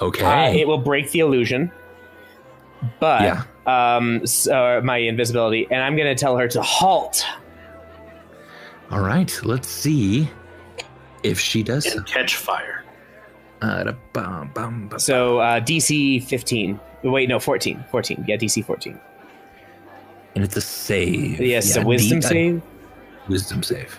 okay. 0.00 0.24
Uh, 0.24 0.52
it 0.52 0.66
will 0.66 0.78
break 0.78 1.10
the 1.12 1.20
illusion, 1.20 1.70
but 3.00 3.22
Yeah. 3.22 3.42
um, 3.96 4.26
so 4.26 4.80
my 4.82 4.96
invisibility, 4.96 5.68
and 5.70 5.82
I'm 5.82 5.94
going 5.94 6.08
to 6.08 6.18
tell 6.18 6.36
her 6.38 6.48
to 6.48 6.62
halt. 6.62 7.24
All 8.90 9.00
right. 9.00 9.38
Let's 9.44 9.68
see 9.68 10.28
if 11.22 11.38
she 11.38 11.62
does. 11.62 11.90
so. 11.90 12.02
catch 12.02 12.36
fire. 12.36 12.84
Uh, 13.60 13.92
bum, 14.12 14.50
bum, 14.54 14.88
bum. 14.88 14.98
So 14.98 15.38
uh, 15.38 15.60
DC 15.60 16.22
15. 16.24 16.78
Wait, 17.04 17.28
no, 17.28 17.38
14. 17.38 17.84
14. 17.90 18.24
Yeah, 18.28 18.36
DC 18.36 18.64
14. 18.64 18.98
and 20.34 20.44
it's 20.44 20.56
a 20.56 20.60
save. 20.60 21.40
Yes, 21.40 21.74
Yeah, 21.74 21.82
a 21.82 21.86
wisdom 21.86 22.20
D- 22.20 22.26
uh, 22.26 22.28
save. 22.28 22.62
Wisdom 23.28 23.62
save. 23.62 23.98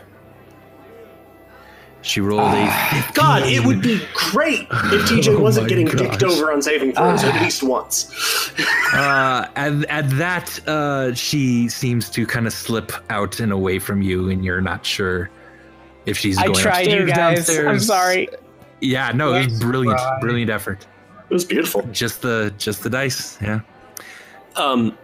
She 2.01 2.21
rolled 2.21 2.53
a 2.53 3.05
God, 3.13 3.43
it 3.43 3.65
would 3.65 3.81
be 3.81 4.01
great 4.13 4.61
if 4.61 5.09
TJ 5.09 5.27
Oh 5.37 5.39
wasn't 5.41 5.65
my 5.65 5.69
getting 5.69 5.85
gosh. 5.85 5.99
dicked 5.99 6.23
over 6.23 6.49
on 6.53 6.61
saving 6.61 6.93
throws 6.93 7.25
at 7.25 7.41
least 7.41 7.61
once. 7.61 8.09
uh, 8.93 9.49
at, 9.57 9.83
at 9.89 10.09
that, 10.11 10.59
uh, 10.67 11.13
she 11.13 11.67
seems 11.67 12.09
to 12.11 12.25
kind 12.25 12.47
of 12.47 12.53
slip 12.53 12.93
out 13.09 13.41
and 13.41 13.51
away 13.51 13.79
from 13.79 14.01
you, 14.01 14.29
and 14.29 14.45
you're 14.45 14.61
not 14.61 14.85
sure 14.85 15.29
if 16.09 16.17
she's 16.17 16.37
I 16.37 16.47
going 16.47 16.57
tried, 16.57 16.87
you 16.87 17.03
upstairs, 17.03 17.47
guys. 17.47 17.49
I'm 17.49 17.79
sorry. 17.79 18.29
Yeah, 18.81 19.11
no, 19.11 19.33
it 19.33 19.45
was 19.45 19.59
brilliant, 19.59 19.99
try. 19.99 20.19
brilliant 20.19 20.49
effort. 20.49 20.87
It 21.29 21.33
was 21.33 21.45
beautiful. 21.45 21.83
Just 21.91 22.21
the 22.21 22.53
just 22.57 22.83
the 22.83 22.89
dice, 22.89 23.37
yeah. 23.41 23.61
Um, 24.55 24.97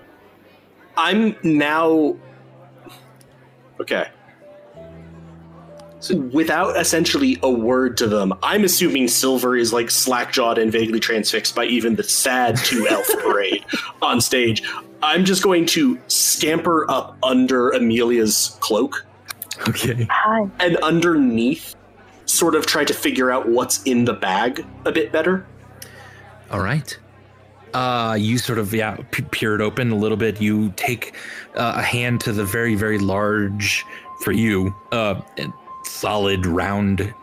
I'm 0.98 1.36
now 1.44 2.16
okay. 3.80 4.08
So 6.00 6.18
without 6.18 6.78
essentially 6.78 7.40
a 7.42 7.50
word 7.50 7.98
to 7.98 8.08
them, 8.08 8.32
I'm 8.44 8.64
assuming 8.64 9.08
Silver 9.08 9.58
is 9.58 9.74
like 9.74 9.90
slack-jawed 9.90 10.60
and 10.60 10.72
vaguely 10.72 11.00
transfixed 11.00 11.56
by 11.56 11.66
even 11.66 11.96
the 11.96 12.04
sad 12.04 12.58
two 12.58 12.88
elf 12.92 13.08
parade 13.24 13.66
on 14.04 14.22
stage. 14.22 14.62
I'm 15.02 15.26
just 15.26 15.42
going 15.42 15.66
to 15.68 16.00
scamper 16.08 16.90
up 16.92 17.18
under 17.24 17.72
Amelia's 17.72 18.56
cloak 18.60 19.06
Okay. 19.68 20.08
Hi. 20.10 20.50
and 20.60 20.78
underneath, 20.78 21.76
sort 22.26 22.56
of 22.56 22.66
try 22.66 22.84
to 22.84 22.94
figure 22.94 23.32
out 23.32 23.48
what's 23.48 23.82
in 23.84 24.06
the 24.06 24.14
bag 24.14 24.66
a 24.86 24.92
bit 24.92 25.12
better. 25.12 25.46
All 26.52 26.60
right. 26.60 26.98
Uh, 27.74 28.16
you 28.18 28.38
sort 28.38 28.58
of 28.58 28.74
yeah 28.74 28.98
p- 29.12 29.24
peer 29.24 29.56
it 29.56 29.62
open 29.62 29.92
a 29.92 29.96
little 29.96 30.18
bit. 30.18 30.40
You 30.40 30.72
take 30.78 31.16
uh, 31.56 31.74
a 31.76 31.82
hand 31.82 32.22
to 32.22 32.32
the 32.32 32.46
very 32.46 32.76
very 32.76 32.98
large 33.00 33.84
for 34.22 34.32
you 34.32 34.74
uh 34.94 35.20
solid 35.84 36.46
round 36.46 37.14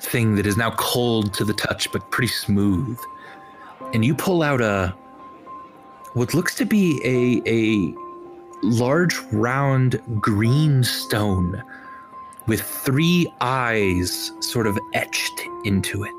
thing 0.00 0.34
that 0.36 0.46
is 0.46 0.56
now 0.56 0.70
cold 0.78 1.34
to 1.34 1.44
the 1.44 1.52
touch 1.52 1.92
but 1.92 2.10
pretty 2.10 2.32
smooth. 2.32 2.98
And 3.92 4.04
you 4.04 4.14
pull 4.14 4.42
out 4.42 4.60
a 4.62 4.94
what 6.14 6.32
looks 6.34 6.54
to 6.56 6.64
be 6.64 6.98
a 7.04 7.42
a 7.46 7.94
large 8.62 9.18
round 9.32 10.00
green 10.20 10.82
stone 10.82 11.62
with 12.50 12.62
three 12.62 13.32
eyes 13.40 14.32
sort 14.40 14.66
of 14.66 14.76
etched 14.92 15.40
into 15.64 16.02
it 16.02 16.10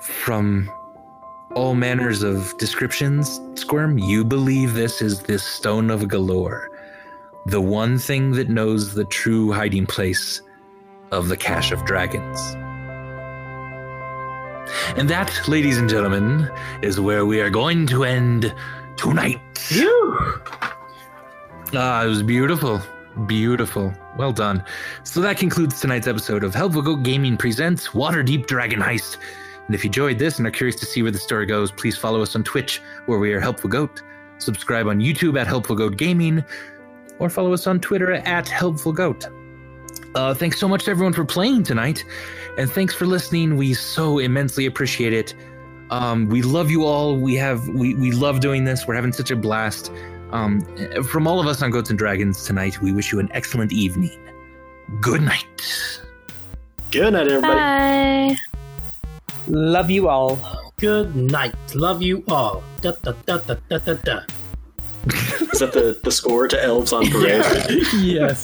from 0.00 0.68
all 1.54 1.76
manners 1.76 2.24
of 2.24 2.52
descriptions, 2.58 3.40
Squirm, 3.54 3.96
you 3.96 4.24
believe 4.24 4.74
this 4.74 5.00
is 5.00 5.22
this 5.22 5.44
stone 5.44 5.88
of 5.88 6.00
Golorr, 6.00 6.66
the 7.46 7.60
one 7.60 7.96
thing 7.96 8.32
that 8.32 8.48
knows 8.48 8.94
the 8.94 9.04
true 9.04 9.52
hiding 9.52 9.86
place 9.86 10.42
of 11.12 11.28
the 11.28 11.36
cache 11.36 11.70
of 11.70 11.84
dragons. 11.84 12.40
And 14.96 15.08
that, 15.08 15.46
ladies 15.46 15.78
and 15.78 15.88
gentlemen, 15.88 16.50
is 16.82 16.98
where 16.98 17.24
we 17.24 17.40
are 17.40 17.50
going 17.50 17.86
to 17.86 18.02
end 18.02 18.52
tonight. 18.96 19.40
Ah, 21.72 22.02
it 22.02 22.08
was 22.08 22.24
beautiful. 22.24 22.82
Beautiful. 23.26 23.94
Well 24.16 24.32
done. 24.32 24.64
So 25.04 25.20
that 25.20 25.38
concludes 25.38 25.80
tonight's 25.80 26.08
episode 26.08 26.42
of 26.42 26.54
Helpful 26.54 26.82
Goat 26.82 27.04
Gaming 27.04 27.36
Presents 27.36 27.88
Waterdeep 27.88 28.46
Dragon 28.46 28.80
Heist. 28.80 29.18
And 29.66 29.74
if 29.74 29.84
you 29.84 29.88
enjoyed 29.88 30.18
this 30.18 30.38
and 30.38 30.46
are 30.46 30.50
curious 30.50 30.76
to 30.80 30.86
see 30.86 31.02
where 31.02 31.12
the 31.12 31.18
story 31.18 31.46
goes, 31.46 31.70
please 31.70 31.96
follow 31.96 32.20
us 32.22 32.34
on 32.34 32.42
Twitch, 32.42 32.82
where 33.06 33.18
we 33.18 33.32
are 33.32 33.40
Helpful 33.40 33.70
Goat. 33.70 34.02
Subscribe 34.38 34.88
on 34.88 34.98
YouTube 34.98 35.40
at 35.40 35.46
Helpful 35.46 35.76
Goat 35.76 35.96
Gaming, 35.96 36.44
or 37.18 37.30
follow 37.30 37.52
us 37.52 37.66
on 37.66 37.80
Twitter 37.80 38.12
at 38.12 38.48
Helpful 38.48 38.92
Goat. 38.92 39.26
Uh, 40.14 40.34
thanks 40.34 40.58
so 40.58 40.68
much 40.68 40.84
to 40.84 40.90
everyone 40.90 41.12
for 41.12 41.24
playing 41.24 41.62
tonight, 41.62 42.04
and 42.58 42.70
thanks 42.70 42.94
for 42.94 43.06
listening. 43.06 43.56
We 43.56 43.74
so 43.74 44.18
immensely 44.18 44.66
appreciate 44.66 45.12
it. 45.12 45.34
Um, 45.90 46.26
we 46.26 46.42
love 46.42 46.70
you 46.70 46.84
all. 46.84 47.16
We 47.16 47.34
have 47.36 47.66
we 47.68 47.94
we 47.94 48.10
love 48.10 48.40
doing 48.40 48.64
this. 48.64 48.86
We're 48.86 48.94
having 48.94 49.12
such 49.12 49.30
a 49.30 49.36
blast. 49.36 49.92
Um, 50.34 50.60
from 51.04 51.28
all 51.28 51.38
of 51.38 51.46
us 51.46 51.62
on 51.62 51.70
Goats 51.70 51.90
and 51.90 51.98
Dragons 51.98 52.44
tonight, 52.44 52.82
we 52.82 52.92
wish 52.92 53.12
you 53.12 53.20
an 53.20 53.30
excellent 53.32 53.72
evening. 53.72 54.10
Good 55.00 55.22
night. 55.22 56.00
Good 56.90 57.12
night, 57.12 57.28
everybody. 57.28 58.34
Bye. 58.34 58.36
Love 59.46 59.90
you 59.90 60.08
all. 60.08 60.36
Good 60.78 61.14
night. 61.14 61.54
Love 61.76 62.02
you 62.02 62.24
all. 62.26 62.64
Da, 62.80 62.92
da, 63.02 63.12
da, 63.26 63.38
da, 63.38 63.54
da, 63.68 63.78
da, 63.78 63.94
da. 63.94 64.20
Is 65.52 65.60
that 65.60 65.72
the, 65.72 66.00
the 66.02 66.10
score 66.10 66.48
to 66.48 66.60
Elves 66.60 66.92
on 66.92 67.08
Parade? 67.10 67.44
yes. 67.94 68.42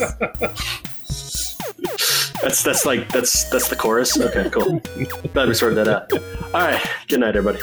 That's 2.41 2.62
that's 2.62 2.86
like 2.86 3.11
that's 3.12 3.51
that's 3.51 3.68
the 3.68 3.76
chorus. 3.76 4.18
Okay, 4.18 4.49
cool. 4.51 4.80
Glad 5.32 5.49
we 5.49 5.55
sorted 5.55 5.78
that 5.78 5.88
out. 5.88 6.12
All 6.55 6.61
right. 6.61 6.80
Good 7.09 7.20
night, 7.20 7.34
everybody. 7.34 7.59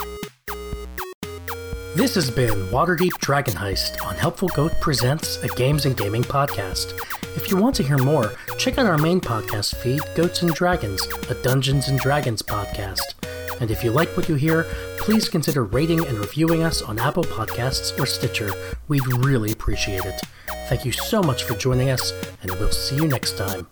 This 1.98 2.14
has 2.14 2.30
been 2.30 2.50
Waterdeep 2.68 3.18
Dragon 3.18 3.54
Heist 3.54 4.06
on 4.06 4.14
Helpful 4.14 4.46
Goat 4.50 4.70
Presents 4.80 5.42
a 5.42 5.48
Games 5.48 5.84
and 5.84 5.96
Gaming 5.96 6.22
podcast. 6.22 6.96
If 7.34 7.50
you 7.50 7.56
want 7.56 7.74
to 7.74 7.82
hear 7.82 7.98
more, 7.98 8.34
check 8.56 8.78
out 8.78 8.86
our 8.86 8.98
main 8.98 9.20
podcast 9.20 9.74
feed, 9.74 10.00
Goats 10.14 10.42
and 10.42 10.54
Dragons, 10.54 11.04
a 11.28 11.34
Dungeons 11.42 11.88
and 11.88 11.98
Dragons 11.98 12.40
podcast. 12.40 13.14
And 13.60 13.72
if 13.72 13.82
you 13.82 13.90
like 13.90 14.16
what 14.16 14.28
you 14.28 14.36
hear, 14.36 14.64
please 14.98 15.28
consider 15.28 15.64
rating 15.64 16.06
and 16.06 16.18
reviewing 16.18 16.62
us 16.62 16.82
on 16.82 17.00
Apple 17.00 17.24
Podcasts 17.24 17.98
or 17.98 18.06
Stitcher. 18.06 18.52
We'd 18.86 19.04
really 19.24 19.50
appreciate 19.50 20.04
it. 20.04 20.20
Thank 20.68 20.84
you 20.84 20.92
so 20.92 21.20
much 21.20 21.42
for 21.42 21.54
joining 21.54 21.90
us, 21.90 22.12
and 22.42 22.52
we'll 22.52 22.70
see 22.70 22.94
you 22.94 23.08
next 23.08 23.36
time. 23.36 23.66